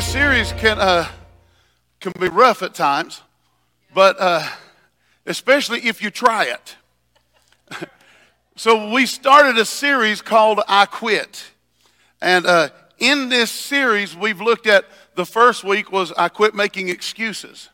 This 0.00 0.12
series 0.12 0.52
can 0.52 0.78
uh, 0.80 1.06
can 2.00 2.14
be 2.18 2.28
rough 2.28 2.62
at 2.62 2.72
times, 2.72 3.20
but 3.92 4.16
uh, 4.18 4.48
especially 5.26 5.80
if 5.80 6.02
you 6.02 6.08
try 6.08 6.46
it. 6.46 6.76
so 8.56 8.90
we 8.90 9.04
started 9.04 9.58
a 9.58 9.66
series 9.66 10.22
called 10.22 10.62
"I 10.66 10.86
Quit," 10.86 11.50
and 12.22 12.46
uh, 12.46 12.70
in 12.96 13.28
this 13.28 13.50
series, 13.50 14.16
we've 14.16 14.40
looked 14.40 14.66
at 14.66 14.86
the 15.16 15.26
first 15.26 15.64
week 15.64 15.92
was 15.92 16.12
"I 16.12 16.30
Quit 16.30 16.54
Making 16.54 16.88
Excuses." 16.88 17.68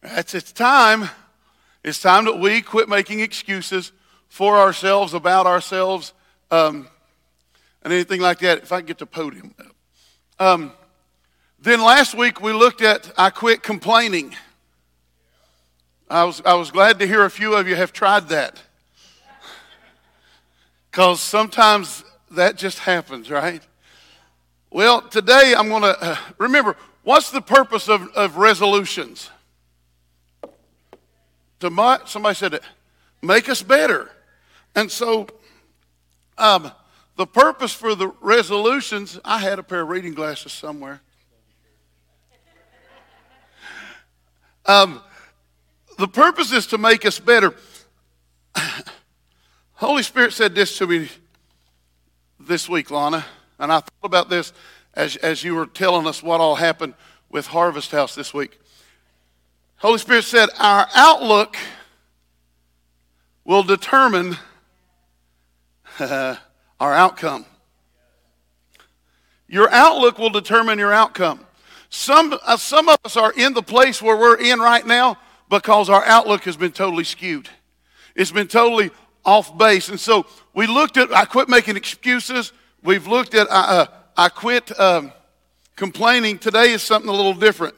It's 0.00 0.32
it's 0.32 0.52
time. 0.52 1.10
It's 1.82 2.00
time 2.00 2.24
that 2.26 2.38
we 2.38 2.62
quit 2.62 2.88
making 2.88 3.18
excuses 3.18 3.90
for 4.28 4.58
ourselves, 4.58 5.12
about 5.12 5.48
ourselves, 5.48 6.12
um, 6.52 6.86
and 7.82 7.92
anything 7.92 8.20
like 8.20 8.38
that. 8.38 8.58
If 8.58 8.70
I 8.70 8.78
can 8.78 8.86
get 8.86 8.98
the 8.98 9.06
podium. 9.06 9.56
Um, 10.38 10.72
then 11.64 11.80
last 11.80 12.14
week 12.14 12.42
we 12.42 12.52
looked 12.52 12.82
at 12.82 13.10
I 13.16 13.30
quit 13.30 13.62
complaining. 13.62 14.36
I 16.10 16.24
was, 16.24 16.42
I 16.44 16.54
was 16.54 16.70
glad 16.70 16.98
to 16.98 17.06
hear 17.06 17.24
a 17.24 17.30
few 17.30 17.54
of 17.54 17.66
you 17.66 17.74
have 17.74 17.92
tried 17.92 18.28
that. 18.28 18.62
Because 20.90 21.20
sometimes 21.20 22.04
that 22.32 22.56
just 22.56 22.80
happens, 22.80 23.30
right? 23.30 23.62
Well, 24.70 25.00
today 25.00 25.54
I'm 25.56 25.70
going 25.70 25.82
to 25.82 26.00
uh, 26.00 26.16
remember 26.36 26.76
what's 27.02 27.30
the 27.30 27.40
purpose 27.40 27.88
of, 27.88 28.08
of 28.14 28.36
resolutions? 28.36 29.30
To 31.60 31.70
my, 31.70 32.00
somebody 32.04 32.34
said 32.34 32.52
it, 32.54 32.62
make 33.22 33.48
us 33.48 33.62
better. 33.62 34.10
And 34.74 34.90
so, 34.90 35.28
um, 36.36 36.70
the 37.16 37.26
purpose 37.26 37.72
for 37.72 37.94
the 37.94 38.08
resolutions, 38.20 39.18
I 39.24 39.38
had 39.38 39.58
a 39.58 39.62
pair 39.62 39.80
of 39.80 39.88
reading 39.88 40.12
glasses 40.12 40.52
somewhere. 40.52 41.00
Um, 44.66 45.00
the 45.98 46.08
purpose 46.08 46.52
is 46.52 46.66
to 46.68 46.78
make 46.78 47.04
us 47.04 47.18
better. 47.18 47.54
Holy 49.74 50.02
Spirit 50.02 50.32
said 50.32 50.54
this 50.54 50.78
to 50.78 50.86
me 50.86 51.08
this 52.40 52.68
week, 52.68 52.90
Lana, 52.90 53.24
and 53.58 53.72
I 53.72 53.80
thought 53.80 53.92
about 54.02 54.30
this 54.30 54.52
as, 54.94 55.16
as 55.16 55.44
you 55.44 55.54
were 55.54 55.66
telling 55.66 56.06
us 56.06 56.22
what 56.22 56.40
all 56.40 56.54
happened 56.54 56.94
with 57.30 57.46
Harvest 57.46 57.90
House 57.90 58.14
this 58.14 58.32
week. 58.32 58.58
Holy 59.76 59.98
Spirit 59.98 60.24
said, 60.24 60.48
Our 60.58 60.86
outlook 60.94 61.56
will 63.44 63.62
determine 63.62 64.36
our 66.00 66.38
outcome. 66.80 67.44
Your 69.46 69.70
outlook 69.70 70.18
will 70.18 70.30
determine 70.30 70.78
your 70.78 70.92
outcome. 70.92 71.40
Some, 71.94 72.36
uh, 72.42 72.56
some 72.56 72.88
of 72.88 72.98
us 73.04 73.16
are 73.16 73.32
in 73.32 73.54
the 73.54 73.62
place 73.62 74.02
where 74.02 74.16
we're 74.16 74.40
in 74.40 74.58
right 74.58 74.84
now 74.84 75.16
because 75.48 75.88
our 75.88 76.04
outlook 76.04 76.42
has 76.42 76.56
been 76.56 76.72
totally 76.72 77.04
skewed. 77.04 77.48
It's 78.16 78.32
been 78.32 78.48
totally 78.48 78.90
off 79.24 79.56
base. 79.56 79.88
And 79.88 80.00
so 80.00 80.26
we 80.54 80.66
looked 80.66 80.96
at, 80.96 81.14
I 81.14 81.24
quit 81.24 81.48
making 81.48 81.76
excuses. 81.76 82.52
We've 82.82 83.06
looked 83.06 83.36
at, 83.36 83.46
uh, 83.48 83.86
I 84.16 84.28
quit 84.28 84.78
um, 84.78 85.12
complaining. 85.76 86.38
Today 86.38 86.72
is 86.72 86.82
something 86.82 87.08
a 87.08 87.12
little 87.12 87.32
different. 87.32 87.76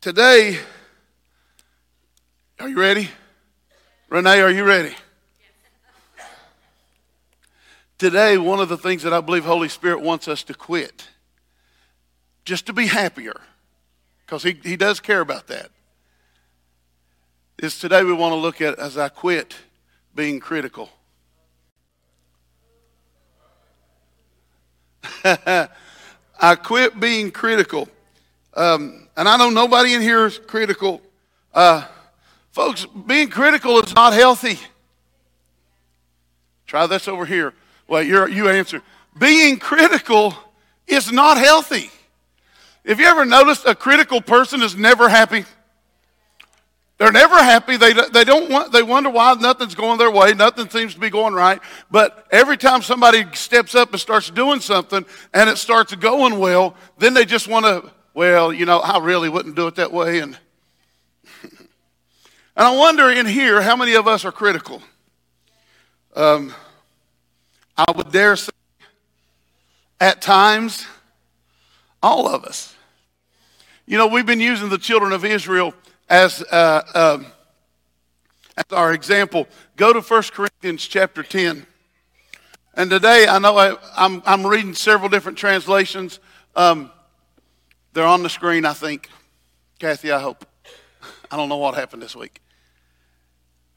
Today, 0.00 0.58
are 2.58 2.68
you 2.68 2.80
ready? 2.80 3.10
Renee, 4.10 4.40
are 4.40 4.50
you 4.50 4.64
ready? 4.64 4.94
Today, 7.96 8.38
one 8.38 8.58
of 8.58 8.68
the 8.68 8.76
things 8.76 9.04
that 9.04 9.12
I 9.12 9.20
believe 9.20 9.44
Holy 9.44 9.68
Spirit 9.68 10.00
wants 10.00 10.26
us 10.26 10.42
to 10.42 10.52
quit, 10.52 11.10
just 12.46 12.64
to 12.66 12.72
be 12.72 12.86
happier, 12.86 13.38
because 14.24 14.42
he, 14.44 14.58
he 14.62 14.76
does 14.76 15.00
care 15.00 15.20
about 15.20 15.48
that, 15.48 15.70
is 17.58 17.78
today 17.78 18.04
we 18.04 18.12
want 18.12 18.32
to 18.32 18.36
look 18.36 18.60
at 18.62 18.78
as 18.78 18.96
I 18.96 19.08
quit 19.08 19.56
being 20.14 20.40
critical. 20.40 20.88
I 25.24 26.54
quit 26.62 26.98
being 27.00 27.30
critical. 27.30 27.88
Um, 28.54 29.08
and 29.16 29.28
I 29.28 29.36
know 29.36 29.50
nobody 29.50 29.94
in 29.94 30.00
here 30.00 30.26
is 30.26 30.38
critical. 30.38 31.02
Uh, 31.52 31.84
folks, 32.52 32.86
being 33.06 33.28
critical 33.28 33.80
is 33.80 33.94
not 33.94 34.12
healthy. 34.12 34.58
Try 36.66 36.86
this 36.86 37.08
over 37.08 37.26
here. 37.26 37.54
Well, 37.88 38.02
you 38.02 38.48
answer. 38.48 38.82
Being 39.18 39.58
critical 39.58 40.34
is 40.86 41.10
not 41.10 41.38
healthy. 41.38 41.90
Have 42.86 43.00
you 43.00 43.06
ever 43.06 43.24
noticed 43.24 43.66
a 43.66 43.74
critical 43.74 44.20
person 44.20 44.62
is 44.62 44.76
never 44.76 45.08
happy? 45.08 45.44
They're 46.98 47.12
never 47.12 47.34
happy. 47.34 47.76
They, 47.76 47.92
they, 47.92 48.24
don't 48.24 48.48
want, 48.48 48.72
they 48.72 48.82
wonder 48.82 49.10
why 49.10 49.34
nothing's 49.34 49.74
going 49.74 49.98
their 49.98 50.10
way. 50.10 50.32
Nothing 50.32 50.70
seems 50.70 50.94
to 50.94 51.00
be 51.00 51.10
going 51.10 51.34
right. 51.34 51.60
But 51.90 52.26
every 52.30 52.56
time 52.56 52.82
somebody 52.82 53.24
steps 53.32 53.74
up 53.74 53.90
and 53.90 54.00
starts 54.00 54.30
doing 54.30 54.60
something 54.60 55.04
and 55.34 55.50
it 55.50 55.58
starts 55.58 55.94
going 55.96 56.38
well, 56.38 56.76
then 56.96 57.12
they 57.12 57.24
just 57.24 57.48
want 57.48 57.66
to, 57.66 57.90
well, 58.14 58.52
you 58.52 58.64
know, 58.64 58.78
I 58.78 59.04
really 59.04 59.28
wouldn't 59.28 59.56
do 59.56 59.66
it 59.66 59.74
that 59.74 59.92
way. 59.92 60.20
And, 60.20 60.38
and 61.42 61.68
I 62.56 62.74
wonder 62.76 63.10
in 63.10 63.26
here 63.26 63.60
how 63.60 63.76
many 63.76 63.94
of 63.94 64.06
us 64.06 64.24
are 64.24 64.32
critical. 64.32 64.80
Um, 66.14 66.54
I 67.76 67.84
would 67.94 68.12
dare 68.12 68.36
say, 68.36 68.52
at 70.00 70.22
times, 70.22 70.86
all 72.02 72.28
of 72.28 72.44
us. 72.44 72.75
You 73.88 73.96
know, 73.98 74.08
we've 74.08 74.26
been 74.26 74.40
using 74.40 74.68
the 74.68 74.78
children 74.78 75.12
of 75.12 75.24
Israel 75.24 75.72
as, 76.08 76.42
uh, 76.42 76.82
uh, 76.92 77.18
as 78.56 78.64
our 78.72 78.92
example. 78.92 79.46
Go 79.76 79.92
to 79.92 80.00
1 80.00 80.22
Corinthians 80.32 80.84
chapter 80.84 81.22
10. 81.22 81.64
And 82.74 82.90
today, 82.90 83.28
I 83.28 83.38
know 83.38 83.56
I, 83.56 83.76
am 84.26 84.44
reading 84.44 84.74
several 84.74 85.08
different 85.08 85.38
translations. 85.38 86.18
Um, 86.56 86.90
they're 87.92 88.04
on 88.04 88.24
the 88.24 88.28
screen, 88.28 88.64
I 88.64 88.72
think. 88.72 89.08
Kathy, 89.78 90.10
I 90.10 90.18
hope. 90.18 90.44
I 91.30 91.36
don't 91.36 91.48
know 91.48 91.56
what 91.56 91.76
happened 91.76 92.02
this 92.02 92.16
week. 92.16 92.42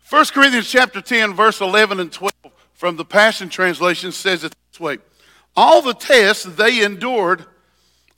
1 0.10 0.26
Corinthians 0.34 0.68
chapter 0.68 1.02
10, 1.02 1.36
verse 1.36 1.62
11 1.62 2.00
and 2.00 2.12
12 2.12 2.34
from 2.74 2.96
the 2.96 3.06
Passion 3.06 3.48
Translation 3.48 4.12
says 4.12 4.44
it 4.44 4.56
this 4.72 4.80
way 4.80 4.98
All 5.56 5.84
the 5.84 5.94
tests 5.94 6.46
they 6.46 6.84
endured 6.84 7.46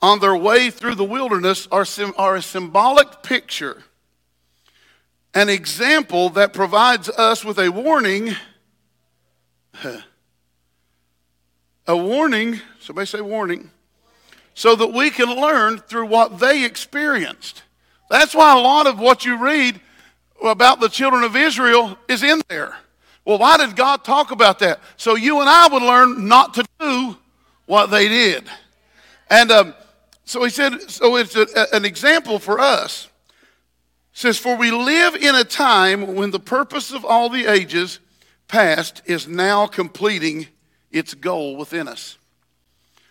on 0.02 0.18
their 0.18 0.36
way 0.36 0.68
through 0.68 0.96
the 0.96 1.04
wilderness 1.04 1.68
are, 1.70 1.86
are 2.18 2.36
a 2.36 2.42
symbolic 2.42 3.22
picture, 3.22 3.84
an 5.32 5.48
example 5.48 6.28
that 6.30 6.52
provides 6.52 7.08
us 7.08 7.44
with 7.44 7.58
a 7.58 7.70
warning. 7.70 8.34
A 11.88 11.96
warning, 11.96 12.60
somebody 12.78 13.06
say 13.06 13.20
warning, 13.20 13.68
so 14.54 14.76
that 14.76 14.92
we 14.92 15.10
can 15.10 15.28
learn 15.28 15.78
through 15.78 16.06
what 16.06 16.38
they 16.38 16.64
experienced. 16.64 17.64
That's 18.08 18.36
why 18.36 18.56
a 18.56 18.60
lot 18.60 18.86
of 18.86 19.00
what 19.00 19.24
you 19.24 19.36
read 19.36 19.80
about 20.44 20.78
the 20.78 20.88
children 20.88 21.24
of 21.24 21.34
Israel 21.34 21.98
is 22.08 22.22
in 22.22 22.40
there. 22.48 22.76
Well, 23.24 23.38
why 23.38 23.56
did 23.56 23.74
God 23.74 24.04
talk 24.04 24.30
about 24.30 24.60
that? 24.60 24.78
So 24.96 25.16
you 25.16 25.40
and 25.40 25.48
I 25.48 25.66
would 25.66 25.82
learn 25.82 26.28
not 26.28 26.54
to 26.54 26.64
do 26.78 27.16
what 27.66 27.86
they 27.86 28.06
did. 28.06 28.44
And 29.28 29.50
um, 29.50 29.74
so 30.24 30.44
he 30.44 30.50
said, 30.50 30.90
so 30.90 31.16
it's 31.16 31.36
a, 31.36 31.46
an 31.74 31.84
example 31.84 32.38
for 32.38 32.60
us. 32.60 33.08
It 34.12 34.18
says, 34.18 34.38
For 34.38 34.56
we 34.56 34.70
live 34.70 35.14
in 35.16 35.34
a 35.34 35.44
time 35.44 36.14
when 36.14 36.30
the 36.30 36.40
purpose 36.40 36.92
of 36.92 37.04
all 37.04 37.28
the 37.28 37.46
ages 37.46 37.98
past 38.48 39.02
is 39.06 39.26
now 39.26 39.66
completing 39.66 40.48
its 40.90 41.14
goal 41.14 41.56
within 41.56 41.88
us. 41.88 42.18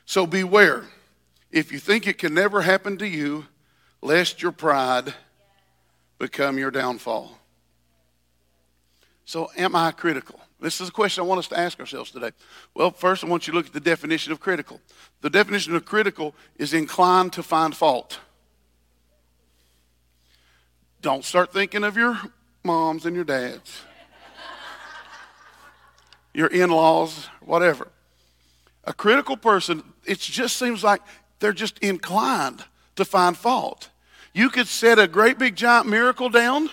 So 0.06 0.26
beware. 0.26 0.86
If 1.52 1.72
you 1.72 1.80
think 1.80 2.08
it 2.08 2.18
can 2.18 2.34
never 2.34 2.62
happen 2.62 2.98
to 3.00 3.08
you, 3.08 3.46
lest 4.02 4.42
your 4.42 4.52
pride 4.52 5.14
become 6.18 6.58
your 6.58 6.72
downfall. 6.72 7.38
So, 9.26 9.50
am 9.58 9.76
I 9.76 9.92
critical? 9.92 10.40
This 10.62 10.80
is 10.80 10.90
a 10.90 10.92
question 10.92 11.24
I 11.24 11.28
want 11.28 11.40
us 11.40 11.48
to 11.48 11.60
ask 11.60 11.80
ourselves 11.80 12.12
today. 12.12 12.32
Well, 12.76 12.92
first, 12.92 13.24
I 13.24 13.28
want 13.28 13.48
you 13.48 13.52
to 13.52 13.58
look 13.58 13.66
at 13.66 13.74
the 13.74 13.80
definition 13.80 14.32
of 14.32 14.40
critical. 14.40 14.80
The 15.22 15.30
definition 15.30 15.76
of 15.76 15.86
critical 15.86 16.36
is 16.58 16.74
inclined 16.74 17.34
to 17.34 17.44
find 17.44 17.76
fault. 17.76 18.20
Don't 21.02 21.26
start 21.26 21.52
thinking 21.52 21.84
of 21.84 21.98
your 21.98 22.20
moms 22.64 23.08
and 23.08 23.16
your 23.16 23.26
dads, 23.26 23.82
your 26.32 26.48
in 26.48 26.70
laws, 26.70 27.28
whatever. 27.42 27.88
A 28.84 28.94
critical 28.94 29.38
person, 29.38 29.82
it 30.06 30.20
just 30.20 30.58
seems 30.58 30.84
like 30.84 31.02
they're 31.40 31.54
just 31.54 31.80
inclined 31.80 32.64
to 32.98 33.04
find 33.04 33.36
fault. 33.36 33.90
You 34.32 34.50
could 34.52 34.68
set 34.68 35.00
a 35.00 35.08
great 35.08 35.40
big 35.40 35.56
giant 35.56 35.88
miracle 35.88 36.30
down, 36.30 36.70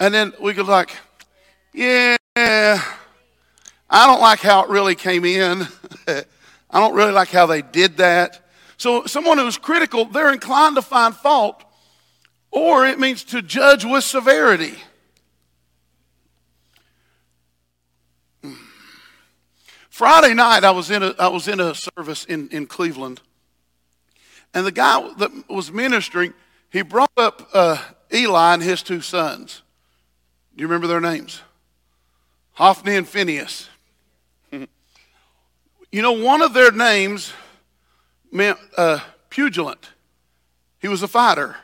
and 0.00 0.12
then 0.12 0.32
we 0.40 0.54
could, 0.54 0.66
like, 0.66 0.90
yeah, 1.72 2.15
I 2.48 4.06
don't 4.06 4.20
like 4.20 4.40
how 4.40 4.62
it 4.64 4.70
really 4.70 4.94
came 4.94 5.24
in. 5.24 5.66
I 6.08 6.80
don't 6.80 6.94
really 6.94 7.12
like 7.12 7.28
how 7.28 7.46
they 7.46 7.62
did 7.62 7.96
that. 7.98 8.40
So, 8.76 9.06
someone 9.06 9.38
who's 9.38 9.58
critical, 9.58 10.04
they're 10.04 10.32
inclined 10.32 10.76
to 10.76 10.82
find 10.82 11.14
fault, 11.14 11.64
or 12.50 12.86
it 12.86 12.98
means 12.98 13.24
to 13.24 13.42
judge 13.42 13.84
with 13.84 14.04
severity. 14.04 14.74
Friday 19.88 20.34
night, 20.34 20.62
I 20.62 20.72
was 20.72 20.90
in 20.90 21.02
a, 21.02 21.14
I 21.18 21.28
was 21.28 21.48
in 21.48 21.58
a 21.58 21.74
service 21.74 22.26
in, 22.26 22.50
in 22.50 22.66
Cleveland, 22.66 23.22
and 24.52 24.66
the 24.66 24.72
guy 24.72 25.10
that 25.18 25.30
was 25.48 25.72
ministering, 25.72 26.34
he 26.70 26.82
brought 26.82 27.12
up 27.16 27.48
uh, 27.54 27.82
Eli 28.12 28.54
and 28.54 28.62
his 28.62 28.82
two 28.82 29.00
sons. 29.00 29.62
Do 30.54 30.60
you 30.60 30.68
remember 30.68 30.86
their 30.86 31.00
names? 31.00 31.40
Hophni 32.56 32.96
and 32.96 33.06
Phineas. 33.06 33.68
you 34.50 34.66
know, 35.92 36.12
one 36.12 36.40
of 36.40 36.54
their 36.54 36.72
names 36.72 37.34
meant 38.32 38.58
uh, 38.78 39.00
pugilant. 39.30 39.84
He 40.80 40.88
was 40.88 41.02
a 41.02 41.08
fighter. 41.08 41.56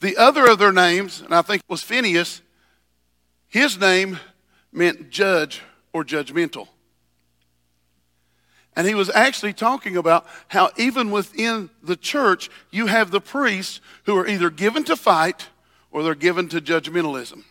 The 0.00 0.16
other 0.16 0.48
of 0.48 0.58
their 0.58 0.72
names, 0.72 1.20
and 1.20 1.34
I 1.34 1.42
think 1.42 1.60
it 1.60 1.70
was 1.70 1.82
Phineas, 1.82 2.40
his 3.46 3.78
name 3.78 4.18
meant 4.72 5.10
judge 5.10 5.60
or 5.92 6.02
judgmental. 6.02 6.68
And 8.74 8.86
he 8.86 8.94
was 8.94 9.10
actually 9.10 9.52
talking 9.52 9.98
about 9.98 10.24
how 10.46 10.70
even 10.78 11.10
within 11.10 11.68
the 11.82 11.96
church, 11.96 12.48
you 12.70 12.86
have 12.86 13.10
the 13.10 13.20
priests 13.20 13.82
who 14.04 14.16
are 14.16 14.26
either 14.26 14.48
given 14.48 14.84
to 14.84 14.96
fight 14.96 15.48
or 15.90 16.02
they're 16.02 16.14
given 16.14 16.48
to 16.48 16.60
judgmentalism. 16.60 17.44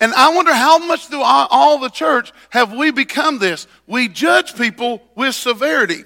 And 0.00 0.14
I 0.14 0.32
wonder 0.34 0.54
how 0.54 0.78
much 0.78 1.06
through 1.08 1.22
all 1.22 1.78
the 1.78 1.88
church 1.88 2.32
have 2.50 2.72
we 2.72 2.92
become 2.92 3.38
this? 3.38 3.66
We 3.86 4.08
judge 4.08 4.54
people 4.56 5.02
with 5.16 5.34
severity. 5.34 6.04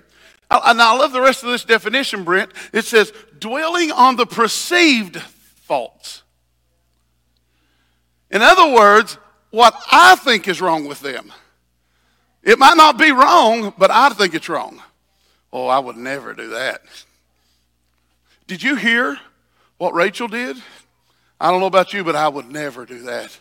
And 0.50 0.80
I 0.80 0.96
love 0.96 1.12
the 1.12 1.20
rest 1.20 1.42
of 1.42 1.50
this 1.50 1.64
definition, 1.64 2.24
Brent. 2.24 2.52
It 2.72 2.84
says, 2.84 3.12
dwelling 3.38 3.92
on 3.92 4.16
the 4.16 4.26
perceived 4.26 5.20
faults. 5.20 6.22
In 8.30 8.40
other 8.40 8.74
words, 8.74 9.18
what 9.50 9.74
I 9.90 10.16
think 10.16 10.48
is 10.48 10.60
wrong 10.60 10.86
with 10.86 11.00
them. 11.00 11.32
It 12.42 12.58
might 12.58 12.76
not 12.76 12.98
be 12.98 13.12
wrong, 13.12 13.74
but 13.76 13.90
I 13.90 14.08
think 14.10 14.34
it's 14.34 14.48
wrong. 14.48 14.82
Oh, 15.52 15.66
I 15.66 15.78
would 15.78 15.98
never 15.98 16.32
do 16.32 16.48
that. 16.48 16.82
Did 18.46 18.62
you 18.62 18.74
hear 18.76 19.18
what 19.76 19.94
Rachel 19.94 20.28
did? 20.28 20.56
I 21.38 21.50
don't 21.50 21.60
know 21.60 21.66
about 21.66 21.92
you, 21.92 22.04
but 22.04 22.16
I 22.16 22.28
would 22.28 22.50
never 22.50 22.86
do 22.86 23.02
that. 23.02 23.38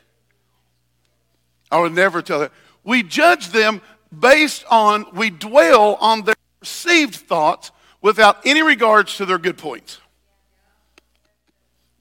I 1.71 1.79
would 1.79 1.94
never 1.94 2.21
tell 2.21 2.39
that. 2.39 2.51
We 2.83 3.01
judge 3.01 3.50
them 3.50 3.81
based 4.18 4.65
on, 4.69 5.06
we 5.13 5.29
dwell 5.29 5.95
on 5.95 6.23
their 6.23 6.35
perceived 6.59 7.15
thoughts 7.15 7.71
without 8.01 8.39
any 8.45 8.62
regards 8.62 9.15
to 9.18 9.25
their 9.25 9.38
good 9.38 9.57
points. 9.57 10.00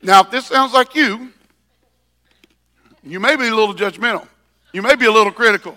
Now, 0.02 0.20
if 0.22 0.30
this 0.30 0.46
sounds 0.46 0.72
like 0.72 0.94
you, 0.94 1.32
you 3.04 3.20
may 3.20 3.36
be 3.36 3.46
a 3.46 3.54
little 3.54 3.74
judgmental. 3.74 4.26
You 4.72 4.82
may 4.82 4.96
be 4.96 5.06
a 5.06 5.12
little 5.12 5.32
critical. 5.32 5.76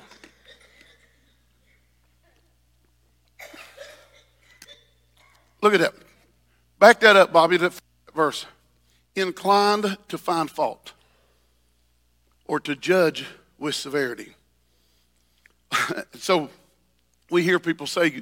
Look 5.62 5.74
at 5.74 5.80
that. 5.80 5.94
Back 6.80 7.00
that 7.02 7.16
up, 7.16 7.32
Bobby, 7.32 7.58
that 7.58 7.74
verse. 8.14 8.46
Inclined 9.16 9.98
to 10.10 10.18
find 10.18 10.50
fault 10.50 10.94
or 12.48 12.60
to 12.62 12.76
judge 12.76 13.26
with 13.64 13.74
severity. 13.76 14.36
so 16.20 16.50
we 17.30 17.44
hear 17.44 17.60
people 17.60 17.88
say 17.88 18.22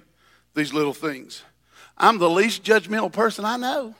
these 0.53 0.71
little 0.71 0.93
things. 0.93 1.41
I'm 1.97 2.19
the 2.19 2.29
least 2.29 2.63
judgmental 2.63 3.11
person 3.11 3.43
I 3.43 3.57
know. 3.57 3.95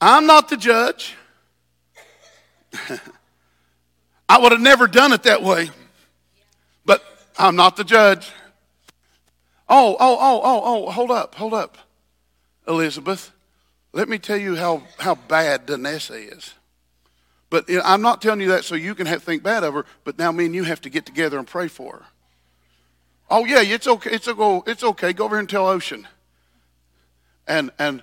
I'm 0.00 0.26
not 0.26 0.48
the 0.48 0.56
judge. 0.56 1.16
I 4.28 4.38
would 4.38 4.52
have 4.52 4.60
never 4.60 4.86
done 4.86 5.12
it 5.12 5.24
that 5.24 5.42
way, 5.42 5.68
but 6.86 7.04
I'm 7.38 7.56
not 7.56 7.76
the 7.76 7.84
judge. 7.84 8.30
Oh, 9.68 9.96
oh, 10.00 10.18
oh, 10.18 10.40
oh, 10.42 10.62
oh, 10.64 10.90
hold 10.90 11.10
up, 11.10 11.34
hold 11.34 11.52
up. 11.52 11.76
Elizabeth, 12.66 13.32
let 13.92 14.08
me 14.08 14.18
tell 14.18 14.38
you 14.38 14.56
how, 14.56 14.82
how 14.98 15.14
bad 15.14 15.66
Danessa 15.66 16.32
is. 16.36 16.54
But 17.48 17.66
I'm 17.84 18.02
not 18.02 18.20
telling 18.20 18.40
you 18.40 18.48
that 18.48 18.64
so 18.64 18.74
you 18.74 18.94
can 18.94 19.06
have, 19.06 19.22
think 19.22 19.42
bad 19.42 19.62
of 19.62 19.74
her, 19.74 19.84
but 20.04 20.18
now 20.18 20.32
me 20.32 20.46
and 20.46 20.54
you 20.54 20.64
have 20.64 20.80
to 20.82 20.90
get 20.90 21.06
together 21.06 21.38
and 21.38 21.46
pray 21.46 21.68
for 21.68 21.92
her. 21.92 22.02
Oh, 23.30 23.44
yeah, 23.44 23.62
it's 23.62 23.86
okay. 23.86 24.10
It's, 24.10 24.28
a, 24.28 24.62
it's 24.66 24.82
okay. 24.82 25.12
Go 25.12 25.24
over 25.24 25.36
here 25.36 25.40
and 25.40 25.48
tell 25.48 25.66
Ocean. 25.66 26.06
And, 27.46 27.70
and 27.78 28.02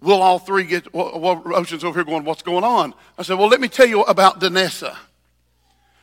we'll 0.00 0.22
all 0.22 0.38
three 0.38 0.64
get, 0.64 0.92
well, 0.94 1.42
Ocean's 1.54 1.84
over 1.84 1.98
here 1.98 2.04
going, 2.04 2.24
what's 2.24 2.42
going 2.42 2.64
on? 2.64 2.94
I 3.18 3.22
said, 3.22 3.38
well, 3.38 3.48
let 3.48 3.60
me 3.60 3.68
tell 3.68 3.86
you 3.86 4.02
about 4.02 4.40
Danessa. 4.40 4.96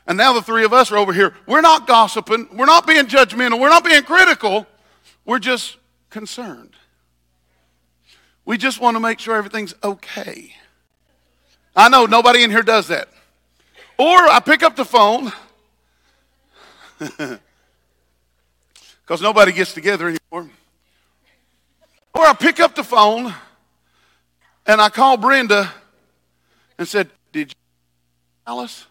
And 0.07 0.17
now 0.17 0.33
the 0.33 0.41
three 0.41 0.63
of 0.63 0.73
us 0.73 0.91
are 0.91 0.97
over 0.97 1.13
here. 1.13 1.33
We're 1.47 1.61
not 1.61 1.87
gossiping. 1.87 2.47
We're 2.53 2.67
not 2.67 2.85
being 2.85 3.05
judgmental. 3.05 3.59
We're 3.59 3.69
not 3.69 3.83
being 3.83 4.03
critical. 4.03 4.67
We're 5.25 5.39
just 5.39 5.77
concerned. 6.11 6.75
We 8.45 8.59
just 8.59 8.79
want 8.79 8.95
to 8.95 8.99
make 8.99 9.17
sure 9.19 9.35
everything's 9.35 9.73
okay. 9.83 10.53
I 11.75 11.89
know 11.89 12.05
nobody 12.05 12.43
in 12.43 12.51
here 12.51 12.63
does 12.63 12.87
that. 12.87 13.09
Or 13.97 14.17
I 14.17 14.39
pick 14.39 14.63
up 14.63 14.75
the 14.75 14.85
phone 14.85 15.31
because 16.99 17.39
nobody 19.21 19.51
gets 19.51 19.73
together 19.73 20.07
anymore. 20.07 20.49
Or 22.13 22.25
I 22.25 22.33
pick 22.33 22.59
up 22.59 22.75
the 22.75 22.83
phone 22.83 23.33
and 24.65 24.81
I 24.81 24.89
call 24.89 25.17
Brenda 25.17 25.71
and 26.77 26.87
said, 26.87 27.09
Did 27.31 27.49
you, 27.49 27.55
Alice? 28.47 28.85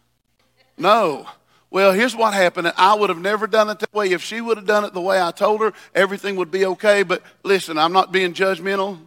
No. 0.76 1.26
Well, 1.70 1.92
here's 1.92 2.14
what 2.14 2.35
happened. 2.35 2.73
I 2.76 2.94
would 2.94 3.11
have 3.11 3.18
never 3.18 3.47
done 3.47 3.68
it 3.68 3.80
that 3.80 3.92
way. 3.92 4.11
If 4.11 4.23
she 4.23 4.40
would 4.40 4.56
have 4.59 4.66
done 4.66 4.85
it 4.85 4.92
the 4.92 5.00
way 5.00 5.20
I 5.20 5.32
told 5.32 5.61
her, 5.61 5.73
everything 5.94 6.37
would 6.37 6.50
be 6.50 6.64
okay. 6.66 7.02
But 7.02 7.23
listen, 7.42 7.78
I'm 7.78 7.92
not 7.92 8.12
being 8.12 8.32
judgmental. 8.32 8.99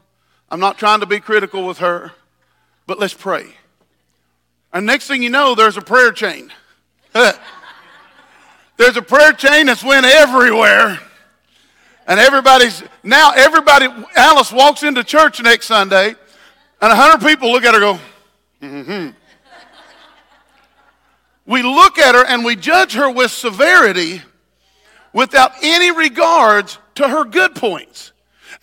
I'm 0.50 0.60
not 0.60 0.78
trying 0.78 1.00
to 1.00 1.06
be 1.06 1.20
critical 1.20 1.66
with 1.66 1.78
her. 1.78 2.12
But 2.86 3.00
let's 3.00 3.14
pray. 3.14 3.54
And 4.74 4.86
next 4.86 5.08
thing 5.08 5.24
you 5.24 5.30
know, 5.30 5.56
there's 5.56 5.78
a 5.78 5.82
prayer 5.82 6.12
chain. 6.12 6.52
there's 7.14 8.98
a 8.98 9.02
prayer 9.02 9.34
chain 9.34 9.66
that's 9.68 9.84
went 9.84 10.06
everywhere. 10.06 11.00
And 12.08 12.20
everybody's, 12.20 12.84
now 13.04 13.32
everybody, 13.36 13.88
Alice 14.16 14.52
walks 14.52 14.84
into 14.84 15.04
church 15.04 15.42
next 15.42 15.66
Sunday, 15.66 16.16
and 16.82 16.92
a 16.92 16.96
hundred 16.96 17.28
people 17.28 17.52
look 17.52 17.64
at 17.64 17.74
her 17.74 17.80
go, 17.80 18.00
mm-hmm 18.62 19.10
we 21.48 21.64
look 21.64 21.98
at 21.98 22.14
her 22.14 22.26
and 22.26 22.46
we 22.46 22.56
judge 22.56 22.94
her 22.94 23.10
with 23.10 23.32
severity 23.32 24.22
without 25.14 25.54
any 25.64 25.92
regards 25.92 26.78
to 26.96 27.08
her 27.08 27.24
good 27.24 27.56
points. 27.56 28.12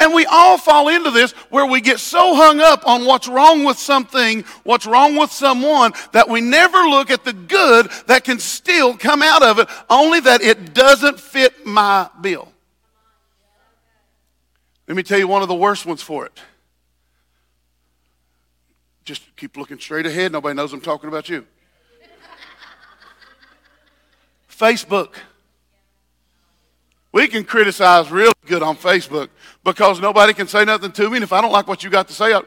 And 0.00 0.12
we 0.12 0.26
all 0.26 0.58
fall 0.58 0.88
into 0.88 1.10
this 1.10 1.32
where 1.50 1.66
we 1.66 1.80
get 1.80 2.00
so 2.00 2.34
hung 2.34 2.60
up 2.60 2.86
on 2.86 3.04
what's 3.04 3.28
wrong 3.28 3.64
with 3.64 3.78
something, 3.78 4.42
what's 4.64 4.86
wrong 4.86 5.16
with 5.16 5.30
someone, 5.30 5.92
that 6.12 6.28
we 6.28 6.40
never 6.40 6.78
look 6.78 7.10
at 7.10 7.24
the 7.24 7.32
good 7.32 7.88
that 8.06 8.24
can 8.24 8.38
still 8.38 8.96
come 8.96 9.22
out 9.22 9.42
of 9.42 9.58
it, 9.58 9.68
only 9.88 10.20
that 10.20 10.42
it 10.42 10.74
doesn't 10.74 11.20
fit 11.20 11.64
my 11.64 12.08
bill. 12.20 12.50
Let 14.86 14.96
me 14.96 15.02
tell 15.02 15.18
you 15.18 15.28
one 15.28 15.42
of 15.42 15.48
the 15.48 15.54
worst 15.54 15.86
ones 15.86 16.02
for 16.02 16.26
it. 16.26 16.38
Just 19.04 19.22
keep 19.36 19.56
looking 19.56 19.78
straight 19.78 20.06
ahead. 20.06 20.32
Nobody 20.32 20.54
knows 20.54 20.72
I'm 20.72 20.80
talking 20.80 21.08
about 21.08 21.28
you. 21.28 21.46
Facebook. 24.50 25.14
We 27.12 27.28
can 27.28 27.44
criticize 27.44 28.10
real 28.10 28.32
good 28.44 28.62
on 28.62 28.76
Facebook 28.76 29.28
because 29.64 30.00
nobody 30.00 30.32
can 30.32 30.46
say 30.46 30.64
nothing 30.64 30.92
to 30.92 31.10
me. 31.10 31.16
And 31.16 31.24
if 31.24 31.32
I 31.32 31.40
don't 31.40 31.52
like 31.52 31.66
what 31.66 31.82
you 31.82 31.90
got 31.90 32.08
to 32.08 32.14
say, 32.14 32.32
I'll 32.32 32.44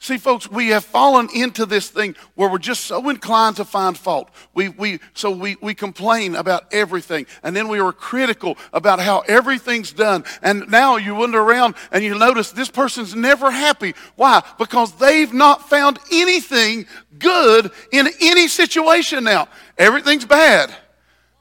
See, 0.00 0.16
folks, 0.16 0.48
we 0.48 0.68
have 0.68 0.84
fallen 0.84 1.28
into 1.34 1.66
this 1.66 1.90
thing 1.90 2.14
where 2.36 2.48
we're 2.48 2.58
just 2.58 2.84
so 2.84 3.08
inclined 3.08 3.56
to 3.56 3.64
find 3.64 3.98
fault. 3.98 4.30
We, 4.54 4.68
we, 4.68 5.00
so 5.12 5.30
we, 5.30 5.56
we 5.60 5.74
complain 5.74 6.36
about 6.36 6.72
everything, 6.72 7.26
and 7.42 7.54
then 7.54 7.66
we 7.66 7.80
are 7.80 7.92
critical 7.92 8.56
about 8.72 9.00
how 9.00 9.20
everything's 9.28 9.92
done. 9.92 10.24
And 10.40 10.68
now 10.70 10.96
you 10.96 11.16
wander 11.16 11.40
around 11.40 11.74
and 11.90 12.04
you 12.04 12.16
notice 12.16 12.52
this 12.52 12.70
person's 12.70 13.16
never 13.16 13.50
happy. 13.50 13.94
Why? 14.14 14.42
Because 14.56 14.92
they've 14.92 15.34
not 15.34 15.68
found 15.68 15.98
anything 16.12 16.86
good 17.18 17.72
in 17.92 18.08
any 18.20 18.46
situation 18.46 19.24
now. 19.24 19.48
Everything's 19.76 20.24
bad. 20.24 20.72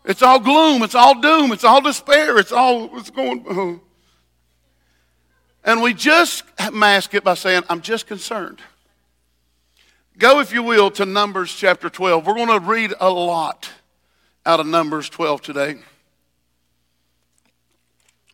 It's 0.08 0.22
all 0.22 0.40
gloom. 0.40 0.84
It's 0.84 0.96
all 0.96 1.20
doom. 1.20 1.52
It's 1.52 1.66
all 1.66 1.82
despair. 1.82 2.38
It's 2.40 2.54
all, 2.54 2.88
what's 2.88 3.10
going, 3.10 3.46
oh. 3.50 3.82
And 5.66 5.82
we 5.82 5.94
just 5.94 6.44
mask 6.72 7.14
it 7.14 7.26
by 7.26 7.34
saying, 7.34 7.64
I'm 7.70 7.82
just 7.82 8.08
concerned. 8.08 8.62
Go, 10.18 10.40
if 10.40 10.54
you 10.54 10.64
will, 10.64 10.90
to 10.92 11.06
Numbers 11.06 11.54
chapter 11.54 11.90
12. 11.90 12.26
We're 12.26 12.36
going 12.36 12.48
to 12.48 12.66
read 12.66 12.94
a 13.02 13.10
lot 13.10 13.70
out 14.46 14.62
of 14.62 14.66
Numbers 14.66 15.10
12 15.10 15.42
today. 15.42 15.76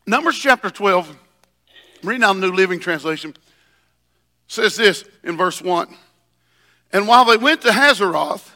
Numbers 0.05 0.37
chapter 0.37 0.69
12, 0.69 1.09
I'm 1.09 2.07
reading 2.07 2.23
out 2.23 2.33
the 2.33 2.41
New 2.41 2.53
Living 2.53 2.79
Translation, 2.79 3.35
says 4.47 4.75
this 4.75 5.03
in 5.23 5.37
verse 5.37 5.59
1. 5.59 5.87
And 6.91 7.07
while 7.07 7.25
they 7.25 7.37
went 7.37 7.61
to 7.61 7.69
Hazeroth, 7.69 8.51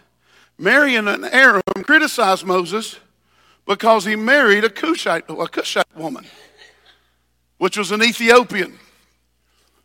Miriam 0.60 1.08
and 1.08 1.26
Aaron 1.26 1.64
criticized 1.84 2.46
Moses 2.46 3.00
because 3.68 4.06
he 4.06 4.16
married 4.16 4.64
a 4.64 4.70
Cushite, 4.70 5.26
a 5.30 5.48
Cushite 5.48 5.96
woman, 5.96 6.26
which 7.58 7.78
was 7.78 7.92
an 7.92 8.02
Ethiopian. 8.02 8.80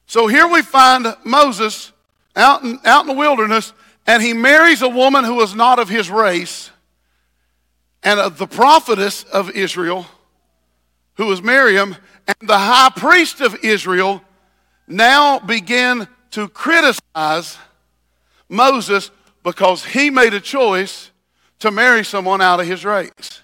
So 0.07 0.29
here 0.29 0.47
we 0.47 0.63
find 0.63 1.07
Moses 1.25 1.93
out 2.37 2.63
in, 2.63 2.79
out 2.85 3.03
in 3.03 3.09
the 3.09 3.19
wilderness, 3.19 3.73
and 4.07 4.23
he 4.23 4.33
marries 4.33 4.83
a 4.83 4.89
woman 4.89 5.25
who 5.25 5.35
was 5.35 5.55
not 5.55 5.79
of 5.79 5.89
his 5.89 6.11
race, 6.11 6.71
and 8.05 8.35
the 8.37 8.47
prophetess 8.47 9.25
of 9.25 9.51
Israel, 9.51 10.07
who 11.15 11.27
was 11.27 11.43
Miriam, 11.43 11.97
and 12.27 12.49
the 12.49 12.59
high 12.59 12.91
priest 12.95 13.41
of 13.41 13.65
Israel 13.65 14.23
now 14.87 15.39
began 15.41 16.07
to 16.31 16.49
criticize 16.49 17.59
Moses 18.49 19.11
because 19.43 19.85
he 19.85 20.11
made 20.11 20.35
a 20.35 20.41
choice 20.41 21.11
to 21.59 21.71
marry 21.71 22.05
someone 22.05 22.41
out 22.41 22.61
of 22.61 22.67
his 22.67 22.85
race. 22.85 23.42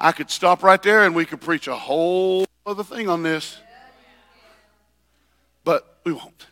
I 0.00 0.12
could 0.12 0.30
stop 0.30 0.62
right 0.62 0.82
there 0.82 1.04
and 1.04 1.14
we 1.14 1.26
could 1.26 1.42
preach 1.42 1.68
a 1.68 1.76
whole 1.76 2.46
other 2.64 2.82
thing 2.82 3.08
on 3.08 3.22
this, 3.22 3.58
but 5.62 5.98
we 6.04 6.12
won't. 6.12 6.46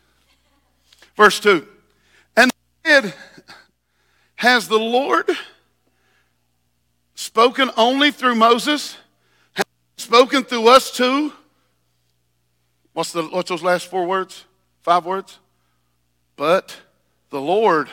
Verse 1.15 1.39
2 1.39 1.67
And 2.37 2.51
said, 2.85 3.13
Has 4.35 4.67
the 4.67 4.77
Lord 4.77 5.29
spoken 7.15 7.71
only 7.75 8.11
through 8.11 8.35
Moses? 8.35 8.97
Has 9.53 9.65
spoken 9.97 10.43
through 10.43 10.67
us 10.67 10.91
too? 10.91 11.33
What's, 12.93 13.13
the, 13.13 13.23
what's 13.23 13.49
those 13.49 13.63
last 13.63 13.87
four 13.87 14.05
words? 14.05 14.45
Five 14.81 15.05
words? 15.05 15.39
But 16.35 16.77
the 17.31 17.41
Lord 17.41 17.89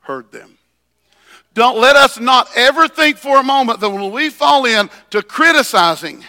heard 0.00 0.32
them. 0.32 0.58
Don't 1.54 1.78
let 1.78 1.96
us 1.96 2.18
not 2.18 2.48
ever 2.56 2.88
think 2.88 3.18
for 3.18 3.38
a 3.38 3.42
moment 3.42 3.80
that 3.80 3.90
when 3.90 4.10
we 4.10 4.30
fall 4.30 4.64
in 4.64 4.88
to 5.10 5.22
criticizing, 5.22 6.24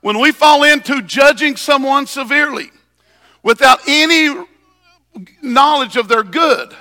when 0.00 0.18
we 0.18 0.32
fall 0.32 0.64
into 0.64 1.02
judging 1.02 1.56
someone 1.56 2.06
severely 2.06 2.70
without 3.42 3.80
any 3.86 4.34
knowledge 5.42 5.96
of 5.96 6.08
their 6.08 6.22
good, 6.22 6.74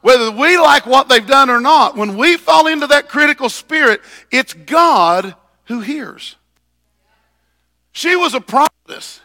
whether 0.00 0.30
we 0.30 0.58
like 0.58 0.86
what 0.86 1.08
they've 1.08 1.26
done 1.26 1.50
or 1.50 1.60
not, 1.60 1.96
when 1.96 2.16
we 2.16 2.36
fall 2.36 2.66
into 2.66 2.86
that 2.88 3.08
critical 3.08 3.48
spirit, 3.48 4.00
it's 4.30 4.54
God 4.54 5.34
who 5.64 5.80
hears. 5.80 6.36
She 7.92 8.16
was 8.16 8.34
a 8.34 8.40
prophetess. 8.40 9.20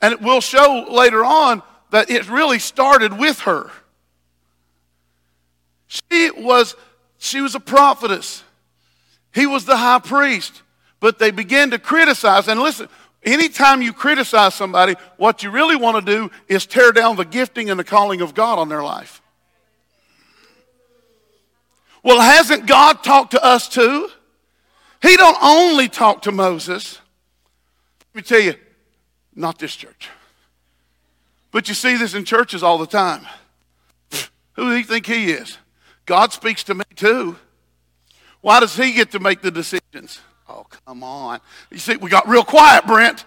And 0.00 0.12
it 0.12 0.20
will 0.20 0.40
show 0.40 0.86
later 0.90 1.24
on 1.24 1.62
that 1.90 2.10
it 2.10 2.28
really 2.28 2.58
started 2.58 3.18
with 3.18 3.40
her. 3.40 3.70
She 5.88 6.30
was, 6.30 6.76
she 7.18 7.40
was 7.40 7.54
a 7.54 7.60
prophetess. 7.60 8.44
He 9.34 9.46
was 9.46 9.64
the 9.64 9.76
high 9.76 9.98
priest. 9.98 10.62
But 11.00 11.18
they 11.18 11.30
began 11.30 11.70
to 11.70 11.78
criticize. 11.78 12.48
And 12.48 12.60
listen, 12.60 12.88
anytime 13.22 13.82
you 13.82 13.92
criticize 13.92 14.54
somebody, 14.54 14.94
what 15.16 15.42
you 15.42 15.50
really 15.50 15.76
want 15.76 16.04
to 16.04 16.12
do 16.12 16.30
is 16.46 16.66
tear 16.66 16.92
down 16.92 17.16
the 17.16 17.24
gifting 17.24 17.70
and 17.70 17.80
the 17.80 17.84
calling 17.84 18.20
of 18.20 18.34
God 18.34 18.58
on 18.58 18.68
their 18.68 18.82
life. 18.82 19.22
Well, 22.02 22.20
hasn't 22.20 22.66
God 22.66 23.02
talked 23.02 23.32
to 23.32 23.44
us 23.44 23.68
too? 23.68 24.08
He 25.02 25.16
don't 25.16 25.36
only 25.42 25.88
talk 25.88 26.22
to 26.22 26.32
Moses. 26.32 27.00
Let 28.14 28.16
me 28.16 28.22
tell 28.22 28.40
you, 28.40 28.54
not 29.34 29.58
this 29.58 29.74
church. 29.74 30.08
But 31.50 31.68
you 31.68 31.74
see 31.74 31.96
this 31.96 32.14
in 32.14 32.24
churches 32.24 32.62
all 32.62 32.78
the 32.78 32.86
time. 32.86 33.26
Who 34.54 34.70
do 34.70 34.76
you 34.76 34.84
think 34.84 35.06
he 35.06 35.30
is? 35.30 35.56
God 36.08 36.32
speaks 36.32 36.64
to 36.64 36.74
me 36.74 36.84
too. 36.96 37.36
Why 38.40 38.60
does 38.60 38.74
he 38.74 38.94
get 38.94 39.10
to 39.10 39.20
make 39.20 39.42
the 39.42 39.50
decisions? 39.50 40.20
Oh, 40.48 40.64
come 40.86 41.04
on. 41.04 41.40
You 41.70 41.76
see, 41.76 41.96
we 41.96 42.08
got 42.08 42.26
real 42.26 42.44
quiet, 42.44 42.86
Brent. 42.86 43.26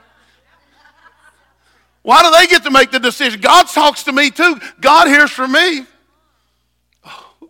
Why 2.02 2.24
do 2.24 2.32
they 2.32 2.48
get 2.48 2.64
to 2.64 2.72
make 2.72 2.90
the 2.90 3.00
decision? 3.00 3.40
God 3.40 3.68
talks 3.68 4.02
to 4.06 4.12
me 4.12 4.32
too. 4.32 4.60
God 4.80 5.08
hears 5.08 5.30
from 5.30 5.52
me. 5.52 5.86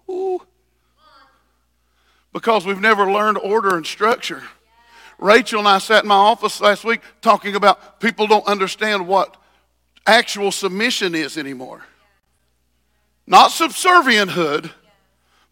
Oh, 0.09 0.41
because 2.33 2.65
we've 2.65 2.81
never 2.81 3.09
learned 3.09 3.37
order 3.37 3.77
and 3.77 3.87
structure. 3.87 4.43
Rachel 5.17 5.59
and 5.59 5.67
I 5.67 5.77
sat 5.77 6.03
in 6.03 6.09
my 6.09 6.15
office 6.15 6.59
last 6.59 6.83
week 6.83 6.99
talking 7.21 7.55
about 7.55 8.01
people 8.01 8.27
don't 8.27 8.45
understand 8.47 9.07
what 9.07 9.37
actual 10.05 10.51
submission 10.51 11.15
is 11.15 11.37
anymore. 11.37 11.85
Not 13.25 13.51
subservienthood, 13.51 14.71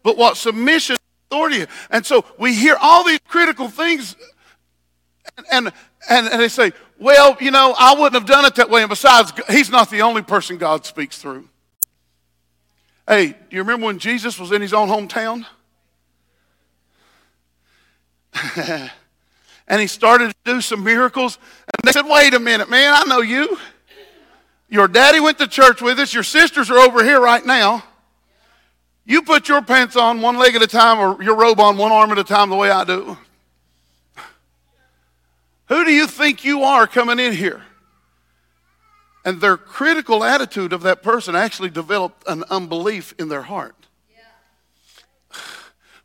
but 0.02 0.16
what 0.16 0.36
submission 0.36 0.96
authority. 1.30 1.66
And 1.90 2.04
so 2.04 2.24
we 2.38 2.54
hear 2.54 2.76
all 2.80 3.04
these 3.04 3.20
critical 3.28 3.68
things 3.68 4.16
and, 5.50 5.72
and, 6.08 6.28
and 6.28 6.40
they 6.40 6.48
say, 6.48 6.72
well, 6.98 7.36
you 7.40 7.50
know, 7.50 7.74
I 7.78 7.94
wouldn't 7.94 8.14
have 8.14 8.26
done 8.26 8.44
it 8.44 8.54
that 8.56 8.70
way. 8.70 8.82
And 8.82 8.90
besides, 8.90 9.32
he's 9.48 9.70
not 9.70 9.90
the 9.90 10.02
only 10.02 10.22
person 10.22 10.58
God 10.58 10.84
speaks 10.84 11.18
through. 11.18 11.48
Hey, 13.08 13.28
do 13.28 13.56
you 13.56 13.62
remember 13.62 13.86
when 13.86 13.98
Jesus 13.98 14.38
was 14.38 14.52
in 14.52 14.62
his 14.62 14.72
own 14.72 14.88
hometown? 14.88 15.46
and 19.66 19.80
he 19.80 19.86
started 19.86 20.28
to 20.28 20.36
do 20.44 20.60
some 20.60 20.84
miracles. 20.84 21.38
And 21.66 21.88
they 21.88 21.92
said, 21.92 22.06
wait 22.06 22.34
a 22.34 22.40
minute, 22.40 22.70
man, 22.70 22.92
I 22.94 23.04
know 23.04 23.20
you. 23.20 23.58
Your 24.68 24.86
daddy 24.86 25.18
went 25.18 25.38
to 25.38 25.48
church 25.48 25.82
with 25.82 25.98
us. 25.98 26.14
Your 26.14 26.22
sisters 26.22 26.70
are 26.70 26.78
over 26.78 27.02
here 27.02 27.20
right 27.20 27.44
now. 27.44 27.82
You 29.10 29.22
put 29.22 29.48
your 29.48 29.60
pants 29.60 29.96
on 29.96 30.22
one 30.22 30.38
leg 30.38 30.54
at 30.54 30.62
a 30.62 30.68
time 30.68 31.00
or 31.00 31.20
your 31.20 31.34
robe 31.34 31.58
on 31.58 31.76
one 31.76 31.90
arm 31.90 32.12
at 32.12 32.18
a 32.18 32.22
time 32.22 32.48
the 32.48 32.54
way 32.54 32.70
I 32.70 32.84
do. 32.84 33.18
Who 35.66 35.84
do 35.84 35.90
you 35.90 36.06
think 36.06 36.44
you 36.44 36.62
are 36.62 36.86
coming 36.86 37.18
in 37.18 37.32
here? 37.32 37.60
And 39.24 39.40
their 39.40 39.56
critical 39.56 40.22
attitude 40.22 40.72
of 40.72 40.82
that 40.82 41.02
person 41.02 41.34
actually 41.34 41.70
developed 41.70 42.22
an 42.28 42.44
unbelief 42.50 43.12
in 43.18 43.28
their 43.28 43.42
heart. 43.42 43.74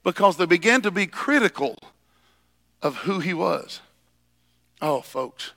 Because 0.04 0.38
they 0.38 0.48
began 0.48 0.82
to 0.82 0.90
be 0.90 1.06
critical 1.06 1.78
of 2.82 2.96
who 2.96 3.20
he 3.20 3.36
was. 3.36 3.82
Oh, 4.82 5.02
folks. 5.02 5.54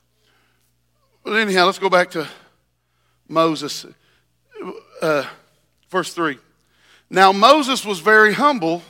But 1.25 1.33
anyhow, 1.33 1.64
let's 1.64 1.78
go 1.78 1.88
back 1.88 2.11
to 2.11 2.28
Moses. 3.26 3.87
Uh, 5.00 5.25
verse 5.88 6.12
3. 6.12 6.37
Now, 7.11 7.33
Moses 7.33 7.85
was 7.85 8.00
very 8.00 8.35
humble, 8.35 8.83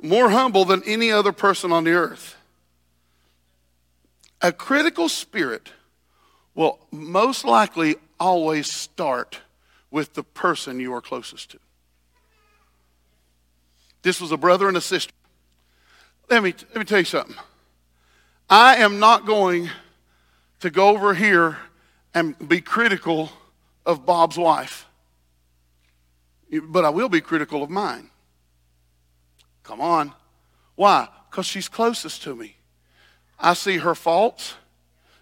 more 0.00 0.30
humble 0.30 0.64
than 0.64 0.82
any 0.86 1.10
other 1.10 1.32
person 1.32 1.72
on 1.72 1.84
the 1.84 1.92
earth. 1.92 2.36
A 4.40 4.52
critical 4.52 5.08
spirit 5.08 5.70
will 6.54 6.78
most 6.90 7.44
likely 7.44 7.96
always 8.18 8.72
start 8.72 9.40
with 9.90 10.14
the 10.14 10.22
person 10.22 10.80
you 10.80 10.92
are 10.94 11.00
closest 11.00 11.52
to. 11.52 11.58
This 14.02 14.20
was 14.20 14.32
a 14.32 14.36
brother 14.36 14.68
and 14.68 14.76
a 14.76 14.80
sister. 14.80 15.12
Let 16.28 16.42
me, 16.42 16.54
let 16.70 16.76
me 16.76 16.84
tell 16.84 16.98
you 16.98 17.04
something. 17.04 17.36
I 18.48 18.76
am 18.76 18.98
not 18.98 19.26
going 19.26 19.70
to 20.60 20.70
go 20.70 20.88
over 20.88 21.14
here 21.14 21.58
and 22.14 22.36
be 22.48 22.60
critical 22.60 23.30
of 23.86 24.04
Bob's 24.04 24.36
wife, 24.36 24.86
but 26.60 26.84
I 26.84 26.90
will 26.90 27.08
be 27.08 27.20
critical 27.20 27.62
of 27.62 27.70
mine. 27.70 28.10
Come 29.62 29.80
on. 29.80 30.12
Why? 30.74 31.08
Because 31.30 31.46
she's 31.46 31.68
closest 31.68 32.22
to 32.24 32.34
me. 32.34 32.56
I 33.38 33.54
see 33.54 33.78
her 33.78 33.94
faults. 33.94 34.54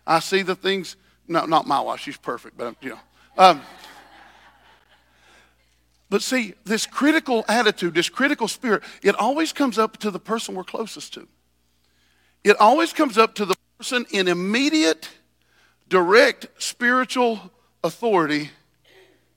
I 0.06 0.18
see 0.20 0.42
the 0.42 0.54
things. 0.54 0.96
No, 1.28 1.46
not 1.46 1.66
my 1.66 1.80
wife. 1.80 2.00
She's 2.00 2.16
perfect, 2.16 2.56
but 2.56 2.74
you 2.82 2.90
know. 2.90 2.98
Um, 3.38 3.62
but 6.08 6.22
see, 6.22 6.54
this 6.64 6.86
critical 6.86 7.44
attitude, 7.48 7.94
this 7.94 8.08
critical 8.08 8.48
spirit, 8.48 8.82
it 9.02 9.14
always 9.14 9.52
comes 9.52 9.78
up 9.78 9.96
to 9.98 10.10
the 10.10 10.18
person 10.18 10.56
we're 10.56 10.64
closest 10.64 11.14
to. 11.14 11.28
It 12.42 12.58
always 12.58 12.92
comes 12.92 13.16
up 13.16 13.34
to 13.36 13.44
the 13.44 13.54
person 13.78 14.04
in 14.10 14.26
immediate 14.26 15.08
direct 15.88 16.48
spiritual 16.58 17.52
authority 17.84 18.50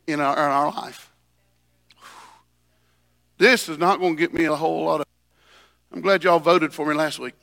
in 0.07 0.19
our, 0.19 0.33
in 0.33 0.51
our 0.51 0.71
life. 0.71 1.12
This 3.43 3.67
is 3.67 3.77
not 3.77 3.99
going 3.99 4.15
to 4.15 4.19
get 4.19 4.33
me 4.33 4.45
a 4.45 4.55
whole 4.55 4.85
lot 4.85 5.01
of. 5.01 5.07
I'm 5.91 5.99
glad 5.99 6.23
y'all 6.23 6.39
voted 6.39 6.73
for 6.73 6.85
me 6.85 6.95
last 6.95 7.19
week. 7.19 7.33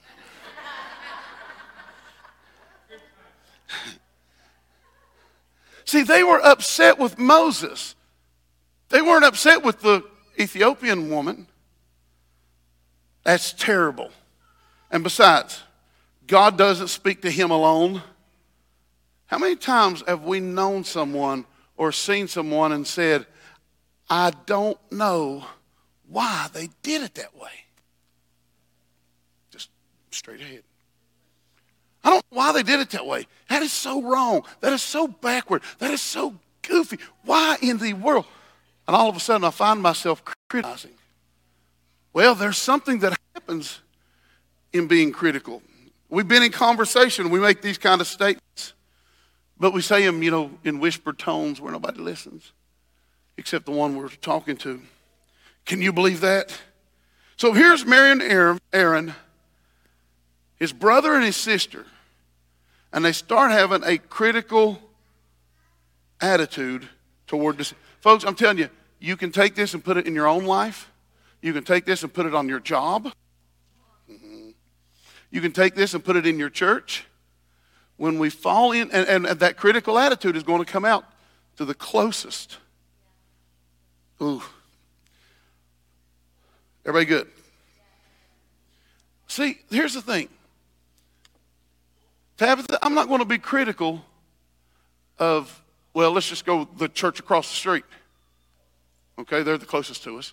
See, 5.84 6.02
they 6.02 6.24
were 6.24 6.40
upset 6.42 6.98
with 6.98 7.18
Moses. 7.18 7.94
They 8.88 9.02
weren't 9.02 9.26
upset 9.26 9.62
with 9.62 9.82
the 9.82 10.02
Ethiopian 10.38 11.10
woman. 11.10 11.46
That's 13.22 13.52
terrible. 13.52 14.10
And 14.90 15.04
besides, 15.04 15.60
God 16.26 16.56
doesn't 16.56 16.88
speak 16.88 17.20
to 17.20 17.30
him 17.30 17.50
alone. 17.50 18.00
How 19.26 19.36
many 19.36 19.54
times 19.54 20.02
have 20.08 20.24
we 20.24 20.40
known 20.40 20.82
someone 20.82 21.44
or 21.76 21.92
seen 21.92 22.26
someone 22.26 22.72
and 22.72 22.86
said, 22.86 23.26
I 24.08 24.32
don't 24.46 24.78
know 24.90 25.44
why 26.10 26.48
they 26.52 26.68
did 26.82 27.02
it 27.02 27.14
that 27.14 27.36
way? 27.36 27.50
Just 29.50 29.70
straight 30.10 30.40
ahead. 30.40 30.62
I 32.02 32.10
don't 32.10 32.24
know 32.30 32.38
why 32.38 32.52
they 32.52 32.62
did 32.62 32.80
it 32.80 32.90
that 32.90 33.06
way. 33.06 33.26
That 33.48 33.62
is 33.62 33.72
so 33.72 34.02
wrong. 34.02 34.42
That 34.60 34.72
is 34.72 34.82
so 34.82 35.06
backward. 35.06 35.62
That 35.78 35.90
is 35.90 36.00
so 36.00 36.34
goofy. 36.62 36.98
Why 37.24 37.58
in 37.62 37.78
the 37.78 37.92
world? 37.92 38.24
And 38.88 38.96
all 38.96 39.08
of 39.08 39.16
a 39.16 39.20
sudden 39.20 39.44
I 39.44 39.50
find 39.50 39.80
myself 39.80 40.22
criticizing. 40.48 40.92
Well, 42.12 42.34
there's 42.34 42.58
something 42.58 42.98
that 43.00 43.16
happens 43.34 43.80
in 44.72 44.88
being 44.88 45.12
critical. 45.12 45.62
We've 46.08 46.26
been 46.26 46.42
in 46.42 46.50
conversation, 46.50 47.30
we 47.30 47.38
make 47.38 47.62
these 47.62 47.78
kind 47.78 48.00
of 48.00 48.08
statements, 48.08 48.74
but 49.60 49.72
we 49.72 49.80
say 49.80 50.04
them, 50.04 50.24
you 50.24 50.32
know, 50.32 50.50
in 50.64 50.80
whispered 50.80 51.18
tones 51.18 51.60
where 51.60 51.70
nobody 51.70 52.00
listens 52.00 52.52
except 53.36 53.64
the 53.64 53.70
one 53.70 53.96
we're 53.96 54.08
talking 54.08 54.56
to. 54.56 54.80
Can 55.64 55.80
you 55.82 55.92
believe 55.92 56.20
that? 56.20 56.58
So 57.36 57.52
here's 57.52 57.86
Mary 57.86 58.10
and 58.10 58.60
Aaron, 58.72 59.14
his 60.56 60.72
brother 60.72 61.14
and 61.14 61.24
his 61.24 61.36
sister, 61.36 61.86
and 62.92 63.04
they 63.04 63.12
start 63.12 63.50
having 63.50 63.82
a 63.84 63.96
critical 63.96 64.78
attitude 66.20 66.88
toward 67.26 67.56
this. 67.58 67.72
Folks, 68.00 68.24
I'm 68.24 68.34
telling 68.34 68.58
you, 68.58 68.68
you 68.98 69.16
can 69.16 69.32
take 69.32 69.54
this 69.54 69.72
and 69.72 69.82
put 69.82 69.96
it 69.96 70.06
in 70.06 70.14
your 70.14 70.26
own 70.26 70.44
life. 70.44 70.90
You 71.40 71.54
can 71.54 71.64
take 71.64 71.86
this 71.86 72.02
and 72.02 72.12
put 72.12 72.26
it 72.26 72.34
on 72.34 72.48
your 72.48 72.60
job. 72.60 73.10
Mm-hmm. 74.10 74.50
You 75.30 75.40
can 75.40 75.52
take 75.52 75.74
this 75.74 75.94
and 75.94 76.04
put 76.04 76.16
it 76.16 76.26
in 76.26 76.38
your 76.38 76.50
church. 76.50 77.06
When 77.96 78.18
we 78.18 78.28
fall 78.28 78.72
in, 78.72 78.90
and, 78.90 79.26
and 79.26 79.40
that 79.40 79.56
critical 79.56 79.98
attitude 79.98 80.36
is 80.36 80.42
going 80.42 80.62
to 80.62 80.70
come 80.70 80.84
out 80.84 81.04
to 81.56 81.64
the 81.64 81.74
closest. 81.74 82.58
Ooh. 84.20 84.42
Everybody 86.84 87.06
good? 87.06 87.28
See, 89.26 89.58
here's 89.70 89.94
the 89.94 90.02
thing. 90.02 90.28
Tabitha, 92.36 92.78
I'm 92.82 92.94
not 92.94 93.08
going 93.08 93.20
to 93.20 93.26
be 93.26 93.38
critical 93.38 94.04
of, 95.18 95.62
well, 95.92 96.10
let's 96.10 96.28
just 96.28 96.46
go 96.46 96.66
the 96.78 96.88
church 96.88 97.20
across 97.20 97.50
the 97.50 97.56
street. 97.56 97.84
Okay, 99.18 99.42
they're 99.42 99.58
the 99.58 99.66
closest 99.66 100.02
to 100.04 100.18
us. 100.18 100.32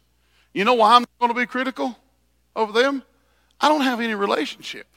You 0.53 0.63
know 0.63 0.75
why 0.75 0.95
I'm 0.95 1.05
going 1.19 1.33
to 1.33 1.37
be 1.37 1.45
critical 1.45 1.97
of 2.55 2.73
them? 2.73 3.03
I 3.59 3.67
don't 3.67 3.81
have 3.81 3.99
any 3.99 4.15
relationship 4.15 4.87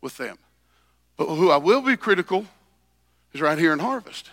with 0.00 0.16
them. 0.16 0.38
But 1.16 1.26
who 1.26 1.50
I 1.50 1.56
will 1.56 1.82
be 1.82 1.96
critical 1.96 2.46
is 3.32 3.40
right 3.40 3.58
here 3.58 3.72
in 3.72 3.80
Harvest. 3.80 4.30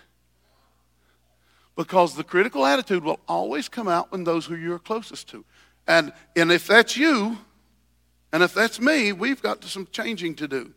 Because 1.75 2.15
the 2.15 2.23
critical 2.23 2.65
attitude 2.65 3.03
will 3.03 3.19
always 3.27 3.67
come 3.67 3.87
out 3.87 4.09
in 4.13 4.23
those 4.23 4.45
who 4.45 4.55
you're 4.55 4.79
closest 4.79 5.27
to. 5.29 5.43
And, 5.87 6.13
and 6.35 6.51
if 6.51 6.67
that's 6.67 6.97
you, 6.97 7.37
and 8.31 8.43
if 8.43 8.53
that's 8.53 8.79
me, 8.79 9.11
we've 9.11 9.41
got 9.41 9.63
some 9.63 9.87
changing 9.91 10.35
to 10.35 10.47
do. 10.47 10.71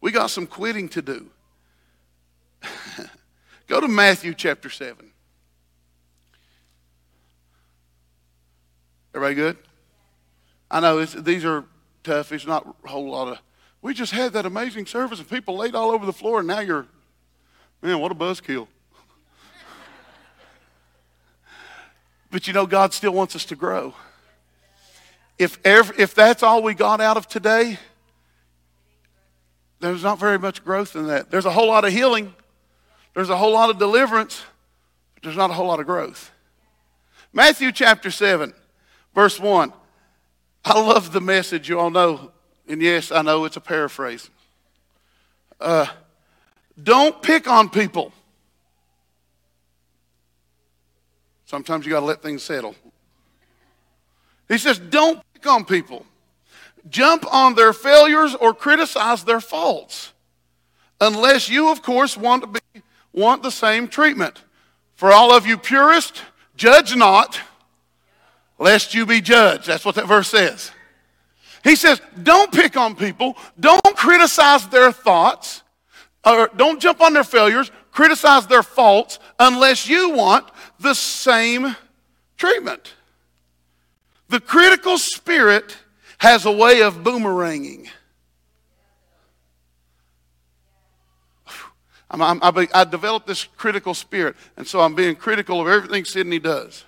We 0.00 0.12
got 0.12 0.30
some 0.30 0.46
quitting 0.46 0.88
to 0.90 1.02
do. 1.02 1.26
Go 3.66 3.80
to 3.80 3.88
Matthew 3.88 4.34
chapter 4.34 4.70
7. 4.70 5.10
Everybody 9.14 9.34
good? 9.34 9.56
I 10.70 10.80
know 10.80 11.04
these 11.04 11.44
are 11.44 11.64
tough. 12.04 12.32
It's 12.32 12.46
not 12.46 12.76
a 12.84 12.88
whole 12.88 13.10
lot 13.10 13.28
of. 13.28 13.38
We 13.82 13.94
just 13.94 14.12
had 14.12 14.32
that 14.34 14.46
amazing 14.46 14.86
service 14.86 15.18
and 15.18 15.28
people 15.28 15.56
laid 15.56 15.74
all 15.74 15.90
over 15.90 16.04
the 16.04 16.12
floor, 16.12 16.40
and 16.40 16.48
now 16.48 16.60
you're, 16.60 16.86
man, 17.82 17.98
what 17.98 18.12
a 18.12 18.14
buzzkill. 18.14 18.68
but 22.30 22.46
you 22.46 22.52
know, 22.52 22.66
God 22.66 22.92
still 22.92 23.12
wants 23.12 23.34
us 23.34 23.44
to 23.46 23.56
grow. 23.56 23.94
If, 25.38 25.58
ever, 25.64 25.94
if 25.98 26.14
that's 26.14 26.42
all 26.42 26.62
we 26.62 26.74
got 26.74 27.00
out 27.00 27.16
of 27.16 27.28
today, 27.28 27.78
there's 29.80 30.02
not 30.02 30.18
very 30.18 30.38
much 30.38 30.64
growth 30.64 30.96
in 30.96 31.06
that. 31.08 31.30
There's 31.30 31.44
a 31.44 31.50
whole 31.50 31.68
lot 31.68 31.84
of 31.84 31.92
healing, 31.92 32.34
there's 33.14 33.30
a 33.30 33.36
whole 33.36 33.52
lot 33.52 33.70
of 33.70 33.78
deliverance, 33.78 34.42
but 35.14 35.22
there's 35.22 35.36
not 35.36 35.50
a 35.50 35.54
whole 35.54 35.66
lot 35.66 35.80
of 35.80 35.86
growth. 35.86 36.30
Matthew 37.32 37.72
chapter 37.72 38.10
7. 38.10 38.54
Verse 39.16 39.40
1. 39.40 39.72
I 40.66 40.78
love 40.78 41.12
the 41.12 41.22
message, 41.22 41.68
you 41.70 41.80
all 41.80 41.90
know. 41.90 42.30
And 42.68 42.82
yes, 42.82 43.10
I 43.10 43.22
know 43.22 43.46
it's 43.46 43.56
a 43.56 43.60
paraphrase. 43.60 44.28
Uh, 45.58 45.86
don't 46.80 47.22
pick 47.22 47.48
on 47.48 47.70
people. 47.70 48.12
Sometimes 51.46 51.86
you 51.86 51.92
got 51.92 52.00
to 52.00 52.06
let 52.06 52.22
things 52.22 52.42
settle. 52.42 52.74
He 54.48 54.58
says, 54.58 54.78
don't 54.78 55.22
on 55.46 55.64
people. 55.64 56.06
Jump 56.88 57.24
on 57.32 57.54
their 57.54 57.72
failures 57.72 58.34
or 58.34 58.54
criticize 58.54 59.24
their 59.24 59.40
faults. 59.40 60.12
Unless 61.00 61.48
you, 61.48 61.70
of 61.70 61.82
course, 61.82 62.16
want 62.16 62.42
to 62.42 62.46
be 62.48 62.82
want 63.12 63.42
the 63.42 63.50
same 63.50 63.88
treatment. 63.88 64.42
For 64.94 65.10
all 65.10 65.32
of 65.32 65.46
you 65.46 65.56
purists, 65.56 66.20
judge 66.56 66.94
not 66.94 67.40
lest 68.58 68.94
you 68.94 69.06
be 69.06 69.20
judged. 69.20 69.66
That's 69.66 69.84
what 69.84 69.94
that 69.96 70.06
verse 70.06 70.28
says. 70.28 70.70
He 71.64 71.76
says, 71.76 72.00
don't 72.22 72.52
pick 72.52 72.76
on 72.76 72.94
people, 72.94 73.36
don't 73.58 73.96
criticize 73.96 74.68
their 74.68 74.92
thoughts, 74.92 75.62
or 76.24 76.48
don't 76.56 76.80
jump 76.80 77.00
on 77.00 77.12
their 77.12 77.24
failures, 77.24 77.70
criticize 77.90 78.46
their 78.46 78.62
faults, 78.62 79.18
unless 79.38 79.88
you 79.88 80.10
want 80.10 80.48
the 80.78 80.94
same 80.94 81.74
treatment. 82.36 82.94
The 84.28 84.40
critical 84.40 84.98
spirit 84.98 85.76
has 86.18 86.46
a 86.46 86.52
way 86.52 86.82
of 86.82 86.96
boomeranging. 86.96 87.88
I'm, 92.10 92.22
I'm, 92.22 92.68
I 92.72 92.84
developed 92.84 93.26
this 93.26 93.44
critical 93.44 93.92
spirit, 93.92 94.36
and 94.56 94.66
so 94.66 94.80
I'm 94.80 94.94
being 94.94 95.16
critical 95.16 95.60
of 95.60 95.68
everything 95.68 96.04
Sydney 96.04 96.38
does. 96.38 96.84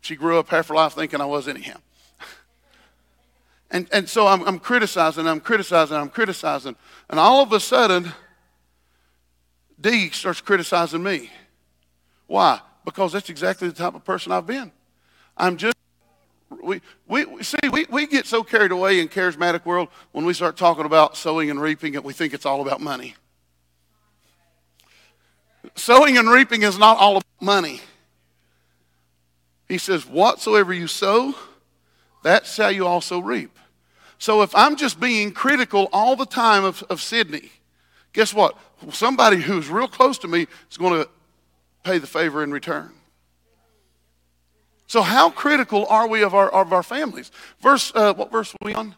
She 0.00 0.16
grew 0.16 0.38
up 0.38 0.48
half 0.48 0.68
her 0.68 0.74
life 0.74 0.94
thinking 0.94 1.20
I 1.20 1.26
was 1.26 1.48
anyhow. 1.48 1.78
And, 3.68 3.88
and 3.90 4.08
so 4.08 4.28
I'm, 4.28 4.46
I'm 4.46 4.60
criticizing, 4.60 5.26
I'm 5.26 5.40
criticizing, 5.40 5.96
I'm 5.96 6.08
criticizing. 6.08 6.76
And 7.10 7.18
all 7.18 7.42
of 7.42 7.52
a 7.52 7.58
sudden, 7.58 8.12
Dee 9.80 10.10
starts 10.10 10.40
criticizing 10.40 11.02
me. 11.02 11.30
Why? 12.28 12.60
Because 12.84 13.12
that's 13.12 13.28
exactly 13.28 13.66
the 13.66 13.74
type 13.74 13.96
of 13.96 14.04
person 14.04 14.30
I've 14.30 14.46
been. 14.46 14.70
I'm 15.36 15.56
just, 15.56 15.76
we, 16.48 16.80
we, 17.06 17.42
see, 17.42 17.68
we, 17.70 17.86
we 17.90 18.06
get 18.06 18.26
so 18.26 18.42
carried 18.42 18.70
away 18.70 19.00
in 19.00 19.08
charismatic 19.08 19.64
world 19.64 19.88
when 20.12 20.24
we 20.24 20.32
start 20.32 20.56
talking 20.56 20.84
about 20.84 21.16
sowing 21.16 21.50
and 21.50 21.60
reaping 21.60 21.94
that 21.94 22.04
we 22.04 22.12
think 22.12 22.34
it's 22.34 22.46
all 22.46 22.60
about 22.60 22.80
money. 22.80 23.14
Sowing 25.74 26.16
and 26.16 26.30
reaping 26.30 26.62
is 26.62 26.78
not 26.78 26.98
all 26.98 27.16
about 27.16 27.24
money. 27.40 27.80
He 29.68 29.78
says, 29.78 30.06
Whatsoever 30.06 30.72
you 30.72 30.86
sow, 30.86 31.34
that 32.22 32.46
shall 32.46 32.70
you 32.70 32.86
also 32.86 33.18
reap. 33.18 33.56
So 34.18 34.42
if 34.42 34.54
I'm 34.54 34.76
just 34.76 34.98
being 34.98 35.32
critical 35.32 35.88
all 35.92 36.16
the 36.16 36.26
time 36.26 36.64
of, 36.64 36.82
of 36.84 37.02
Sydney, 37.02 37.50
guess 38.12 38.32
what? 38.32 38.56
Somebody 38.90 39.38
who's 39.38 39.68
real 39.68 39.88
close 39.88 40.18
to 40.18 40.28
me 40.28 40.46
is 40.70 40.76
going 40.78 41.02
to 41.02 41.08
pay 41.82 41.98
the 41.98 42.06
favor 42.06 42.42
in 42.42 42.52
return. 42.52 42.92
So 44.86 45.02
how 45.02 45.30
critical 45.30 45.86
are 45.86 46.06
we 46.06 46.22
of 46.22 46.34
our, 46.34 46.48
of 46.48 46.72
our 46.72 46.82
families? 46.82 47.30
Verse, 47.60 47.92
uh, 47.94 48.14
what 48.14 48.30
verse 48.30 48.54
are 48.54 48.64
we 48.64 48.74
on? 48.74 48.94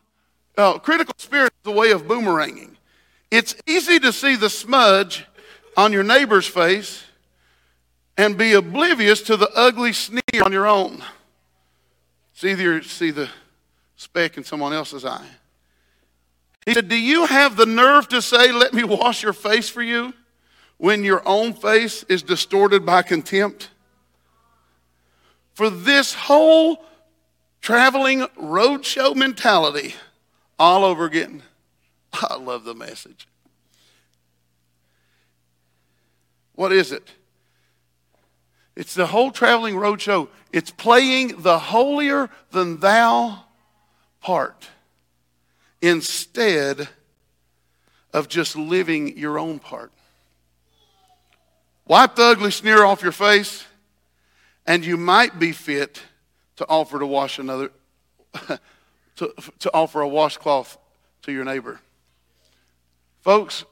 Uh, 0.56 0.78
critical 0.78 1.14
spirit 1.18 1.52
is 1.52 1.72
the 1.72 1.78
way 1.78 1.92
of 1.92 2.02
boomeranging. 2.02 2.76
It's 3.30 3.54
easy 3.66 3.98
to 4.00 4.12
see 4.12 4.36
the 4.36 4.50
smudge 4.50 5.26
on 5.76 5.92
your 5.92 6.02
neighbor's 6.02 6.46
face 6.46 7.04
and 8.16 8.36
be 8.36 8.54
oblivious 8.54 9.22
to 9.22 9.36
the 9.36 9.50
ugly 9.54 9.92
sneer 9.92 10.42
on 10.42 10.52
your 10.52 10.66
own. 10.66 11.02
See 12.34 12.54
the, 12.54 12.82
see 12.82 13.10
the 13.10 13.28
speck 13.96 14.36
in 14.36 14.44
someone 14.44 14.72
else's 14.72 15.04
eye. 15.04 15.26
He 16.66 16.74
said, 16.74 16.88
Do 16.88 16.96
you 16.96 17.26
have 17.26 17.56
the 17.56 17.66
nerve 17.66 18.08
to 18.08 18.20
say, 18.20 18.52
Let 18.52 18.74
me 18.74 18.84
wash 18.84 19.22
your 19.22 19.32
face 19.32 19.68
for 19.68 19.82
you, 19.82 20.12
when 20.76 21.04
your 21.04 21.26
own 21.26 21.54
face 21.54 22.02
is 22.04 22.22
distorted 22.22 22.84
by 22.84 23.02
contempt? 23.02 23.70
For 25.58 25.70
this 25.70 26.14
whole 26.14 26.84
traveling 27.60 28.20
roadshow 28.40 29.16
mentality 29.16 29.96
all 30.56 30.84
over 30.84 31.04
again. 31.04 31.42
I 32.12 32.36
love 32.36 32.62
the 32.62 32.76
message. 32.76 33.26
What 36.54 36.70
is 36.70 36.92
it? 36.92 37.10
It's 38.76 38.94
the 38.94 39.08
whole 39.08 39.32
traveling 39.32 39.74
roadshow. 39.74 40.28
It's 40.52 40.70
playing 40.70 41.42
the 41.42 41.58
holier 41.58 42.30
than 42.52 42.78
thou 42.78 43.42
part 44.20 44.68
instead 45.82 46.88
of 48.12 48.28
just 48.28 48.54
living 48.54 49.18
your 49.18 49.40
own 49.40 49.58
part. 49.58 49.90
Wipe 51.84 52.14
the 52.14 52.26
ugly 52.26 52.52
sneer 52.52 52.84
off 52.84 53.02
your 53.02 53.10
face, 53.10 53.64
and 54.68 54.84
you 54.84 54.98
might 54.98 55.38
be 55.38 55.50
fit 55.50 56.02
to 56.56 56.68
offer 56.68 56.98
to 56.98 57.06
wash 57.06 57.38
another, 57.38 57.72
to, 59.16 59.34
to 59.60 59.70
offer 59.72 60.02
a 60.02 60.06
washcloth 60.06 60.76
to 61.22 61.32
your 61.32 61.44
neighbor. 61.44 61.80
Folks, 63.22 63.64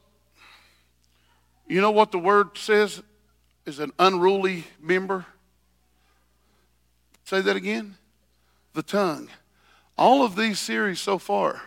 you 1.68 1.82
know 1.82 1.90
what 1.90 2.12
the 2.12 2.18
word 2.18 2.56
says 2.56 3.02
is 3.66 3.78
an 3.78 3.92
unruly 3.98 4.64
member? 4.80 5.26
Say 7.24 7.42
that 7.42 7.56
again. 7.56 7.96
The 8.72 8.82
tongue. 8.82 9.28
All 9.98 10.24
of 10.24 10.35
these 10.35 10.59
series 10.59 10.98
so 10.98 11.18
far 11.18 11.61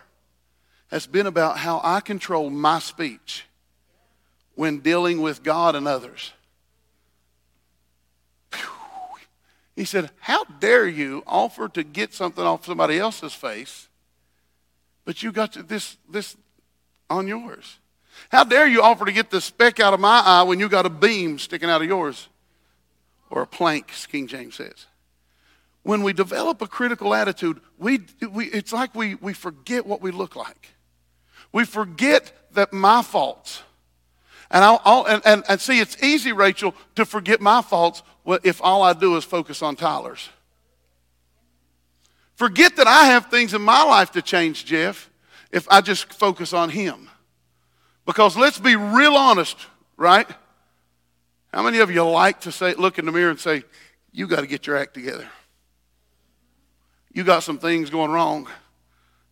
has 0.89 1.05
been 1.05 1.27
about 1.27 1.59
how 1.59 1.81
I 1.83 1.99
control 1.99 2.49
my 2.49 2.79
speech 2.79 3.45
when 4.55 4.79
dealing 4.79 5.21
with 5.21 5.43
God 5.43 5.75
and 5.75 5.87
others. 5.87 6.33
He 9.79 9.85
said, 9.85 10.09
How 10.19 10.43
dare 10.43 10.85
you 10.85 11.23
offer 11.25 11.69
to 11.69 11.83
get 11.83 12.13
something 12.13 12.43
off 12.43 12.65
somebody 12.65 12.99
else's 12.99 13.33
face, 13.33 13.87
but 15.05 15.23
you 15.23 15.31
got 15.31 15.53
this, 15.69 15.95
this 16.09 16.35
on 17.09 17.29
yours? 17.29 17.77
How 18.29 18.43
dare 18.43 18.67
you 18.67 18.81
offer 18.81 19.05
to 19.05 19.13
get 19.13 19.29
the 19.29 19.39
speck 19.39 19.79
out 19.79 19.93
of 19.93 20.01
my 20.01 20.19
eye 20.19 20.43
when 20.43 20.59
you 20.59 20.67
got 20.67 20.85
a 20.85 20.89
beam 20.89 21.39
sticking 21.39 21.69
out 21.69 21.81
of 21.81 21.87
yours? 21.87 22.27
Or 23.29 23.43
a 23.43 23.47
plank, 23.47 23.93
King 24.11 24.27
James 24.27 24.55
says. 24.55 24.87
When 25.83 26.03
we 26.03 26.11
develop 26.11 26.61
a 26.61 26.67
critical 26.67 27.13
attitude, 27.13 27.61
we, 27.77 28.01
we, 28.29 28.47
it's 28.47 28.73
like 28.73 28.93
we, 28.93 29.15
we 29.15 29.31
forget 29.31 29.85
what 29.85 30.01
we 30.01 30.11
look 30.11 30.35
like. 30.35 30.73
We 31.53 31.63
forget 31.63 32.33
that 32.51 32.73
my 32.73 33.01
faults. 33.01 33.61
And, 34.51 34.63
I'll, 34.63 34.81
I'll, 34.83 35.05
and, 35.05 35.21
and, 35.25 35.43
and 35.47 35.62
see, 35.62 35.79
it's 35.79 36.01
easy, 36.01 36.31
Rachel, 36.31 36.73
to 36.95 37.05
forget 37.05 37.39
my 37.39 37.62
faults 37.62 38.01
if 38.43 38.62
all 38.63 38.81
I 38.81 38.93
do 38.93 39.15
is 39.15 39.23
focus 39.23 39.62
on 39.62 39.75
Tyler's. 39.75 40.29
Forget 42.35 42.77
that 42.77 42.88
I 42.88 43.05
have 43.05 43.27
things 43.27 43.53
in 43.53 43.62
my 43.62 43.83
life 43.83 44.12
to 44.12 44.21
change, 44.21 44.65
Jeff, 44.65 45.09
if 45.51 45.67
I 45.69 45.81
just 45.81 46.13
focus 46.13 46.53
on 46.53 46.69
him. 46.69 47.09
Because 48.05 48.35
let's 48.38 48.57
be 48.57 48.75
real 48.75 49.15
honest, 49.15 49.57
right? 49.97 50.27
How 51.53 51.63
many 51.63 51.79
of 51.79 51.91
you 51.91 52.03
like 52.03 52.41
to 52.41 52.51
say, 52.51 52.73
look 52.75 52.97
in 52.97 53.05
the 53.05 53.12
mirror 53.12 53.29
and 53.29 53.39
say, 53.39 53.63
you 54.12 54.25
got 54.25 54.41
to 54.41 54.47
get 54.47 54.65
your 54.65 54.77
act 54.77 54.93
together? 54.93 55.27
You 57.12 57.23
got 57.23 57.43
some 57.43 57.59
things 57.59 57.89
going 57.89 58.12
wrong. 58.12 58.47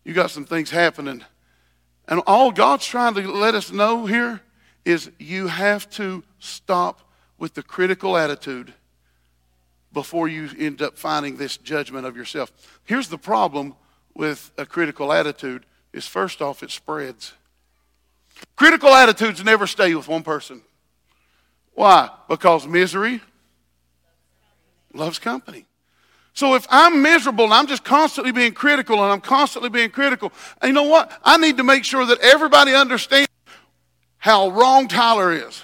You 0.04 0.12
got 0.12 0.30
some 0.30 0.44
things 0.44 0.70
happening. 0.70 1.24
And 2.06 2.20
all 2.26 2.52
God's 2.52 2.86
trying 2.86 3.14
to 3.14 3.32
let 3.32 3.54
us 3.54 3.72
know 3.72 4.06
here 4.06 4.40
is 4.88 5.10
you 5.18 5.48
have 5.48 5.88
to 5.90 6.24
stop 6.38 7.10
with 7.36 7.52
the 7.52 7.62
critical 7.62 8.16
attitude 8.16 8.72
before 9.92 10.28
you 10.28 10.48
end 10.58 10.80
up 10.80 10.96
finding 10.96 11.36
this 11.36 11.58
judgment 11.58 12.06
of 12.06 12.16
yourself. 12.16 12.50
Here's 12.84 13.08
the 13.08 13.18
problem 13.18 13.74
with 14.14 14.50
a 14.56 14.64
critical 14.64 15.12
attitude 15.12 15.66
is 15.92 16.06
first 16.06 16.40
off 16.40 16.62
it 16.62 16.70
spreads. 16.70 17.34
Critical 18.56 18.88
attitudes 18.88 19.44
never 19.44 19.66
stay 19.66 19.94
with 19.94 20.08
one 20.08 20.22
person. 20.22 20.62
Why? 21.74 22.08
Because 22.26 22.66
misery 22.66 23.20
loves 24.94 25.18
company. 25.18 25.66
So 26.32 26.54
if 26.54 26.66
I'm 26.70 27.02
miserable 27.02 27.44
and 27.44 27.52
I'm 27.52 27.66
just 27.66 27.84
constantly 27.84 28.32
being 28.32 28.52
critical 28.52 29.02
and 29.02 29.12
I'm 29.12 29.20
constantly 29.20 29.68
being 29.68 29.90
critical, 29.90 30.32
you 30.62 30.72
know 30.72 30.84
what? 30.84 31.12
I 31.22 31.36
need 31.36 31.58
to 31.58 31.64
make 31.64 31.84
sure 31.84 32.06
that 32.06 32.20
everybody 32.20 32.74
understands 32.74 33.28
how 34.18 34.50
wrong 34.50 34.88
Tyler 34.88 35.32
is. 35.32 35.62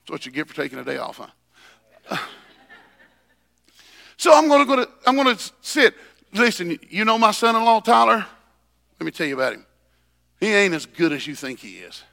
That's 0.00 0.10
what 0.10 0.26
you 0.26 0.32
get 0.32 0.48
for 0.48 0.54
taking 0.54 0.78
a 0.78 0.84
day 0.84 0.98
off, 0.98 1.20
huh? 2.08 2.16
So 4.16 4.32
I'm 4.32 4.48
going 4.48 4.60
to 4.60 4.64
go 4.64 4.76
to, 4.76 4.88
I'm 5.06 5.16
going 5.16 5.36
to 5.36 5.52
sit. 5.60 5.92
Listen, 6.32 6.78
you 6.88 7.04
know 7.04 7.18
my 7.18 7.32
son-in-law 7.32 7.80
Tyler? 7.80 8.24
Let 8.98 9.04
me 9.04 9.10
tell 9.10 9.26
you 9.26 9.34
about 9.34 9.54
him. 9.54 9.66
He 10.38 10.54
ain't 10.54 10.72
as 10.72 10.86
good 10.86 11.12
as 11.12 11.26
you 11.26 11.34
think 11.34 11.58
he 11.58 11.78
is. 11.78 12.04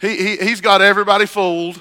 He, 0.00 0.16
he, 0.16 0.36
he's 0.38 0.60
got 0.62 0.80
everybody 0.80 1.26
fooled 1.26 1.80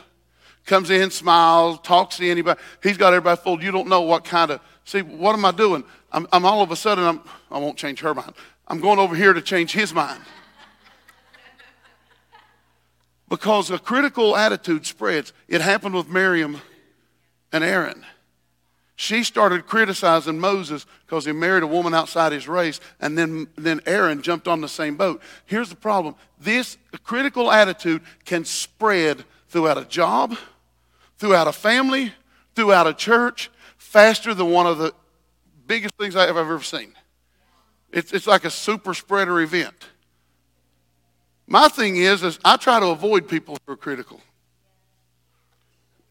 comes 0.67 0.91
in, 0.91 1.09
smiles, 1.09 1.79
talks 1.81 2.17
to 2.17 2.29
anybody. 2.29 2.59
He's 2.83 2.97
got 2.97 3.13
everybody 3.13 3.41
fooled. 3.41 3.63
You 3.63 3.71
don't 3.71 3.87
know 3.87 4.01
what 4.01 4.23
kind 4.23 4.51
of, 4.51 4.61
see, 4.83 5.01
what 5.01 5.33
am 5.33 5.45
I 5.45 5.51
doing? 5.51 5.83
I'm, 6.11 6.27
I'm 6.31 6.45
all 6.45 6.61
of 6.61 6.69
a 6.69 6.75
sudden, 6.75 7.03
I'm, 7.03 7.21
I 7.49 7.57
won't 7.57 7.77
change 7.77 8.01
her 8.01 8.13
mind. 8.13 8.33
I'm 8.67 8.79
going 8.79 8.99
over 8.99 9.15
here 9.15 9.33
to 9.33 9.41
change 9.41 9.71
his 9.71 9.93
mind. 9.93 10.21
Because 13.29 13.69
a 13.71 13.79
critical 13.79 14.35
attitude 14.35 14.85
spreads. 14.85 15.33
It 15.47 15.61
happened 15.61 15.95
with 15.95 16.07
Miriam 16.09 16.61
and 17.51 17.63
Aaron. 17.63 18.05
She 18.95 19.23
started 19.23 19.67
criticizing 19.67 20.39
Moses 20.39 20.87
because 21.05 21.25
he 21.25 21.31
married 21.31 21.61
a 21.61 21.67
woman 21.67 21.93
outside 21.93 22.31
his 22.31 22.47
race, 22.47 22.79
and 22.99 23.15
then, 23.15 23.47
then 23.55 23.79
Aaron 23.85 24.23
jumped 24.23 24.47
on 24.47 24.59
the 24.59 24.67
same 24.67 24.97
boat. 24.97 25.21
Here's 25.45 25.69
the 25.69 25.75
problem 25.75 26.15
this 26.39 26.77
critical 27.03 27.51
attitude 27.51 28.01
can 28.25 28.43
spread 28.43 29.23
throughout 29.49 29.77
a 29.77 29.85
job, 29.85 30.35
throughout 31.19 31.47
a 31.47 31.51
family, 31.51 32.11
throughout 32.55 32.87
a 32.87 32.93
church, 32.93 33.51
faster 33.77 34.33
than 34.33 34.49
one 34.49 34.65
of 34.65 34.79
the 34.79 34.93
biggest 35.67 35.93
things 35.99 36.15
I've 36.15 36.35
ever 36.35 36.59
seen. 36.63 36.93
It's, 37.91 38.11
it's 38.11 38.27
like 38.27 38.45
a 38.45 38.49
super 38.49 38.95
spreader 38.95 39.39
event. 39.41 39.75
My 41.47 41.69
thing 41.69 41.95
is, 41.95 42.23
is 42.23 42.37
I 42.43 42.57
try 42.57 42.79
to 42.79 42.87
avoid 42.87 43.29
people 43.29 43.57
who 43.65 43.73
are 43.73 43.77
critical. 43.77 44.19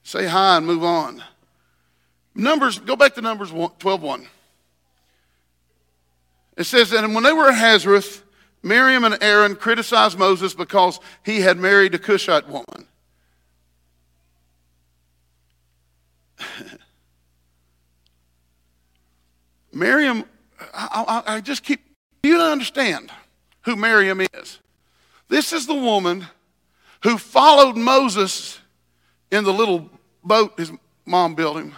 Say 0.02 0.26
hi 0.26 0.56
and 0.56 0.66
move 0.66 0.82
on. 0.82 1.22
Numbers, 2.34 2.78
go 2.78 2.96
back 2.96 3.14
to 3.14 3.20
Numbers 3.20 3.50
12 3.50 4.02
1. 4.02 4.28
It 6.56 6.64
says 6.64 6.90
that 6.90 7.06
when 7.08 7.22
they 7.22 7.32
were 7.32 7.50
at 7.50 7.54
Hazeroth, 7.54 8.22
Miriam 8.62 9.04
and 9.04 9.18
Aaron 9.20 9.54
criticized 9.56 10.18
Moses 10.18 10.54
because 10.54 10.98
he 11.24 11.40
had 11.40 11.58
married 11.58 11.94
a 11.94 11.98
Cushite 11.98 12.48
woman. 12.48 12.86
Miriam, 19.72 20.24
I, 20.72 21.22
I, 21.26 21.34
I 21.36 21.40
just 21.42 21.62
keep, 21.62 21.80
you 22.22 22.38
don't 22.38 22.52
understand 22.52 23.10
who 23.62 23.76
Miriam 23.76 24.22
is. 24.32 24.60
This 25.28 25.52
is 25.52 25.66
the 25.66 25.74
woman 25.74 26.26
who 27.02 27.18
followed 27.18 27.76
Moses 27.76 28.58
in 29.30 29.44
the 29.44 29.52
little 29.52 29.90
boat 30.22 30.54
his 30.58 30.72
mom 31.04 31.34
built 31.34 31.56
him, 31.56 31.74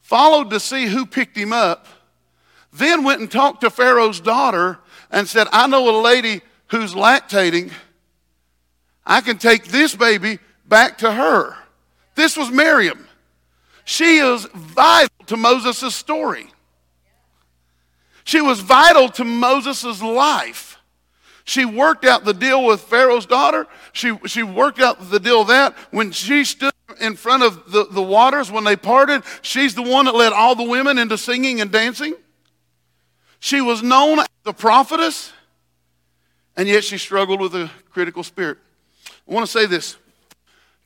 followed 0.00 0.50
to 0.50 0.60
see 0.60 0.86
who 0.86 1.06
picked 1.06 1.36
him 1.36 1.52
up, 1.52 1.86
then 2.72 3.04
went 3.04 3.20
and 3.20 3.30
talked 3.30 3.60
to 3.60 3.70
Pharaoh's 3.70 4.20
daughter 4.20 4.78
and 5.10 5.28
said, 5.28 5.46
I 5.52 5.66
know 5.66 5.88
a 5.88 6.02
lady 6.02 6.40
who's 6.68 6.94
lactating. 6.94 7.70
I 9.06 9.20
can 9.20 9.38
take 9.38 9.66
this 9.66 9.94
baby 9.94 10.38
back 10.66 10.98
to 10.98 11.12
her. 11.12 11.56
This 12.14 12.36
was 12.36 12.50
Miriam. 12.50 13.06
She 13.84 14.18
is 14.18 14.46
vital 14.54 15.24
to 15.26 15.36
Moses' 15.36 15.94
story. 15.94 16.50
She 18.24 18.40
was 18.40 18.60
vital 18.60 19.08
to 19.10 19.24
Moses' 19.24 20.02
life. 20.02 20.73
She 21.44 21.66
worked 21.66 22.06
out 22.06 22.24
the 22.24 22.32
deal 22.32 22.64
with 22.64 22.80
Pharaoh's 22.80 23.26
daughter. 23.26 23.66
She, 23.92 24.16
she 24.26 24.42
worked 24.42 24.80
out 24.80 25.10
the 25.10 25.20
deal 25.20 25.44
that 25.44 25.74
when 25.90 26.10
she 26.10 26.42
stood 26.44 26.72
in 27.00 27.16
front 27.16 27.42
of 27.42 27.70
the, 27.70 27.86
the 27.90 28.02
waters 28.02 28.50
when 28.50 28.64
they 28.64 28.76
parted, 28.76 29.22
she's 29.42 29.74
the 29.74 29.82
one 29.82 30.06
that 30.06 30.14
led 30.14 30.32
all 30.32 30.54
the 30.54 30.64
women 30.64 30.98
into 30.98 31.18
singing 31.18 31.60
and 31.60 31.70
dancing. 31.70 32.14
She 33.40 33.60
was 33.60 33.82
known 33.82 34.20
as 34.20 34.26
a 34.46 34.54
prophetess, 34.54 35.32
and 36.56 36.66
yet 36.66 36.82
she 36.82 36.96
struggled 36.96 37.42
with 37.42 37.54
a 37.54 37.70
critical 37.90 38.22
spirit. 38.22 38.56
I 39.28 39.32
want 39.32 39.44
to 39.44 39.52
say 39.52 39.66
this 39.66 39.96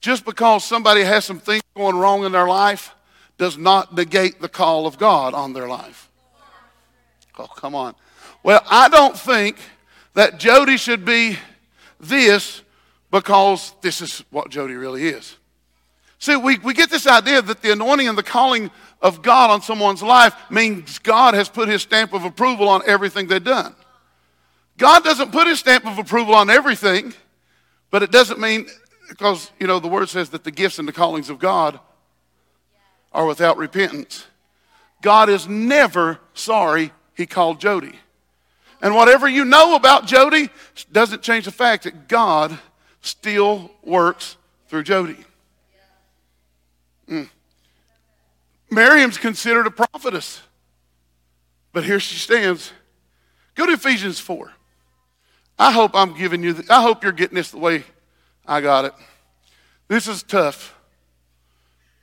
just 0.00 0.24
because 0.24 0.64
somebody 0.64 1.02
has 1.02 1.24
some 1.24 1.38
things 1.38 1.62
going 1.76 1.96
wrong 1.96 2.24
in 2.24 2.32
their 2.32 2.48
life 2.48 2.94
does 3.36 3.56
not 3.56 3.94
negate 3.94 4.40
the 4.40 4.48
call 4.48 4.86
of 4.88 4.98
God 4.98 5.34
on 5.34 5.52
their 5.52 5.68
life. 5.68 6.10
Oh, 7.38 7.46
come 7.46 7.76
on. 7.76 7.94
Well, 8.42 8.62
I 8.68 8.88
don't 8.88 9.16
think 9.16 9.56
that 10.18 10.40
Jody 10.40 10.76
should 10.76 11.04
be 11.04 11.38
this 12.00 12.62
because 13.12 13.72
this 13.82 14.00
is 14.00 14.24
what 14.30 14.50
Jody 14.50 14.74
really 14.74 15.06
is. 15.06 15.36
See, 16.18 16.34
we, 16.34 16.58
we 16.58 16.74
get 16.74 16.90
this 16.90 17.06
idea 17.06 17.40
that 17.40 17.62
the 17.62 17.70
anointing 17.70 18.08
and 18.08 18.18
the 18.18 18.24
calling 18.24 18.72
of 19.00 19.22
God 19.22 19.48
on 19.48 19.62
someone's 19.62 20.02
life 20.02 20.34
means 20.50 20.98
God 20.98 21.34
has 21.34 21.48
put 21.48 21.68
his 21.68 21.82
stamp 21.82 22.14
of 22.14 22.24
approval 22.24 22.68
on 22.68 22.82
everything 22.84 23.28
they've 23.28 23.44
done. 23.44 23.76
God 24.76 25.04
doesn't 25.04 25.30
put 25.30 25.46
his 25.46 25.60
stamp 25.60 25.86
of 25.86 25.98
approval 25.98 26.34
on 26.34 26.50
everything, 26.50 27.14
but 27.92 28.02
it 28.02 28.10
doesn't 28.10 28.40
mean 28.40 28.66
because, 29.08 29.52
you 29.60 29.68
know, 29.68 29.78
the 29.78 29.86
word 29.86 30.08
says 30.08 30.30
that 30.30 30.42
the 30.42 30.50
gifts 30.50 30.80
and 30.80 30.88
the 30.88 30.92
callings 30.92 31.30
of 31.30 31.38
God 31.38 31.78
are 33.12 33.24
without 33.24 33.56
repentance. 33.56 34.26
God 35.00 35.28
is 35.28 35.46
never 35.46 36.18
sorry 36.34 36.90
he 37.14 37.24
called 37.24 37.60
Jody. 37.60 38.00
And 38.80 38.94
whatever 38.94 39.28
you 39.28 39.44
know 39.44 39.74
about 39.74 40.06
Jody 40.06 40.50
doesn't 40.92 41.22
change 41.22 41.44
the 41.46 41.50
fact 41.50 41.84
that 41.84 42.08
God 42.08 42.58
still 43.00 43.70
works 43.82 44.36
through 44.68 44.84
Jody. 44.84 45.16
Mm. 47.08 47.28
Miriam's 48.70 49.18
considered 49.18 49.66
a 49.66 49.70
prophetess. 49.70 50.42
But 51.72 51.84
here 51.84 52.00
she 52.00 52.16
stands. 52.16 52.72
Go 53.54 53.66
to 53.66 53.72
Ephesians 53.72 54.20
4. 54.20 54.52
I 55.58 55.72
hope 55.72 55.92
I'm 55.94 56.16
giving 56.16 56.42
you, 56.42 56.52
the, 56.52 56.72
I 56.72 56.82
hope 56.82 57.02
you're 57.02 57.12
getting 57.12 57.34
this 57.34 57.50
the 57.50 57.58
way 57.58 57.84
I 58.46 58.60
got 58.60 58.84
it. 58.84 58.94
This 59.88 60.06
is 60.06 60.22
tough. 60.22 60.74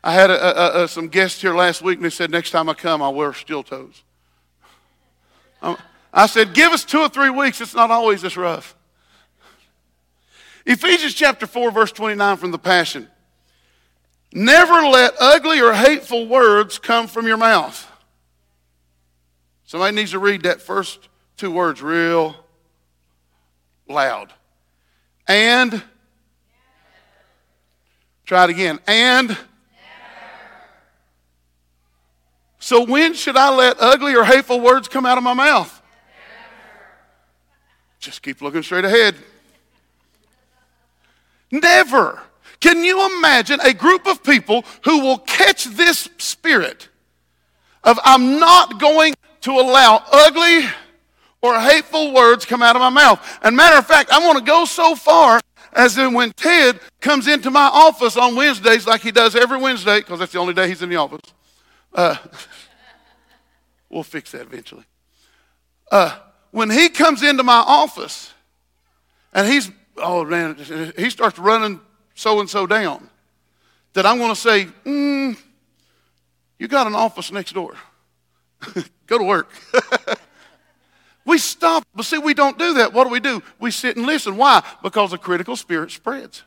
I 0.03 0.11
had 0.11 0.29
a, 0.29 0.79
a, 0.79 0.83
a, 0.83 0.87
some 0.87 1.07
guests 1.07 1.41
here 1.41 1.55
last 1.55 1.81
week 1.81 1.97
and 1.97 2.05
they 2.05 2.09
said, 2.09 2.29
next 2.29 2.51
time 2.51 2.69
I 2.69 2.73
come, 2.73 3.01
I'll 3.01 3.13
wear 3.13 3.33
steel 3.33 3.63
toes. 3.63 4.03
Um, 5.61 5.77
I 6.15 6.27
said, 6.27 6.53
give 6.53 6.71
us 6.71 6.85
two 6.85 6.99
or 6.99 7.09
three 7.09 7.29
weeks. 7.29 7.59
It's 7.59 7.75
not 7.75 7.91
always 7.91 8.21
this 8.21 8.37
rough. 8.37 8.73
Ephesians 10.65 11.13
chapter 11.13 11.45
4, 11.45 11.71
verse 11.71 11.91
29 11.91 12.37
from 12.37 12.51
the 12.51 12.57
Passion. 12.57 13.09
Never 14.31 14.87
let 14.87 15.13
ugly 15.19 15.61
or 15.61 15.73
hateful 15.73 16.27
words 16.27 16.79
come 16.79 17.07
from 17.07 17.27
your 17.27 17.35
mouth. 17.35 17.91
Somebody 19.65 19.93
needs 19.93 20.11
to 20.11 20.19
read 20.19 20.43
that 20.43 20.61
first 20.61 21.09
two 21.35 21.51
words 21.51 21.81
real 21.81 22.35
loud. 23.89 24.33
And, 25.27 25.83
try 28.25 28.45
it 28.45 28.51
again. 28.51 28.79
And, 28.87 29.37
so 32.57 32.85
when 32.85 33.13
should 33.13 33.35
I 33.35 33.53
let 33.53 33.77
ugly 33.81 34.15
or 34.15 34.23
hateful 34.23 34.61
words 34.61 34.87
come 34.87 35.05
out 35.05 35.17
of 35.17 35.23
my 35.23 35.33
mouth? 35.33 35.74
Just 38.05 38.21
keep 38.21 38.39
looking 38.39 38.61
straight 38.61 38.85
ahead. 38.85 39.15
Never. 41.51 42.21
Can 42.59 42.83
you 42.83 43.17
imagine 43.17 43.59
a 43.61 43.73
group 43.73 44.05
of 44.05 44.21
people 44.21 44.63
who 44.83 44.99
will 44.99 45.17
catch 45.17 45.63
this 45.65 46.07
spirit 46.19 46.87
of 47.83 47.99
I'm 48.03 48.39
not 48.39 48.79
going 48.79 49.15
to 49.41 49.51
allow 49.53 50.03
ugly 50.11 50.67
or 51.41 51.59
hateful 51.59 52.13
words 52.13 52.45
come 52.45 52.61
out 52.61 52.75
of 52.75 52.79
my 52.79 52.89
mouth. 52.89 53.39
And 53.41 53.55
matter 53.55 53.77
of 53.77 53.87
fact, 53.87 54.11
I 54.11 54.19
want 54.19 54.37
to 54.37 54.43
go 54.43 54.65
so 54.65 54.95
far 54.95 55.41
as 55.73 55.97
in 55.97 56.13
when 56.13 56.31
Ted 56.33 56.79
comes 57.01 57.27
into 57.27 57.49
my 57.49 57.69
office 57.73 58.17
on 58.17 58.35
Wednesdays, 58.35 58.85
like 58.85 59.01
he 59.01 59.11
does 59.11 59.35
every 59.35 59.57
Wednesday, 59.57 59.97
because 59.97 60.19
that's 60.19 60.31
the 60.31 60.37
only 60.37 60.53
day 60.53 60.67
he's 60.67 60.83
in 60.83 60.89
the 60.89 60.95
office. 60.97 61.33
Uh, 61.91 62.17
we'll 63.89 64.03
fix 64.03 64.31
that 64.31 64.41
eventually. 64.41 64.83
Uh, 65.91 66.15
when 66.55 66.69
he 66.69 66.87
comes 66.87 67.21
into 67.21 67.43
my 67.43 67.61
office 67.67 68.31
and 69.33 69.45
he's, 69.45 69.69
oh 69.97 70.23
man, 70.23 70.55
he 70.97 71.09
starts 71.09 71.37
running 71.37 71.81
so 72.13 72.39
and 72.39 72.49
so 72.49 72.65
down, 72.65 73.09
that 73.91 74.05
I'm 74.05 74.19
going 74.19 74.33
to 74.33 74.39
say, 74.39 74.67
mm, 74.85 75.37
You 76.57 76.69
got 76.69 76.87
an 76.87 76.95
office 76.95 77.29
next 77.29 77.51
door. 77.51 77.75
Go 79.05 79.17
to 79.17 79.23
work. 79.25 79.51
we 81.25 81.39
stop, 81.39 81.83
but 81.93 82.05
see, 82.05 82.19
we 82.19 82.33
don't 82.33 82.57
do 82.57 82.75
that. 82.75 82.93
What 82.93 83.03
do 83.03 83.09
we 83.09 83.19
do? 83.19 83.43
We 83.59 83.69
sit 83.69 83.97
and 83.97 84.05
listen. 84.05 84.37
Why? 84.37 84.63
Because 84.81 85.11
a 85.11 85.17
critical 85.17 85.57
spirit 85.57 85.91
spreads. 85.91 86.43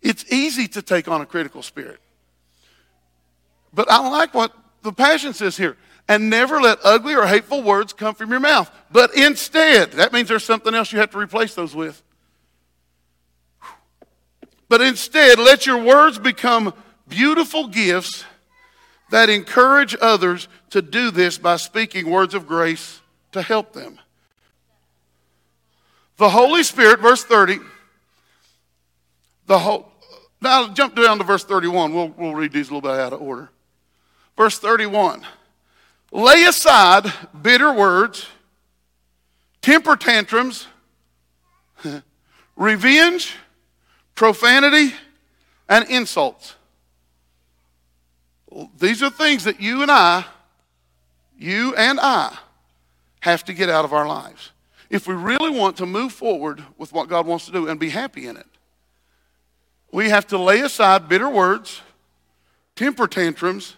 It's 0.00 0.24
easy 0.32 0.68
to 0.68 0.80
take 0.80 1.06
on 1.06 1.20
a 1.20 1.26
critical 1.26 1.60
spirit. 1.60 2.00
But 3.74 3.90
I 3.90 4.08
like 4.08 4.32
what 4.32 4.54
the 4.80 4.92
passion 4.92 5.34
says 5.34 5.58
here. 5.58 5.76
And 6.08 6.28
never 6.28 6.60
let 6.60 6.78
ugly 6.82 7.14
or 7.14 7.26
hateful 7.26 7.62
words 7.62 7.92
come 7.92 8.14
from 8.14 8.30
your 8.30 8.40
mouth. 8.40 8.70
But 8.90 9.14
instead, 9.16 9.92
that 9.92 10.12
means 10.12 10.28
there's 10.28 10.44
something 10.44 10.74
else 10.74 10.92
you 10.92 10.98
have 10.98 11.10
to 11.12 11.18
replace 11.18 11.54
those 11.54 11.74
with. 11.74 12.02
But 14.68 14.80
instead, 14.80 15.38
let 15.38 15.66
your 15.66 15.82
words 15.82 16.18
become 16.18 16.74
beautiful 17.08 17.68
gifts 17.68 18.24
that 19.10 19.28
encourage 19.28 19.94
others 20.00 20.48
to 20.70 20.80
do 20.80 21.10
this 21.10 21.38
by 21.38 21.56
speaking 21.56 22.10
words 22.10 22.34
of 22.34 22.46
grace 22.46 23.00
to 23.32 23.42
help 23.42 23.74
them. 23.74 23.98
The 26.16 26.30
Holy 26.30 26.62
Spirit, 26.62 27.00
verse 27.00 27.24
30, 27.24 27.58
the 29.46 29.58
whole, 29.58 29.92
now 30.40 30.68
jump 30.68 30.96
down 30.96 31.18
to 31.18 31.24
verse 31.24 31.44
31. 31.44 31.92
We'll, 31.92 32.08
we'll 32.08 32.34
read 32.34 32.52
these 32.52 32.70
a 32.70 32.74
little 32.74 32.88
bit 32.88 32.98
out 32.98 33.12
of 33.12 33.20
order. 33.20 33.50
Verse 34.36 34.58
31 34.58 35.22
Lay 36.12 36.44
aside 36.44 37.10
bitter 37.40 37.72
words, 37.72 38.28
temper 39.62 39.96
tantrums, 39.96 40.66
revenge, 42.56 43.34
profanity, 44.14 44.94
and 45.70 45.88
insults. 45.88 46.54
These 48.78 49.02
are 49.02 49.08
things 49.08 49.44
that 49.44 49.58
you 49.58 49.80
and 49.80 49.90
I, 49.90 50.26
you 51.38 51.74
and 51.76 51.98
I, 51.98 52.36
have 53.20 53.44
to 53.44 53.54
get 53.54 53.70
out 53.70 53.86
of 53.86 53.94
our 53.94 54.06
lives. 54.06 54.50
If 54.90 55.06
we 55.06 55.14
really 55.14 55.48
want 55.48 55.78
to 55.78 55.86
move 55.86 56.12
forward 56.12 56.62
with 56.76 56.92
what 56.92 57.08
God 57.08 57.26
wants 57.26 57.46
to 57.46 57.52
do 57.52 57.68
and 57.68 57.80
be 57.80 57.88
happy 57.88 58.26
in 58.26 58.36
it, 58.36 58.46
we 59.90 60.10
have 60.10 60.26
to 60.26 60.38
lay 60.38 60.60
aside 60.60 61.08
bitter 61.08 61.30
words, 61.30 61.80
temper 62.76 63.06
tantrums, 63.06 63.76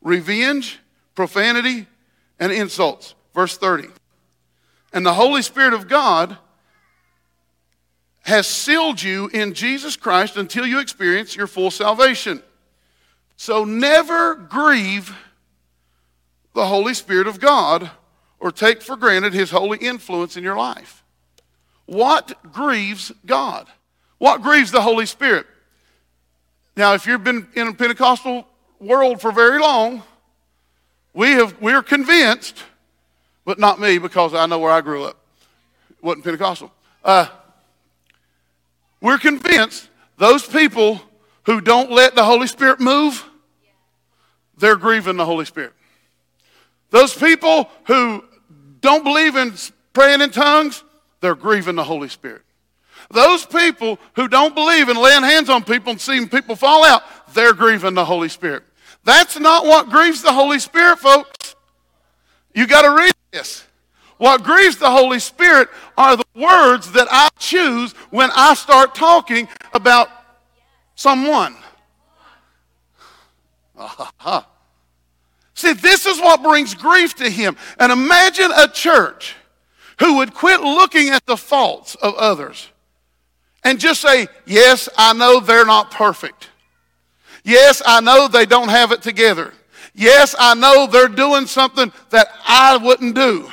revenge, 0.00 0.80
profanity, 1.20 1.86
and 2.38 2.50
insults. 2.50 3.14
Verse 3.34 3.58
30. 3.58 3.88
And 4.90 5.04
the 5.04 5.12
Holy 5.12 5.42
Spirit 5.42 5.74
of 5.74 5.86
God 5.86 6.38
has 8.22 8.46
sealed 8.46 9.02
you 9.02 9.28
in 9.34 9.52
Jesus 9.52 9.98
Christ 9.98 10.38
until 10.38 10.64
you 10.64 10.78
experience 10.78 11.36
your 11.36 11.46
full 11.46 11.70
salvation. 11.70 12.42
So 13.36 13.66
never 13.66 14.34
grieve 14.34 15.14
the 16.54 16.64
Holy 16.64 16.94
Spirit 16.94 17.26
of 17.26 17.38
God 17.38 17.90
or 18.38 18.50
take 18.50 18.80
for 18.80 18.96
granted 18.96 19.34
his 19.34 19.50
holy 19.50 19.76
influence 19.76 20.38
in 20.38 20.42
your 20.42 20.56
life. 20.56 21.04
What 21.84 22.32
grieves 22.50 23.12
God? 23.26 23.66
What 24.16 24.40
grieves 24.40 24.70
the 24.70 24.80
Holy 24.80 25.04
Spirit? 25.04 25.46
Now, 26.78 26.94
if 26.94 27.06
you've 27.06 27.24
been 27.24 27.46
in 27.54 27.68
a 27.68 27.74
Pentecostal 27.74 28.46
world 28.78 29.20
for 29.20 29.32
very 29.32 29.60
long, 29.60 30.02
we 31.14 31.32
have, 31.32 31.60
we're 31.60 31.82
convinced, 31.82 32.62
but 33.44 33.58
not 33.58 33.80
me 33.80 33.98
because 33.98 34.34
I 34.34 34.46
know 34.46 34.58
where 34.58 34.72
I 34.72 34.80
grew 34.80 35.04
up. 35.04 35.16
It 35.90 36.02
wasn't 36.02 36.24
Pentecostal. 36.24 36.72
Uh, 37.04 37.26
we're 39.00 39.18
convinced 39.18 39.88
those 40.18 40.46
people 40.46 41.00
who 41.46 41.60
don't 41.60 41.90
let 41.90 42.14
the 42.14 42.24
Holy 42.24 42.46
Spirit 42.46 42.80
move 42.80 43.24
they're 44.60 44.76
grieving 44.76 45.16
the 45.16 45.24
Holy 45.24 45.44
Spirit. 45.44 45.72
Those 46.90 47.14
people 47.14 47.68
who 47.86 48.24
don't 48.80 49.02
believe 49.02 49.36
in 49.36 49.54
praying 49.92 50.20
in 50.20 50.30
tongues, 50.30 50.84
they're 51.20 51.34
grieving 51.34 51.76
the 51.76 51.84
Holy 51.84 52.08
Spirit. 52.08 52.42
Those 53.10 53.44
people 53.44 53.98
who 54.14 54.28
don't 54.28 54.54
believe 54.54 54.88
in 54.88 54.96
laying 54.96 55.22
hands 55.22 55.48
on 55.48 55.64
people 55.64 55.92
and 55.92 56.00
seeing 56.00 56.28
people 56.28 56.54
fall 56.54 56.84
out, 56.84 57.02
they're 57.34 57.54
grieving 57.54 57.94
the 57.94 58.04
Holy 58.04 58.28
Spirit. 58.28 58.62
That's 59.04 59.38
not 59.38 59.64
what 59.64 59.88
grieves 59.88 60.22
the 60.22 60.32
Holy 60.32 60.58
Spirit, 60.58 60.98
folks. 60.98 61.56
You 62.54 62.66
got 62.66 62.82
to 62.82 62.90
read 62.90 63.12
this. 63.32 63.64
What 64.18 64.42
grieves 64.42 64.76
the 64.76 64.90
Holy 64.90 65.18
Spirit 65.18 65.70
are 65.96 66.16
the 66.16 66.26
words 66.34 66.92
that 66.92 67.08
I 67.10 67.30
choose 67.38 67.92
when 68.10 68.30
I 68.34 68.52
start 68.52 68.94
talking 68.94 69.48
about 69.72 70.08
someone. 70.94 71.56
See, 75.54 75.72
this 75.72 76.04
is 76.04 76.18
what 76.20 76.42
brings 76.42 76.74
grief 76.74 77.14
to 77.16 77.30
him. 77.30 77.56
And 77.78 77.90
imagine 77.90 78.50
a 78.54 78.68
church 78.68 79.36
who 80.00 80.16
would 80.16 80.34
quit 80.34 80.60
looking 80.60 81.08
at 81.08 81.24
the 81.24 81.38
faults 81.38 81.94
of 81.94 82.14
others 82.16 82.68
and 83.64 83.80
just 83.80 84.02
say, 84.02 84.28
Yes, 84.44 84.88
I 84.98 85.14
know 85.14 85.40
they're 85.40 85.66
not 85.66 85.90
perfect. 85.90 86.49
Yes, 87.44 87.82
I 87.84 88.00
know 88.00 88.28
they 88.28 88.46
don't 88.46 88.68
have 88.68 88.92
it 88.92 89.02
together. 89.02 89.52
Yes, 89.94 90.34
I 90.38 90.54
know 90.54 90.86
they're 90.86 91.08
doing 91.08 91.46
something 91.46 91.92
that 92.10 92.28
I 92.46 92.76
wouldn't 92.76 93.14
do. 93.14 93.50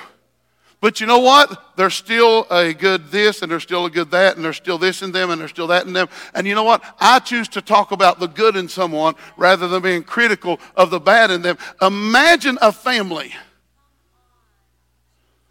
But 0.79 1.01
you 1.01 1.07
know 1.07 1.19
what? 1.19 1.75
There's 1.75 1.95
still 1.95 2.45
a 2.51 2.71
good 2.73 3.09
this 3.09 3.41
and 3.41 3.51
there's 3.51 3.63
still 3.63 3.85
a 3.85 3.89
good 3.89 4.11
that 4.11 4.35
and 4.35 4.45
there's 4.45 4.57
still 4.57 4.77
this 4.77 5.01
in 5.01 5.11
them 5.11 5.31
and 5.31 5.41
there's 5.41 5.49
still 5.49 5.67
that 5.67 5.87
in 5.87 5.93
them. 5.93 6.07
And 6.35 6.45
you 6.45 6.53
know 6.53 6.63
what? 6.63 6.83
I 6.99 7.17
choose 7.19 7.47
to 7.49 7.61
talk 7.61 7.91
about 7.91 8.19
the 8.19 8.27
good 8.27 8.55
in 8.55 8.69
someone 8.69 9.15
rather 9.37 9.67
than 9.67 9.81
being 9.81 10.03
critical 10.03 10.59
of 10.75 10.91
the 10.91 10.99
bad 10.99 11.31
in 11.31 11.41
them. 11.41 11.57
Imagine 11.81 12.59
a 12.61 12.71
family. 12.71 13.33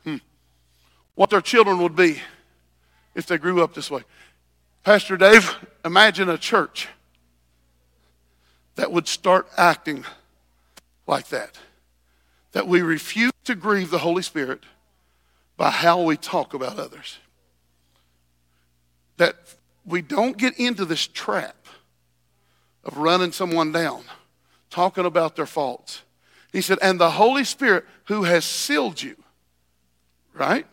Hmm. 0.04 0.18
What 1.16 1.30
their 1.30 1.40
children 1.40 1.80
would 1.80 1.96
be 1.96 2.20
if 3.16 3.26
they 3.26 3.36
grew 3.36 3.64
up 3.64 3.74
this 3.74 3.90
way. 3.90 4.04
Pastor 4.84 5.16
Dave, 5.16 5.56
imagine 5.84 6.28
a 6.28 6.38
church 6.38 6.86
that 8.76 8.92
would 8.92 9.08
start 9.08 9.48
acting 9.56 10.04
like 11.06 11.28
that. 11.28 11.58
That 12.52 12.68
we 12.68 12.82
refuse 12.82 13.32
to 13.44 13.54
grieve 13.54 13.90
the 13.90 13.98
Holy 13.98 14.22
Spirit 14.22 14.62
by 15.56 15.70
how 15.70 16.02
we 16.02 16.16
talk 16.16 16.54
about 16.54 16.78
others. 16.78 17.18
That 19.16 19.36
we 19.84 20.02
don't 20.02 20.36
get 20.36 20.58
into 20.58 20.84
this 20.84 21.06
trap 21.06 21.56
of 22.84 22.98
running 22.98 23.32
someone 23.32 23.72
down, 23.72 24.04
talking 24.70 25.04
about 25.04 25.36
their 25.36 25.46
faults. 25.46 26.02
He 26.52 26.60
said, 26.60 26.78
and 26.80 27.00
the 27.00 27.10
Holy 27.10 27.44
Spirit 27.44 27.84
who 28.04 28.24
has 28.24 28.44
sealed 28.44 29.02
you, 29.02 29.16
right? 30.32 30.66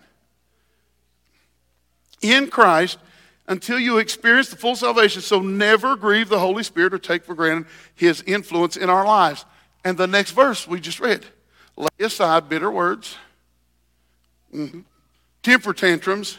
In 2.22 2.48
Christ 2.48 3.00
until 3.48 3.80
you 3.80 3.98
experience 3.98 4.50
the 4.50 4.56
full 4.56 4.76
salvation. 4.76 5.22
So 5.22 5.42
never 5.42 5.96
grieve 5.96 6.30
the 6.30 6.40
Holy 6.40 6.64
Spirit 6.64 6.94
or 6.94 7.00
take 7.00 7.24
for 7.24 7.36
granted 7.36 7.68
his 7.96 8.22
influence 8.24 8.78
in 8.78 8.90
our 8.90 9.06
lives. 9.06 9.46
And 9.84 9.98
the 9.98 10.08
next 10.08 10.32
verse 10.32 10.68
we 10.68 10.80
just 10.80 11.00
read 11.00 11.26
lay 11.76 11.88
aside 12.00 12.50
bitter 12.50 12.70
words, 12.70 13.18
mm-hmm. 14.54 14.82
temper 15.42 15.74
tantrums, 15.74 16.38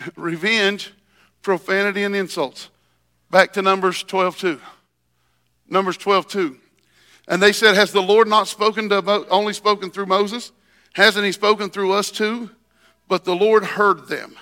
revenge, 0.16 0.92
profanity, 1.42 2.04
and 2.04 2.14
insults. 2.14 2.70
Back 3.30 3.52
to 3.54 3.62
Numbers 3.62 4.02
12 4.02 4.38
2. 4.38 4.60
Numbers 5.68 5.96
12 5.96 6.28
2. 6.28 6.58
And 7.28 7.42
they 7.42 7.52
said, 7.52 7.74
Has 7.74 7.92
the 7.92 8.02
Lord 8.02 8.28
not 8.28 8.48
spoken 8.48 8.88
to, 8.88 9.26
only 9.30 9.52
spoken 9.52 9.90
through 9.90 10.06
Moses? 10.06 10.52
Hasn't 10.94 11.24
he 11.24 11.32
spoken 11.32 11.70
through 11.70 11.92
us 11.92 12.10
too? 12.10 12.50
But 13.08 13.24
the 13.24 13.34
Lord 13.34 13.64
heard 13.64 14.08
them. 14.08 14.36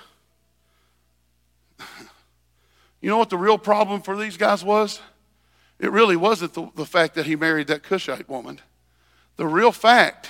You 3.00 3.08
know 3.08 3.18
what 3.18 3.30
the 3.30 3.38
real 3.38 3.58
problem 3.58 4.02
for 4.02 4.16
these 4.16 4.36
guys 4.36 4.62
was? 4.62 5.00
It 5.78 5.90
really 5.90 6.16
wasn't 6.16 6.52
the, 6.52 6.68
the 6.74 6.84
fact 6.84 7.14
that 7.14 7.24
he 7.24 7.34
married 7.34 7.68
that 7.68 7.82
Cushite 7.82 8.28
woman. 8.28 8.60
The 9.36 9.46
real 9.46 9.72
fact, 9.72 10.28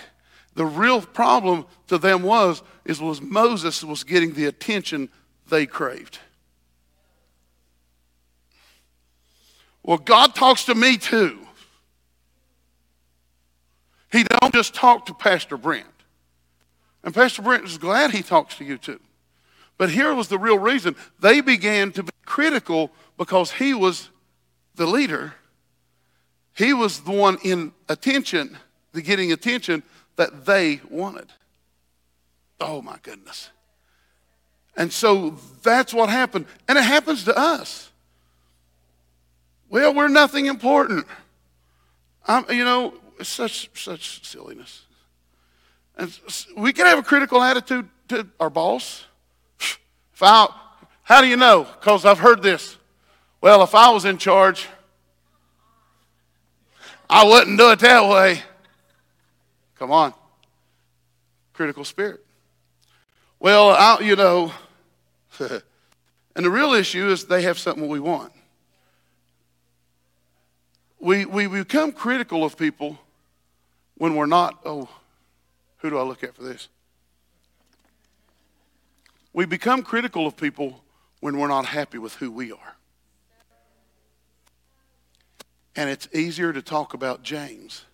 the 0.55 0.65
real 0.65 1.03
problem 1.03 1.67
to 1.89 1.99
them 1.99 2.23
was, 2.23 2.63
is 2.85 3.01
was 3.01 3.21
Moses 3.21 3.83
was 3.83 4.05
getting 4.05 4.35
the 4.35 4.47
attention 4.47 5.09
they 5.49 5.67
craved. 5.67 6.21
Well, 9.83 9.99
God 9.99 10.37
talks 10.37 10.67
to 10.67 10.75
me 10.75 10.97
too. 10.97 11.39
He 14.13 14.23
don't 14.23 14.55
just 14.55 14.75
talk 14.75 15.07
to 15.07 15.15
Pastor 15.15 15.57
Brent. 15.57 15.87
And 17.03 17.15
Pastor 17.15 17.43
Brent 17.43 17.65
is 17.65 17.79
glad 17.79 18.11
he 18.11 18.23
talks 18.23 18.57
to 18.57 18.65
you 18.65 18.79
too. 18.79 19.01
But 19.79 19.91
here 19.91 20.15
was 20.15 20.29
the 20.29 20.39
real 20.39 20.59
reason. 20.59 20.95
They 21.21 21.41
began 21.41 21.93
to 21.93 22.03
be 22.03 22.11
critical 22.27 22.91
because 23.17 23.53
he 23.53 23.73
was 23.73 24.11
the 24.75 24.87
leader. 24.87 25.35
He 26.55 26.75
was 26.75 27.01
the 27.01 27.13
one 27.13 27.39
in 27.43 27.73
attention, 27.89 28.59
the 28.93 29.01
getting 29.01 29.33
attention 29.33 29.83
that 30.17 30.45
they 30.45 30.81
wanted. 30.91 31.33
Oh 32.61 32.83
my 32.83 32.99
goodness. 33.03 33.51
And 34.77 34.93
so 34.93 35.37
that's 35.63 35.95
what 35.95 36.11
happened. 36.11 36.47
And 36.69 36.77
it 36.77 36.85
happens 36.85 37.25
to 37.25 37.37
us. 37.37 37.91
Well, 39.71 39.95
we're 39.95 40.09
nothing 40.09 40.47
important. 40.47 41.07
I'm, 42.27 42.45
you 42.51 42.65
know, 42.65 42.95
such 43.23 43.71
such 43.75 44.27
silliness. 44.27 44.85
And 46.01 46.11
we 46.57 46.73
can 46.73 46.87
have 46.87 46.99
a 46.99 47.03
critical 47.03 47.43
attitude 47.43 47.87
to 48.09 48.27
our 48.41 48.49
boss. 48.49 49.05
If 49.61 50.23
I, 50.23 50.49
how 51.03 51.21
do 51.21 51.27
you 51.27 51.37
know? 51.37 51.65
Because 51.65 52.07
I've 52.07 52.19
heard 52.19 52.43
this. 52.43 52.79
Well, 53.43 53.63
if 53.63 53.75
I 53.75 53.91
was 53.91 54.07
in 54.07 54.17
charge, 54.17 54.67
I 57.09 57.25
wouldn't 57.27 57.59
do 57.59 57.71
it 57.71 57.81
that 57.81 58.09
way. 58.09 58.41
Come 59.79 59.93
on. 59.93 60.15
Critical 61.53 61.85
spirit. 61.85 62.25
Well, 63.39 63.69
I, 63.69 63.99
you 64.01 64.17
know, 64.17 64.53
and 65.39 65.61
the 66.35 66.51
real 66.51 66.73
issue 66.73 67.09
is 67.09 67.27
they 67.27 67.43
have 67.43 67.59
something 67.59 67.87
we 67.89 68.01
want. 68.01 68.33
We, 70.99 71.27
we 71.27 71.47
become 71.47 71.93
critical 71.93 72.43
of 72.43 72.57
people 72.57 72.99
when 73.99 74.15
we're 74.15 74.25
not, 74.25 74.61
oh, 74.65 74.89
who 75.81 75.91
do 75.91 75.99
I 75.99 76.03
look 76.03 76.23
at 76.23 76.35
for 76.35 76.43
this? 76.43 76.69
We 79.33 79.47
become 79.47 79.83
critical 79.83 80.27
of 80.27 80.37
people 80.37 80.83
when 81.21 81.39
we're 81.39 81.49
not 81.49 81.67
happy 81.67 81.99
with 81.99 82.15
who 82.17 82.31
we 82.31 82.53
are. 82.53 82.77
And 85.77 85.89
it's 85.89 86.09
easier 86.15 86.53
to 86.53 86.63
talk 86.63 86.95
about 86.95 87.23
James 87.23 87.85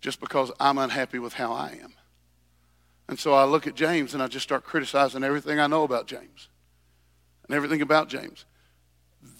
just 0.00 0.20
because 0.20 0.50
I'm 0.58 0.78
unhappy 0.78 1.18
with 1.18 1.34
how 1.34 1.52
I 1.52 1.78
am. 1.82 1.92
And 3.08 3.18
so 3.18 3.34
I 3.34 3.44
look 3.44 3.66
at 3.66 3.74
James 3.74 4.14
and 4.14 4.22
I 4.22 4.26
just 4.26 4.42
start 4.42 4.64
criticizing 4.64 5.22
everything 5.22 5.60
I 5.60 5.66
know 5.66 5.84
about 5.84 6.06
James 6.06 6.48
and 7.46 7.54
everything 7.54 7.82
about 7.82 8.08
James. 8.08 8.44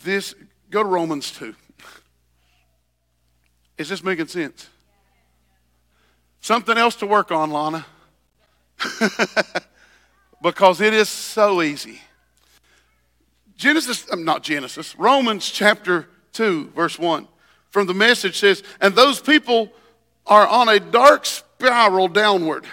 This, 0.04 0.34
go 0.70 0.82
to 0.82 0.88
Romans 0.88 1.30
2. 1.32 1.54
Is 3.78 3.88
this 3.88 4.04
making 4.04 4.28
sense? 4.28 4.68
Something 6.46 6.78
else 6.78 6.94
to 6.96 7.08
work 7.08 7.32
on, 7.32 7.50
Lana. 7.50 7.84
because 10.40 10.80
it 10.80 10.94
is 10.94 11.08
so 11.08 11.60
easy. 11.60 12.00
Genesis, 13.56 14.06
um, 14.12 14.24
not 14.24 14.44
Genesis, 14.44 14.96
Romans 14.96 15.50
chapter 15.50 16.06
2, 16.34 16.68
verse 16.68 17.00
1 17.00 17.26
from 17.70 17.88
the 17.88 17.94
message 17.94 18.38
says, 18.38 18.62
And 18.80 18.94
those 18.94 19.18
people 19.20 19.72
are 20.24 20.46
on 20.46 20.68
a 20.68 20.78
dark 20.78 21.26
spiral 21.26 22.06
downward. 22.06 22.64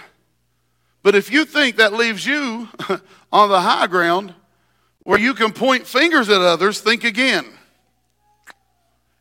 But 1.02 1.16
if 1.16 1.32
you 1.32 1.44
think 1.44 1.74
that 1.78 1.94
leaves 1.94 2.24
you 2.24 2.68
on 3.32 3.48
the 3.48 3.60
high 3.60 3.88
ground 3.88 4.34
where 5.02 5.18
you 5.18 5.34
can 5.34 5.52
point 5.52 5.84
fingers 5.84 6.28
at 6.28 6.40
others, 6.40 6.80
think 6.80 7.02
again. 7.02 7.44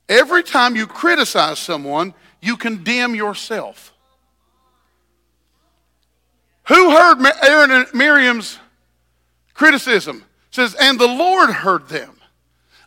Every 0.08 0.44
time 0.44 0.76
you 0.76 0.86
criticize 0.86 1.58
someone, 1.58 2.14
you 2.40 2.56
condemn 2.56 3.16
yourself. 3.16 3.93
Who 6.68 6.92
heard 6.92 7.18
Aaron 7.44 7.72
and 7.72 7.94
Miriam's 7.94 8.58
criticism? 9.54 10.18
It 10.50 10.56
says, 10.56 10.76
and 10.80 11.00
the 11.00 11.08
Lord 11.08 11.50
heard 11.50 11.90
them. 11.90 12.16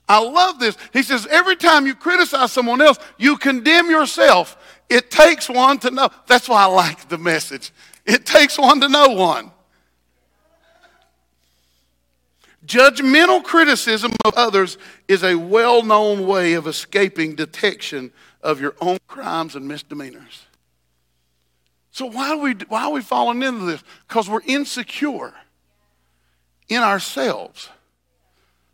I 0.08 0.20
love 0.20 0.58
this. 0.58 0.76
He 0.92 1.02
says, 1.02 1.26
every 1.26 1.56
time 1.56 1.86
you 1.86 1.94
criticize 1.94 2.52
someone 2.52 2.80
else, 2.80 2.98
you 3.18 3.36
condemn 3.36 3.90
yourself. 3.90 4.56
It 4.88 5.10
takes 5.10 5.48
one 5.48 5.78
to 5.80 5.90
know. 5.90 6.08
That's 6.26 6.48
why 6.48 6.62
I 6.62 6.66
like 6.66 7.08
the 7.08 7.18
message. 7.18 7.72
It 8.04 8.24
takes 8.24 8.56
one 8.56 8.80
to 8.80 8.88
know 8.88 9.08
one. 9.08 9.50
Judgmental 12.64 13.44
criticism 13.44 14.12
of 14.24 14.34
others 14.34 14.78
is 15.06 15.22
a 15.22 15.36
well 15.36 15.82
known 15.82 16.26
way 16.26 16.54
of 16.54 16.66
escaping 16.66 17.34
detection 17.34 18.12
of 18.42 18.60
your 18.60 18.74
own 18.80 18.98
crimes 19.06 19.54
and 19.54 19.68
misdemeanors. 19.68 20.45
So 21.96 22.04
why 22.04 22.28
are 22.28 22.36
we, 22.36 22.52
why 22.68 22.82
are 22.82 22.92
we 22.92 23.00
falling 23.00 23.42
into 23.42 23.64
this? 23.64 23.82
Because 24.06 24.28
we're 24.28 24.42
insecure 24.44 25.32
in 26.68 26.82
ourselves. 26.82 27.70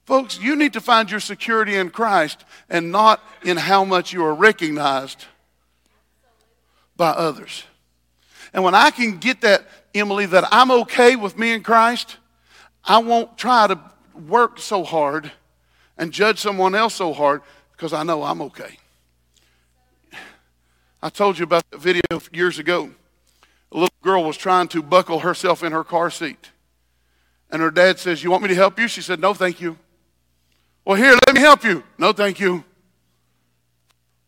Folks, 0.06 0.40
you 0.40 0.56
need 0.56 0.72
to 0.72 0.80
find 0.80 1.08
your 1.08 1.20
security 1.20 1.76
in 1.76 1.90
Christ 1.90 2.44
and 2.68 2.90
not 2.90 3.22
in 3.44 3.58
how 3.58 3.84
much 3.84 4.12
you 4.12 4.24
are 4.24 4.34
recognized 4.34 5.26
by 6.96 7.10
others. 7.10 7.62
And 8.52 8.64
when 8.64 8.74
I 8.74 8.90
can 8.90 9.18
get 9.18 9.42
that, 9.42 9.68
Emily, 9.94 10.26
that 10.26 10.48
I'm 10.50 10.72
okay 10.72 11.14
with 11.14 11.38
me 11.38 11.52
in 11.52 11.62
Christ, 11.62 12.16
I 12.84 12.98
won't 12.98 13.38
try 13.38 13.68
to 13.68 13.78
work 14.26 14.58
so 14.58 14.82
hard 14.82 15.30
and 15.96 16.10
judge 16.10 16.40
someone 16.40 16.74
else 16.74 16.94
so 16.94 17.12
hard 17.12 17.42
because 17.70 17.92
I 17.92 18.02
know 18.02 18.24
I'm 18.24 18.42
okay. 18.42 18.78
I 21.00 21.08
told 21.08 21.38
you 21.38 21.44
about 21.44 21.70
the 21.70 21.78
video 21.78 22.02
years 22.32 22.58
ago 22.58 22.90
a 23.72 23.74
little 23.74 23.88
girl 24.02 24.22
was 24.22 24.36
trying 24.36 24.68
to 24.68 24.82
buckle 24.82 25.20
herself 25.20 25.62
in 25.62 25.72
her 25.72 25.82
car 25.82 26.10
seat. 26.10 26.50
And 27.50 27.62
her 27.62 27.70
dad 27.70 27.98
says, 27.98 28.22
You 28.22 28.30
want 28.30 28.42
me 28.42 28.50
to 28.50 28.54
help 28.54 28.78
you? 28.78 28.86
She 28.86 29.00
said, 29.00 29.18
No, 29.18 29.34
thank 29.34 29.60
you. 29.60 29.78
Well, 30.84 30.96
here, 30.96 31.16
let 31.26 31.34
me 31.34 31.40
help 31.40 31.64
you. 31.64 31.82
No, 31.98 32.12
thank 32.12 32.38
you. 32.38 32.64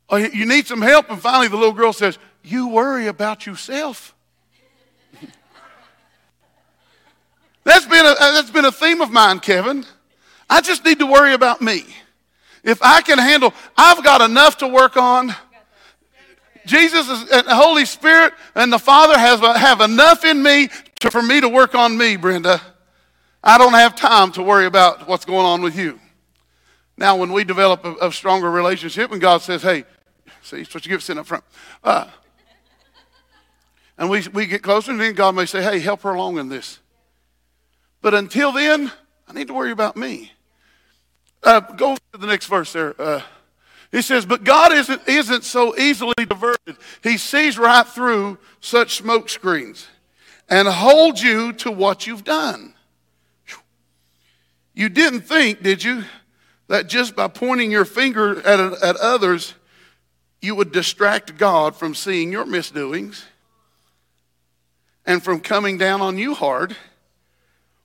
Oh, 0.08 0.16
you 0.16 0.46
need 0.46 0.66
some 0.66 0.80
help? 0.82 1.10
And 1.10 1.20
finally, 1.20 1.48
the 1.48 1.56
little 1.56 1.72
girl 1.74 1.92
says, 1.92 2.18
You 2.42 2.68
worry 2.68 3.06
about 3.06 3.46
yourself. 3.46 4.14
that's, 7.64 7.86
been 7.86 8.04
a, 8.04 8.10
uh, 8.10 8.32
that's 8.32 8.50
been 8.50 8.64
a 8.64 8.72
theme 8.72 9.00
of 9.00 9.10
mine, 9.10 9.40
Kevin. 9.40 9.84
I 10.48 10.60
just 10.60 10.84
need 10.84 10.98
to 11.00 11.06
worry 11.06 11.34
about 11.34 11.60
me. 11.60 11.84
If 12.62 12.82
I 12.82 13.02
can 13.02 13.18
handle, 13.18 13.52
I've 13.76 14.02
got 14.02 14.22
enough 14.22 14.58
to 14.58 14.68
work 14.68 14.96
on. 14.96 15.34
Jesus 16.66 17.08
is, 17.08 17.30
and 17.30 17.46
the 17.46 17.54
Holy 17.54 17.84
Spirit 17.84 18.32
and 18.54 18.72
the 18.72 18.78
Father 18.78 19.18
has, 19.18 19.40
have 19.40 19.80
enough 19.80 20.24
in 20.24 20.42
me 20.42 20.68
to, 21.00 21.10
for 21.10 21.22
me 21.22 21.40
to 21.40 21.48
work 21.48 21.74
on 21.74 21.96
me, 21.96 22.16
Brenda, 22.16 22.60
I 23.42 23.58
don't 23.58 23.74
have 23.74 23.94
time 23.94 24.32
to 24.32 24.42
worry 24.42 24.66
about 24.66 25.06
what's 25.06 25.24
going 25.24 25.44
on 25.44 25.60
with 25.60 25.76
you. 25.76 26.00
Now, 26.96 27.16
when 27.16 27.32
we 27.32 27.44
develop 27.44 27.84
a, 27.84 27.94
a 28.06 28.12
stronger 28.12 28.50
relationship 28.50 29.12
and 29.12 29.20
God 29.20 29.42
says, 29.42 29.62
hey, 29.62 29.84
see, 30.42 30.58
it's 30.58 30.74
what 30.74 30.86
you 30.86 30.90
get 30.90 31.02
sitting 31.02 31.20
up 31.20 31.26
front. 31.26 31.44
Uh, 31.82 32.06
and 33.98 34.08
we, 34.08 34.26
we 34.32 34.46
get 34.46 34.62
closer, 34.62 34.90
and 34.90 35.00
then 35.00 35.14
God 35.14 35.34
may 35.34 35.46
say, 35.46 35.62
hey, 35.62 35.78
help 35.78 36.02
her 36.02 36.10
along 36.10 36.38
in 36.38 36.48
this. 36.48 36.78
But 38.00 38.14
until 38.14 38.52
then, 38.52 38.90
I 39.28 39.32
need 39.32 39.48
to 39.48 39.54
worry 39.54 39.70
about 39.70 39.96
me. 39.96 40.32
Uh, 41.42 41.60
go 41.60 41.96
to 41.96 42.18
the 42.18 42.26
next 42.26 42.46
verse 42.46 42.72
there. 42.72 43.00
Uh, 43.00 43.22
he 43.94 44.02
says, 44.02 44.26
But 44.26 44.42
God 44.42 44.72
isn't, 44.72 45.08
isn't 45.08 45.44
so 45.44 45.78
easily 45.78 46.14
diverted. 46.18 46.76
He 47.00 47.16
sees 47.16 47.56
right 47.56 47.86
through 47.86 48.38
such 48.58 48.96
smoke 48.96 49.28
screens 49.28 49.86
and 50.48 50.66
holds 50.66 51.22
you 51.22 51.52
to 51.52 51.70
what 51.70 52.04
you've 52.04 52.24
done. 52.24 52.74
You 54.74 54.88
didn't 54.88 55.20
think, 55.20 55.62
did 55.62 55.84
you, 55.84 56.02
that 56.66 56.88
just 56.88 57.14
by 57.14 57.28
pointing 57.28 57.70
your 57.70 57.84
finger 57.84 58.40
at, 58.40 58.58
at 58.58 58.96
others, 58.96 59.54
you 60.42 60.56
would 60.56 60.72
distract 60.72 61.38
God 61.38 61.76
from 61.76 61.94
seeing 61.94 62.32
your 62.32 62.46
misdoings 62.46 63.24
and 65.06 65.22
from 65.22 65.38
coming 65.38 65.78
down 65.78 66.00
on 66.00 66.18
you 66.18 66.34
hard? 66.34 66.76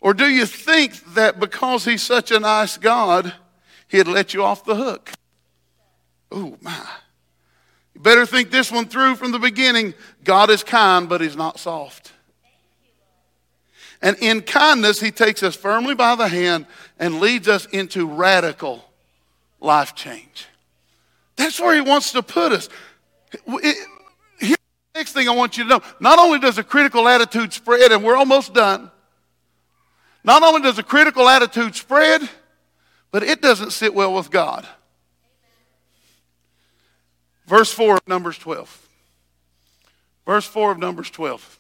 Or 0.01 0.16
do 0.16 0.28
you 0.28 0.47
think 0.47 1.14
that 1.14 1.39
because 1.39 1.86
He's 1.86 2.01
such 2.01 2.32
a 2.32 2.39
nice 2.39 2.78
God, 2.78 3.36
He'd 3.88 4.07
let 4.07 4.34
you 4.34 4.43
off 4.43 4.66
the 4.66 4.76
hook? 4.76 5.12
Oh, 6.32 6.58
my. 6.62 6.86
You 7.94 8.02
better 8.02 8.26
think 8.26 8.52
this 8.52 8.72
one 8.72 8.86
through 8.86 9.16
from 9.16 9.32
the 9.32 9.40
beginning. 9.40 9.94
God 10.24 10.50
is 10.50 10.64
kind, 10.64 11.10
but 11.10 11.22
He's 11.22 11.36
not 11.36 11.60
soft. 11.60 12.12
And 14.02 14.16
in 14.20 14.42
kindness, 14.42 15.02
He 15.02 15.12
takes 15.12 15.44
us 15.44 15.56
firmly 15.56 15.96
by 15.96 16.16
the 16.16 16.28
hand 16.28 16.66
and 16.98 17.20
leads 17.20 17.48
us 17.48 17.66
into 17.66 18.08
radical 18.08 18.86
life 19.60 19.96
change. 19.96 20.48
That's 21.36 21.60
where 21.60 21.76
He 21.76 21.82
wants 21.82 22.12
to 22.14 22.22
put 22.24 22.52
us. 22.52 22.70
Here's 23.46 23.76
the 24.40 24.58
next 24.96 25.14
thing 25.14 25.28
I 25.28 25.36
want 25.36 25.58
you 25.58 25.64
to 25.64 25.70
know. 25.70 25.82
Not 26.00 26.20
only 26.20 26.40
does 26.40 26.58
a 26.58 26.64
critical 26.64 27.08
attitude 27.08 27.54
spread, 27.54 27.92
and 27.92 28.04
we're 28.04 28.18
almost 28.18 28.54
done, 28.54 28.92
not 30.24 30.44
only 30.44 30.62
does 30.62 30.78
a 30.78 30.84
critical 30.84 31.28
attitude 31.28 31.76
spread, 31.76 32.22
but 33.12 33.24
it 33.24 33.42
doesn't 33.42 33.72
sit 33.72 33.94
well 33.94 34.14
with 34.14 34.30
God. 34.30 34.68
Verse 37.50 37.72
4 37.74 37.95
of 37.95 38.08
Numbers 38.08 38.38
12. 38.38 38.88
Verse 40.24 40.45
4 40.45 40.74
of 40.74 40.78
Numbers 40.78 41.10
12. 41.10 41.60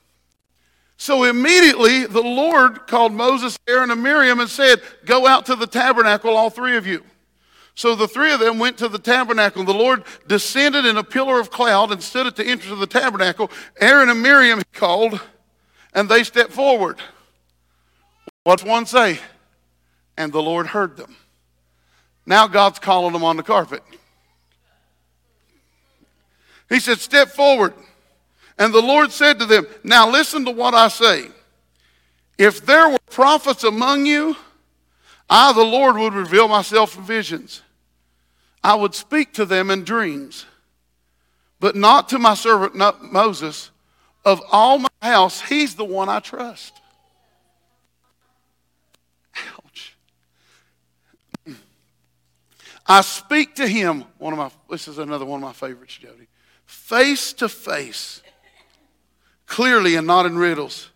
So 0.97 1.23
immediately 1.23 2.05
the 2.05 2.21
Lord 2.21 2.85
called 2.85 3.11
Moses, 3.11 3.57
Aaron, 3.67 3.89
and 3.89 4.03
Miriam 4.03 4.39
and 4.39 4.47
said, 4.47 4.83
Go 5.05 5.25
out 5.25 5.47
to 5.47 5.55
the 5.55 5.65
tabernacle, 5.65 6.37
all 6.37 6.51
three 6.51 6.77
of 6.77 6.85
you. 6.85 7.03
So 7.73 7.95
the 7.95 8.07
three 8.07 8.31
of 8.31 8.39
them 8.39 8.59
went 8.59 8.77
to 8.77 8.87
the 8.87 8.99
tabernacle. 8.99 9.63
The 9.63 9.73
Lord 9.73 10.03
descended 10.27 10.85
in 10.85 10.95
a 10.95 11.03
pillar 11.03 11.39
of 11.39 11.49
cloud 11.49 11.91
and 11.91 12.03
stood 12.03 12.27
at 12.27 12.35
the 12.35 12.45
entrance 12.45 12.71
of 12.71 12.77
the 12.77 12.85
tabernacle. 12.85 13.49
Aaron 13.79 14.09
and 14.09 14.21
Miriam 14.21 14.61
called, 14.73 15.19
and 15.95 16.07
they 16.07 16.23
stepped 16.23 16.51
forward. 16.51 16.99
What's 18.43 18.63
one 18.63 18.85
say? 18.85 19.17
And 20.15 20.31
the 20.31 20.43
Lord 20.43 20.67
heard 20.67 20.97
them. 20.97 21.15
Now 22.27 22.45
God's 22.45 22.77
calling 22.77 23.13
them 23.13 23.23
on 23.23 23.37
the 23.37 23.43
carpet. 23.43 23.81
He 26.69 26.79
said, 26.79 26.99
Step 26.99 27.29
forward. 27.29 27.73
And 28.57 28.73
the 28.73 28.81
Lord 28.81 29.11
said 29.11 29.39
to 29.39 29.45
them, 29.45 29.65
Now 29.83 30.09
listen 30.09 30.45
to 30.45 30.51
what 30.51 30.73
I 30.73 30.87
say. 30.89 31.27
If 32.37 32.65
there 32.65 32.89
were 32.89 32.99
prophets 33.09 33.63
among 33.63 34.05
you, 34.05 34.35
I, 35.29 35.53
the 35.53 35.63
Lord, 35.63 35.97
would 35.97 36.13
reveal 36.13 36.47
myself 36.47 36.97
in 36.97 37.03
visions. 37.03 37.61
I 38.63 38.75
would 38.75 38.95
speak 38.95 39.33
to 39.33 39.45
them 39.45 39.69
in 39.69 39.83
dreams, 39.83 40.45
but 41.59 41.75
not 41.75 42.09
to 42.09 42.19
my 42.19 42.33
servant 42.33 42.75
Moses. 43.01 43.71
Of 44.25 44.41
all 44.51 44.79
my 44.79 44.89
house, 45.01 45.41
he's 45.41 45.75
the 45.75 45.85
one 45.85 46.09
I 46.09 46.19
trust. 46.19 46.73
Ouch. 49.57 49.95
I 52.85 53.01
speak 53.01 53.55
to 53.55 53.67
him, 53.67 54.03
one 54.17 54.33
of 54.33 54.39
my, 54.39 54.51
this 54.69 54.89
is 54.89 54.97
another 54.97 55.25
one 55.25 55.41
of 55.41 55.47
my 55.47 55.53
favorites, 55.53 55.95
Jody, 55.95 56.27
face 56.69 57.33
to 57.33 57.49
face 57.49 58.21
clearly 59.47 59.95
and 59.95 60.05
not 60.05 60.27
in 60.27 60.37
riddles. 60.37 60.91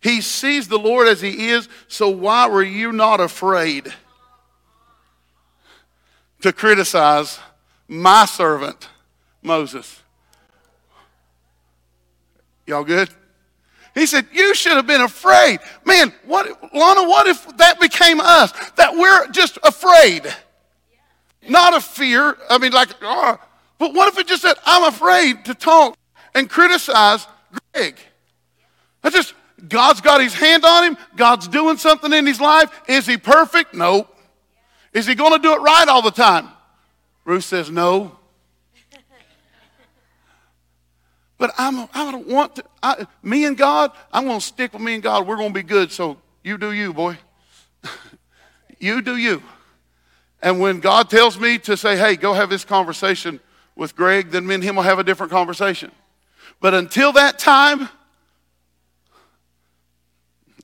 He 0.00 0.22
sees 0.22 0.66
the 0.66 0.78
Lord 0.78 1.06
as 1.06 1.20
he 1.20 1.48
is, 1.48 1.68
so 1.88 2.08
why 2.08 2.48
were 2.48 2.62
you 2.62 2.90
not 2.90 3.20
afraid 3.20 3.92
to 6.40 6.52
criticize 6.54 7.38
my 7.86 8.24
servant, 8.24 8.88
Moses? 9.42 10.02
Y'all 12.66 12.82
good? 12.82 13.10
He 13.94 14.06
said, 14.06 14.26
You 14.32 14.54
should 14.54 14.72
have 14.72 14.86
been 14.86 15.02
afraid. 15.02 15.60
Man, 15.84 16.14
what, 16.24 16.46
Lana, 16.72 17.06
what 17.06 17.26
if 17.26 17.56
that 17.58 17.78
became 17.78 18.20
us? 18.20 18.52
That 18.76 18.94
we're 18.94 19.28
just 19.32 19.58
afraid. 19.62 20.22
Not 21.46 21.76
a 21.76 21.80
fear. 21.80 22.38
I 22.48 22.56
mean, 22.56 22.72
like, 22.72 22.88
oh, 23.02 23.38
but 23.80 23.94
what 23.94 24.12
if 24.12 24.18
it 24.18 24.26
just 24.26 24.42
said, 24.42 24.56
I'm 24.66 24.84
afraid 24.84 25.46
to 25.46 25.54
talk 25.54 25.96
and 26.34 26.50
criticize 26.50 27.26
Greg. 27.72 27.96
That's 29.00 29.16
just, 29.16 29.34
God's 29.66 30.02
got 30.02 30.20
his 30.20 30.34
hand 30.34 30.66
on 30.66 30.84
him. 30.84 30.98
God's 31.16 31.48
doing 31.48 31.78
something 31.78 32.12
in 32.12 32.26
his 32.26 32.42
life. 32.42 32.70
Is 32.86 33.06
he 33.06 33.16
perfect? 33.16 33.72
No. 33.72 34.06
Is 34.92 35.06
he 35.06 35.14
going 35.14 35.32
to 35.32 35.38
do 35.38 35.54
it 35.54 35.62
right 35.62 35.88
all 35.88 36.02
the 36.02 36.10
time? 36.10 36.50
Ruth 37.24 37.44
says 37.44 37.70
no. 37.70 38.18
But 41.38 41.54
I'm, 41.56 41.88
I 41.94 42.12
don't 42.12 42.28
want 42.28 42.56
to, 42.56 42.64
I, 42.82 43.06
me 43.22 43.46
and 43.46 43.56
God, 43.56 43.92
I'm 44.12 44.26
going 44.26 44.40
to 44.40 44.44
stick 44.44 44.74
with 44.74 44.82
me 44.82 44.92
and 44.92 45.02
God. 45.02 45.26
We're 45.26 45.36
going 45.36 45.54
to 45.54 45.58
be 45.58 45.62
good. 45.62 45.90
So 45.90 46.18
you 46.44 46.58
do 46.58 46.72
you, 46.72 46.92
boy. 46.92 47.16
you 48.78 49.00
do 49.00 49.16
you. 49.16 49.42
And 50.42 50.60
when 50.60 50.80
God 50.80 51.08
tells 51.08 51.40
me 51.40 51.56
to 51.60 51.78
say, 51.78 51.96
hey, 51.96 52.16
go 52.16 52.34
have 52.34 52.50
this 52.50 52.66
conversation 52.66 53.40
with 53.76 53.96
Greg, 53.96 54.30
then 54.30 54.46
me 54.46 54.56
and 54.56 54.64
him 54.64 54.76
will 54.76 54.82
have 54.82 54.98
a 54.98 55.04
different 55.04 55.32
conversation. 55.32 55.90
But 56.60 56.74
until 56.74 57.12
that 57.12 57.38
time, 57.38 57.88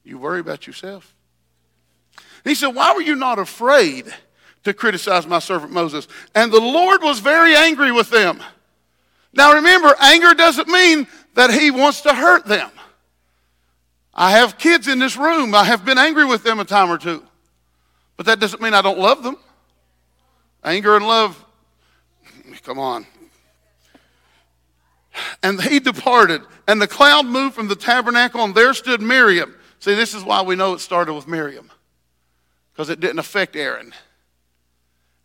you 0.04 0.18
worry 0.18 0.40
about 0.40 0.66
yourself. 0.66 1.14
He 2.44 2.54
said, 2.54 2.68
Why 2.68 2.94
were 2.94 3.02
you 3.02 3.14
not 3.14 3.38
afraid 3.38 4.06
to 4.64 4.72
criticize 4.72 5.26
my 5.26 5.40
servant 5.40 5.72
Moses? 5.72 6.06
And 6.34 6.52
the 6.52 6.60
Lord 6.60 7.02
was 7.02 7.18
very 7.18 7.56
angry 7.56 7.90
with 7.92 8.10
them. 8.10 8.42
Now 9.32 9.54
remember, 9.54 9.94
anger 10.00 10.32
doesn't 10.34 10.68
mean 10.68 11.06
that 11.34 11.50
he 11.50 11.70
wants 11.70 12.02
to 12.02 12.14
hurt 12.14 12.46
them. 12.46 12.70
I 14.14 14.30
have 14.32 14.56
kids 14.56 14.88
in 14.88 14.98
this 14.98 15.16
room. 15.16 15.54
I 15.54 15.64
have 15.64 15.84
been 15.84 15.98
angry 15.98 16.24
with 16.24 16.42
them 16.42 16.58
a 16.58 16.64
time 16.64 16.90
or 16.90 16.98
two. 16.98 17.22
But 18.16 18.26
that 18.26 18.40
doesn't 18.40 18.62
mean 18.62 18.72
I 18.72 18.80
don't 18.80 18.98
love 18.98 19.22
them. 19.22 19.36
Anger 20.64 20.96
and 20.96 21.06
love, 21.06 21.44
come 22.66 22.80
on. 22.80 23.06
And 25.42 25.62
he 25.62 25.78
departed, 25.78 26.42
and 26.66 26.82
the 26.82 26.88
cloud 26.88 27.24
moved 27.24 27.54
from 27.54 27.68
the 27.68 27.76
tabernacle, 27.76 28.42
and 28.42 28.54
there 28.54 28.74
stood 28.74 29.00
Miriam. 29.00 29.54
See, 29.78 29.94
this 29.94 30.12
is 30.14 30.24
why 30.24 30.42
we 30.42 30.56
know 30.56 30.74
it 30.74 30.80
started 30.80 31.14
with 31.14 31.28
Miriam, 31.28 31.70
because 32.72 32.90
it 32.90 32.98
didn't 32.98 33.20
affect 33.20 33.54
Aaron. 33.54 33.94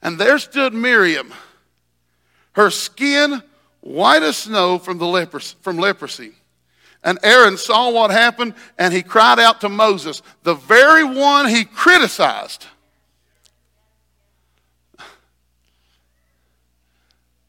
And 0.04 0.20
there 0.20 0.38
stood 0.38 0.74
Miriam, 0.74 1.34
her 2.54 2.70
skin 2.70 3.42
white 3.82 4.22
as 4.22 4.38
snow 4.38 4.78
from, 4.78 5.00
the 5.00 5.08
leprosy, 5.08 5.56
from 5.62 5.78
leprosy. 5.78 6.34
And 7.04 7.18
Aaron 7.24 7.58
saw 7.58 7.90
what 7.90 8.12
happened, 8.12 8.54
and 8.78 8.94
he 8.94 9.02
cried 9.02 9.40
out 9.40 9.62
to 9.62 9.70
Moses, 9.70 10.22
the 10.44 10.54
very 10.54 11.04
one 11.04 11.50
he 11.50 11.66
criticized. 11.66 12.68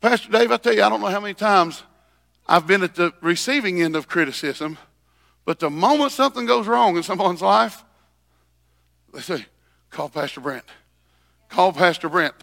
Pastor 0.02 0.32
Dave, 0.32 0.50
I 0.50 0.56
tell 0.56 0.74
you, 0.74 0.82
I 0.82 0.88
don't 0.88 1.00
know 1.00 1.06
how 1.06 1.20
many 1.20 1.32
times 1.32 1.84
I've 2.48 2.66
been 2.66 2.82
at 2.82 2.96
the 2.96 3.12
receiving 3.20 3.80
end 3.80 3.94
of 3.94 4.08
criticism, 4.08 4.76
but 5.44 5.60
the 5.60 5.70
moment 5.70 6.10
something 6.10 6.44
goes 6.44 6.66
wrong 6.66 6.96
in 6.96 7.04
someone's 7.04 7.40
life, 7.40 7.84
they 9.14 9.20
say, 9.20 9.46
call 9.90 10.08
Pastor 10.08 10.40
Brent. 10.40 10.64
Call 11.48 11.72
Pastor 11.72 12.08
Brent. 12.08 12.34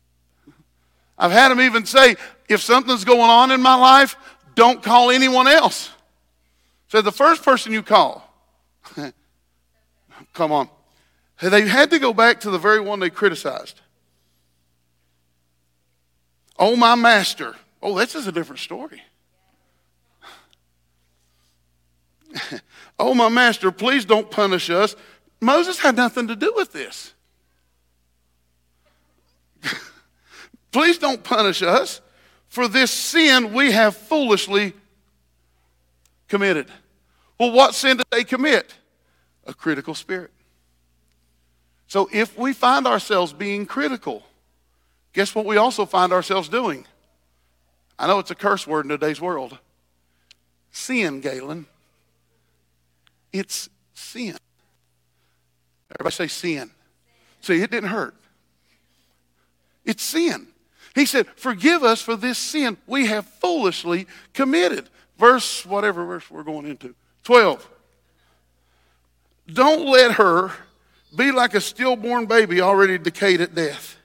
I've 1.18 1.34
had 1.34 1.49
them 1.49 1.60
even 1.60 1.86
say, 1.86 2.16
if 2.47 2.62
something's 2.62 3.03
going 3.03 3.30
on 3.30 3.51
in 3.51 3.62
my 3.62 3.76
life, 3.76 4.16
don't 4.55 4.82
call 4.82 5.12
anyone 5.12 5.49
else. 5.49 5.91
Say, 6.88 7.01
the 7.01 7.12
first 7.12 7.43
person 7.43 7.74
you 7.74 7.84
call. 7.84 8.24
Come 10.34 10.53
on. 10.53 10.70
They 11.41 11.68
had 11.68 11.89
to 11.89 11.99
go 11.99 12.14
back 12.14 12.39
to 12.41 12.51
the 12.51 12.57
very 12.57 12.80
one 12.80 13.01
they 13.01 13.10
criticized. 13.10 13.82
Oh, 16.60 16.76
my 16.76 16.93
master. 16.95 17.55
Oh, 17.82 17.97
this 17.97 18.14
is 18.14 18.28
a 18.28 18.32
different 18.32 18.60
story. 18.60 19.01
oh, 22.99 23.14
my 23.14 23.30
master, 23.30 23.72
please 23.72 24.03
don't 24.03 24.30
punish 24.30 24.70
us. 24.70 24.95
Moses 25.39 25.80
had 25.80 25.95
nothing 25.95 26.28
to 26.28 26.36
do 26.36 26.53
with 26.55 26.74
this. 26.74 27.14
please 30.72 30.97
don't 30.97 31.24
punish 31.24 31.64
us 31.64 32.01
for 32.49 32.68
this 32.68 32.91
sin 32.91 33.53
we 33.53 33.72
have 33.72 33.95
foolishly 33.95 34.74
committed. 36.28 36.68
Well, 37.39 37.51
what 37.51 37.74
sin 37.74 37.97
did 37.97 38.05
they 38.12 38.26
commit? 38.26 38.74
A 39.47 39.53
critical 39.53 39.95
spirit. 39.95 40.32
So 41.88 42.10
if 42.12 42.38
we 42.38 42.51
find 42.53 42.86
ourselves 42.86 43.32
being 43.34 43.66
critical, 43.66 44.24
guess 45.14 45.34
what 45.34 45.45
we 45.45 45.57
also 45.57 45.86
find 45.86 46.14
ourselves 46.14 46.49
doing? 46.49 46.86
I 47.97 48.07
know 48.07 48.20
it's 48.20 48.32
a 48.32 48.36
curse 48.36 48.66
word 48.66 48.86
in 48.86 48.89
today's 48.89 49.20
world. 49.20 49.57
Sin, 50.72 51.20
Galen. 51.20 51.66
It's 53.34 53.70
sin. 53.93 54.38
Everybody 55.91 56.14
say 56.14 56.28
sin. 56.28 56.72
See, 57.41 57.62
it 57.62 57.72
didn't 57.72 57.89
hurt. 57.89 58.16
It's 59.86 60.03
sin. 60.03 60.47
He 60.95 61.05
said, 61.05 61.28
Forgive 61.36 61.84
us 61.84 62.01
for 62.01 62.16
this 62.16 62.38
sin 62.38 62.78
we 62.88 63.07
have 63.07 63.26
foolishly 63.26 64.07
committed. 64.34 64.89
Verse, 65.18 65.66
whatever 65.66 66.05
verse 66.05 66.30
we're 66.30 66.43
going 66.43 66.66
into. 66.66 66.95
12. 67.24 67.68
Don't 69.51 69.88
let 69.88 70.14
her 70.14 70.51
be 71.16 71.32
like 71.32 71.55
a 71.55 71.62
stillborn 71.62 72.26
baby 72.26 72.62
already 72.62 72.97
decayed 72.97 73.41
at 73.41 73.55
death. 73.55 73.99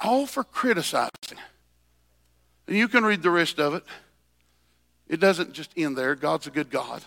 All 0.00 0.26
for 0.26 0.44
criticizing. 0.44 1.38
And 2.66 2.76
you 2.76 2.88
can 2.88 3.04
read 3.04 3.22
the 3.22 3.30
rest 3.30 3.58
of 3.58 3.74
it. 3.74 3.84
It 5.08 5.20
doesn't 5.20 5.52
just 5.52 5.70
end 5.76 5.96
there. 5.96 6.14
God's 6.14 6.46
a 6.46 6.50
good 6.50 6.70
God. 6.70 7.02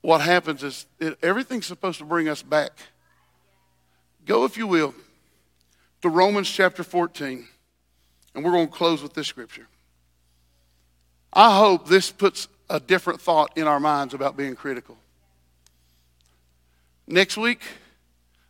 What 0.00 0.20
happens 0.20 0.62
is 0.62 0.86
it, 0.98 1.16
everything's 1.22 1.66
supposed 1.66 1.98
to 1.98 2.04
bring 2.04 2.28
us 2.28 2.42
back. 2.42 2.72
Go, 4.26 4.44
if 4.44 4.56
you 4.56 4.66
will, 4.66 4.94
to 6.02 6.08
Romans 6.08 6.50
chapter 6.50 6.82
14. 6.82 7.46
And 8.34 8.44
we're 8.44 8.52
going 8.52 8.68
to 8.68 8.72
close 8.72 9.02
with 9.02 9.14
this 9.14 9.28
scripture. 9.28 9.68
I 11.32 11.56
hope 11.56 11.86
this 11.86 12.10
puts 12.10 12.48
a 12.68 12.80
different 12.80 13.20
thought 13.20 13.56
in 13.56 13.66
our 13.66 13.80
minds 13.80 14.14
about 14.14 14.36
being 14.36 14.54
critical. 14.54 14.96
Next 17.06 17.36
week, 17.36 17.62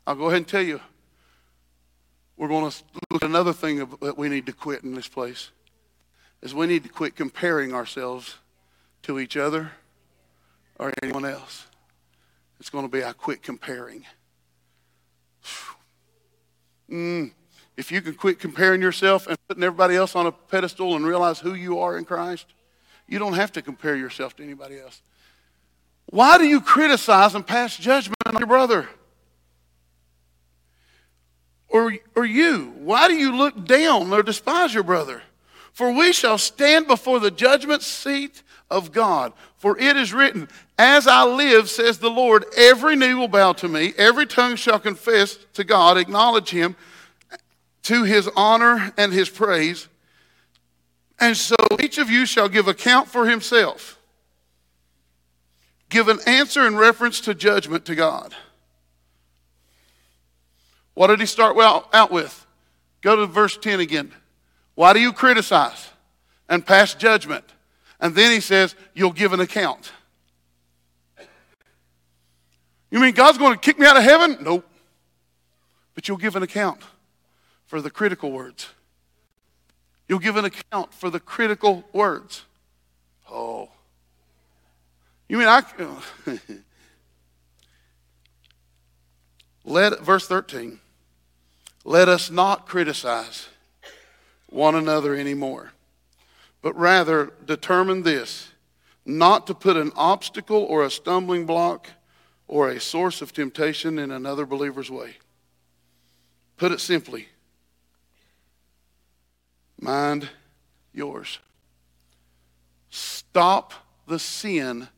I'll 0.06 0.14
go 0.14 0.26
ahead 0.26 0.38
and 0.38 0.48
tell 0.48 0.62
you, 0.62 0.80
we're 2.42 2.48
going 2.48 2.68
to 2.68 2.76
look 3.12 3.22
at 3.22 3.30
another 3.30 3.52
thing 3.52 3.78
that 4.00 4.18
we 4.18 4.28
need 4.28 4.46
to 4.46 4.52
quit 4.52 4.82
in 4.82 4.96
this 4.96 5.06
place. 5.06 5.52
Is 6.42 6.52
we 6.52 6.66
need 6.66 6.82
to 6.82 6.88
quit 6.88 7.14
comparing 7.14 7.72
ourselves 7.72 8.34
to 9.02 9.20
each 9.20 9.36
other 9.36 9.70
or 10.76 10.92
anyone 11.04 11.24
else. 11.24 11.66
It's 12.58 12.68
going 12.68 12.84
to 12.84 12.90
be 12.90 13.04
I 13.04 13.12
quit 13.12 13.42
comparing. 13.42 14.04
Mm, 16.90 17.30
if 17.78 17.90
you 17.90 18.02
can 18.02 18.12
quit 18.12 18.38
comparing 18.38 18.82
yourself 18.82 19.26
and 19.26 19.38
putting 19.48 19.62
everybody 19.62 19.96
else 19.96 20.14
on 20.14 20.26
a 20.26 20.32
pedestal 20.32 20.94
and 20.94 21.06
realize 21.06 21.38
who 21.38 21.54
you 21.54 21.78
are 21.78 21.96
in 21.96 22.04
Christ, 22.04 22.44
you 23.08 23.18
don't 23.18 23.32
have 23.32 23.50
to 23.52 23.62
compare 23.62 23.96
yourself 23.96 24.36
to 24.36 24.42
anybody 24.42 24.78
else. 24.78 25.00
Why 26.10 26.36
do 26.36 26.44
you 26.44 26.60
criticize 26.60 27.34
and 27.34 27.46
pass 27.46 27.78
judgment 27.78 28.18
on 28.26 28.36
your 28.36 28.46
brother? 28.46 28.88
Or, 31.72 31.94
or 32.14 32.24
you? 32.24 32.74
Why 32.78 33.08
do 33.08 33.14
you 33.14 33.34
look 33.34 33.66
down 33.66 34.12
or 34.12 34.22
despise 34.22 34.74
your 34.74 34.82
brother? 34.82 35.22
For 35.72 35.90
we 35.90 36.12
shall 36.12 36.38
stand 36.38 36.86
before 36.86 37.18
the 37.18 37.30
judgment 37.30 37.82
seat 37.82 38.42
of 38.70 38.92
God. 38.92 39.32
For 39.56 39.78
it 39.78 39.96
is 39.96 40.12
written, 40.12 40.48
As 40.78 41.06
I 41.06 41.24
live, 41.24 41.70
says 41.70 41.98
the 41.98 42.10
Lord, 42.10 42.44
every 42.56 42.94
knee 42.94 43.14
will 43.14 43.28
bow 43.28 43.54
to 43.54 43.68
me, 43.68 43.94
every 43.96 44.26
tongue 44.26 44.56
shall 44.56 44.78
confess 44.78 45.38
to 45.54 45.64
God, 45.64 45.96
acknowledge 45.96 46.50
him 46.50 46.76
to 47.84 48.04
his 48.04 48.28
honor 48.36 48.92
and 48.98 49.12
his 49.12 49.30
praise. 49.30 49.88
And 51.18 51.36
so 51.36 51.56
each 51.80 51.98
of 51.98 52.10
you 52.10 52.26
shall 52.26 52.48
give 52.48 52.68
account 52.68 53.08
for 53.08 53.26
himself 53.26 53.98
give 55.92 56.08
an 56.08 56.18
answer 56.26 56.66
in 56.66 56.74
reference 56.74 57.20
to 57.20 57.34
judgment 57.34 57.84
to 57.84 57.94
God. 57.94 58.34
What 60.94 61.08
did 61.08 61.20
he 61.20 61.26
start 61.26 61.56
out 61.58 62.10
with? 62.10 62.46
Go 63.00 63.16
to 63.16 63.26
verse 63.26 63.56
10 63.56 63.80
again. 63.80 64.12
Why 64.74 64.92
do 64.92 65.00
you 65.00 65.12
criticize 65.12 65.90
and 66.48 66.64
pass 66.64 66.94
judgment? 66.94 67.44
And 68.00 68.14
then 68.14 68.32
he 68.32 68.40
says, 68.40 68.74
You'll 68.94 69.12
give 69.12 69.32
an 69.32 69.40
account. 69.40 69.92
You 72.90 73.00
mean 73.00 73.14
God's 73.14 73.38
going 73.38 73.54
to 73.54 73.58
kick 73.58 73.78
me 73.78 73.86
out 73.86 73.96
of 73.96 74.02
heaven? 74.02 74.36
Nope. 74.42 74.68
But 75.94 76.08
you'll 76.08 76.18
give 76.18 76.36
an 76.36 76.42
account 76.42 76.80
for 77.66 77.80
the 77.80 77.90
critical 77.90 78.30
words. 78.30 78.68
You'll 80.08 80.18
give 80.18 80.36
an 80.36 80.44
account 80.44 80.92
for 80.92 81.08
the 81.08 81.20
critical 81.20 81.84
words. 81.94 82.44
Oh. 83.30 83.70
You 85.26 85.38
mean 85.38 85.48
I? 85.48 85.62
Let 89.64 90.00
verse 90.00 90.26
13. 90.26 90.80
Let 91.84 92.08
us 92.08 92.30
not 92.30 92.66
criticize 92.66 93.48
one 94.48 94.74
another 94.74 95.14
anymore, 95.14 95.72
but 96.60 96.76
rather 96.76 97.32
determine 97.44 98.02
this 98.02 98.52
not 99.04 99.46
to 99.48 99.54
put 99.54 99.76
an 99.76 99.90
obstacle 99.96 100.62
or 100.62 100.84
a 100.84 100.90
stumbling 100.90 101.44
block 101.44 101.88
or 102.46 102.68
a 102.68 102.80
source 102.80 103.20
of 103.20 103.32
temptation 103.32 103.98
in 103.98 104.10
another 104.10 104.46
believer's 104.46 104.90
way. 104.90 105.16
Put 106.56 106.70
it 106.70 106.80
simply 106.80 107.28
mind 109.80 110.28
yours. 110.92 111.40
Stop 112.90 113.72
the 114.06 114.18
sin 114.18 114.88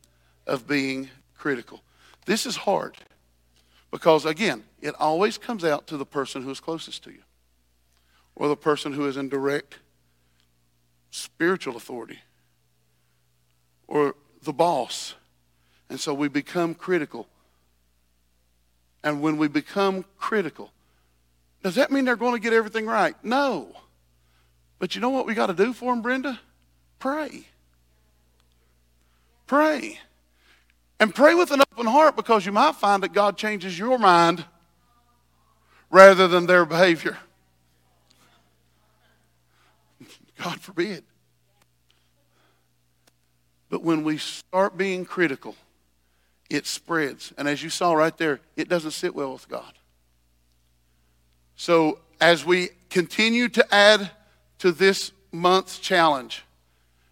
of 0.45 0.67
being 0.67 1.09
critical. 1.37 1.81
This 2.25 2.45
is 2.45 2.55
hard 2.55 2.95
because, 3.89 4.25
again, 4.25 4.63
it 4.85 4.93
always 4.99 5.39
comes 5.39 5.65
out 5.65 5.87
to 5.87 5.97
the 5.97 6.05
person 6.05 6.43
who 6.43 6.51
is 6.51 6.59
closest 6.59 7.03
to 7.05 7.09
you 7.09 7.23
or 8.35 8.47
the 8.47 8.55
person 8.55 8.93
who 8.93 9.07
is 9.07 9.17
in 9.17 9.29
direct 9.29 9.79
spiritual 11.09 11.75
authority 11.75 12.19
or 13.87 14.13
the 14.43 14.53
boss. 14.53 15.15
And 15.89 15.99
so 15.99 16.13
we 16.13 16.27
become 16.27 16.75
critical. 16.75 17.27
And 19.03 19.23
when 19.23 19.37
we 19.37 19.47
become 19.47 20.05
critical, 20.19 20.71
does 21.63 21.73
that 21.75 21.91
mean 21.91 22.05
they're 22.05 22.15
going 22.15 22.33
to 22.33 22.39
get 22.39 22.53
everything 22.53 22.85
right? 22.85 23.15
No. 23.23 23.75
But 24.77 24.93
you 24.93 25.01
know 25.01 25.09
what 25.09 25.25
we 25.25 25.33
got 25.33 25.47
to 25.47 25.53
do 25.53 25.73
for 25.73 25.91
them, 25.91 26.03
Brenda? 26.03 26.39
Pray. 26.99 27.47
Pray. 29.47 29.97
And 30.99 31.13
pray 31.15 31.33
with 31.33 31.49
an 31.49 31.61
open 31.61 31.87
heart 31.87 32.15
because 32.15 32.45
you 32.45 32.51
might 32.51 32.75
find 32.75 33.01
that 33.01 33.13
God 33.13 33.35
changes 33.35 33.79
your 33.79 33.97
mind 33.97 34.45
rather 35.95 36.27
than 36.27 36.45
their 36.45 36.65
behavior. 36.65 37.17
God 40.37 40.59
forbid. 40.59 41.05
But 43.69 43.81
when 43.81 44.03
we 44.03 44.17
start 44.17 44.77
being 44.77 45.05
critical, 45.05 45.55
it 46.49 46.67
spreads. 46.67 47.31
And 47.37 47.47
as 47.47 47.63
you 47.63 47.69
saw 47.69 47.93
right 47.93 48.15
there, 48.17 48.41
it 48.57 48.67
doesn't 48.67 48.91
sit 48.91 49.15
well 49.15 49.31
with 49.31 49.47
God. 49.47 49.71
So 51.55 51.99
as 52.19 52.45
we 52.45 52.71
continue 52.89 53.47
to 53.47 53.73
add 53.73 54.11
to 54.59 54.73
this 54.73 55.13
month's 55.31 55.79
challenge, 55.79 56.43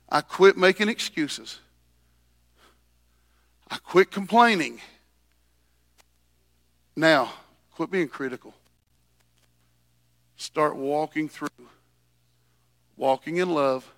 I 0.10 0.20
quit 0.20 0.58
making 0.58 0.90
excuses. 0.90 1.60
I 3.72 3.78
quit 3.78 4.12
complaining. 4.12 4.82
Now, 6.98 7.32
quit 7.72 7.90
being 7.90 8.10
critical. 8.10 8.54
Start 10.36 10.76
walking 10.76 11.30
through, 11.30 11.50
walking 12.98 13.38
in 13.38 13.50
love 13.54 13.90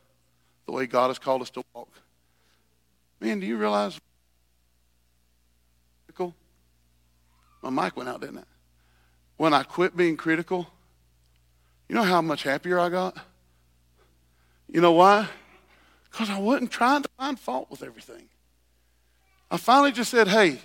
the 0.66 0.72
way 0.72 0.86
God 0.86 1.08
has 1.08 1.20
called 1.20 1.42
us 1.42 1.50
to 1.52 1.64
walk. 1.74 1.90
Man, 3.20 3.40
do 3.40 3.46
you 3.46 3.58
realize? 3.58 4.00
My 7.66 7.86
mic 7.86 7.98
went 7.98 8.08
out, 8.08 8.22
didn't 8.22 8.38
it? 8.38 8.48
When 9.38 9.52
I 9.52 9.64
quit 9.64 9.98
being 9.98 10.18
critical, 10.18 10.68
you 11.90 11.96
know 11.96 12.04
how 12.04 12.22
much 12.22 12.44
happier 12.44 12.80
I 12.80 12.90
got? 12.90 13.18
You 14.72 14.82
know 14.82 14.92
why? 14.92 15.28
Because 16.04 16.30
I 16.30 16.38
wasn't 16.38 16.70
trying 16.70 17.02
to 17.02 17.10
find 17.18 17.40
fault 17.40 17.72
with 17.72 17.82
everything. 17.82 18.30
I 19.50 19.58
finally 19.58 19.92
just 19.92 20.12
said, 20.12 20.28
hey, 20.28 20.60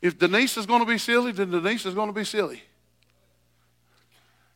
if 0.00 0.16
Denise 0.16 0.56
is 0.56 0.64
going 0.64 0.80
to 0.80 0.86
be 0.86 0.96
silly, 0.96 1.32
then 1.32 1.50
Denise 1.50 1.86
is 1.86 1.94
going 1.94 2.08
to 2.08 2.14
be 2.14 2.24
silly. 2.24 2.62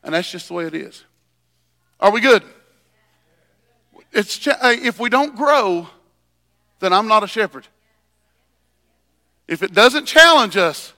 And 0.02 0.14
that's 0.14 0.30
just 0.30 0.48
the 0.48 0.54
way 0.54 0.66
it 0.66 0.74
is. 0.74 1.04
Are 1.98 2.10
we 2.10 2.20
good? 2.20 2.42
It's 4.12 4.46
if 4.46 4.98
we 4.98 5.10
don't 5.10 5.34
grow, 5.34 5.88
then 6.80 6.92
I'm 6.92 7.08
not 7.08 7.22
a 7.22 7.26
shepherd. 7.26 7.66
If 9.48 9.62
it 9.62 9.72
doesn't 9.72 10.06
challenge 10.06 10.56
us, 10.56 10.92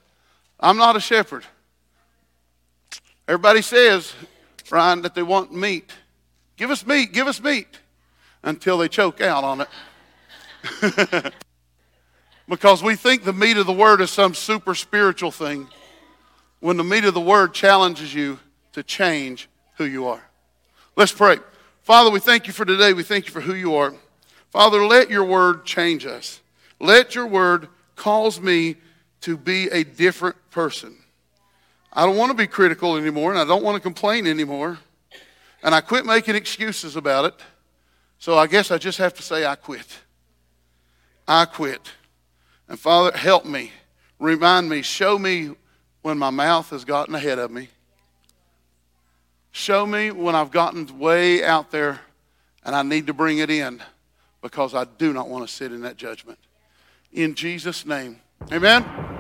I'm 0.61 0.77
not 0.77 0.97
a 0.97 1.01
shepherd. 1.01 1.45
Everybody 3.27 3.63
says, 3.63 4.15
Ryan, 4.71 5.03
that 5.03 5.15
they 5.15 5.23
want 5.23 5.53
meat. 5.53 5.93
Give 6.57 6.71
us 6.71 6.87
meat, 6.87 7.13
give 7.13 7.27
us 7.27 7.43
meat 7.43 7.69
until 8.43 8.79
they 8.79 8.89
choke 8.89 9.21
out 9.21 9.45
on 9.45 9.61
it. 9.63 9.69
because 12.49 12.83
we 12.83 12.97
think 12.97 13.25
the 13.25 13.33
meat 13.33 13.57
of 13.57 13.67
the 13.67 13.73
word 13.73 14.01
is 14.01 14.11
some 14.11 14.35
super 14.35 14.75
spiritual 14.75 15.31
thing 15.31 15.69
when 16.61 16.77
the 16.77 16.85
meat 16.85 17.05
of 17.05 17.15
the 17.15 17.21
word 17.21 17.55
challenges 17.55 18.13
you 18.13 18.39
to 18.73 18.83
change 18.83 19.49
who 19.77 19.85
you 19.85 20.07
are. 20.07 20.23
Let's 20.97 21.13
pray. 21.13 21.39
Father, 21.83 22.11
we 22.11 22.21
thank 22.21 22.47
you 22.47 22.53
for 22.53 22.65
today. 22.65 22.93
We 22.93 23.03
thank 23.03 23.27
you 23.27 23.33
for 23.33 23.41
who 23.41 23.55
you 23.55 23.75
are. 23.77 23.95
Father, 24.51 24.85
let 24.85 25.11
your 25.11 25.25
word 25.25 25.65
change 25.65 26.07
us. 26.07 26.41
Let 26.81 27.15
your 27.15 27.27
word 27.27 27.69
cause 27.97 28.41
me 28.41 28.77
to 29.23 29.37
be 29.37 29.69
a 29.69 29.85
different 29.85 30.37
person. 30.51 30.97
I 31.93 32.05
don't 32.05 32.17
want 32.17 32.31
to 32.31 32.37
be 32.37 32.47
critical 32.47 32.97
anymore, 32.97 33.31
and 33.31 33.41
I 33.41 33.45
don't 33.45 33.63
want 33.63 33.77
to 33.77 33.81
complain 33.81 34.27
anymore. 34.27 34.79
And 35.63 35.75
I 35.75 35.81
quit 35.81 36.07
making 36.07 36.37
excuses 36.37 36.97
about 36.97 37.25
it. 37.25 37.35
So 38.19 38.37
I 38.37 38.47
guess 38.47 38.71
I 38.71 38.79
just 38.79 38.99
have 38.99 39.15
to 39.15 39.23
say, 39.23 39.47
I 39.47 39.55
quit. 39.55 39.87
I 41.27 41.45
quit. 41.45 41.93
And 42.69 42.79
Father, 42.79 43.17
help 43.17 43.45
me. 43.45 43.73
Remind 44.19 44.69
me. 44.69 44.83
Show 44.83 45.19
me 45.19 45.51
when 46.03 46.19
my 46.19 46.31
mouth 46.31 46.71
has 46.71 46.85
gotten 46.85 47.15
ahead 47.15 47.39
of 47.39 47.51
me. 47.51 47.69
Show 49.59 49.85
me 49.85 50.13
when 50.13 50.37
I've 50.37 50.53
gotten 50.53 51.01
way 51.01 51.43
out 51.43 51.73
there 51.73 51.99
and 52.65 52.77
I 52.77 52.83
need 52.83 53.09
to 53.09 53.13
bring 53.13 53.39
it 53.39 53.51
in 53.51 53.83
because 54.41 54.73
I 54.73 54.85
do 54.85 55.13
not 55.13 55.29
want 55.29 55.49
to 55.49 55.53
sit 55.53 55.73
in 55.73 55.81
that 55.81 55.97
judgment. 55.97 56.39
In 57.13 57.35
Jesus' 57.35 57.85
name. 57.85 58.21
Amen. 58.53 59.18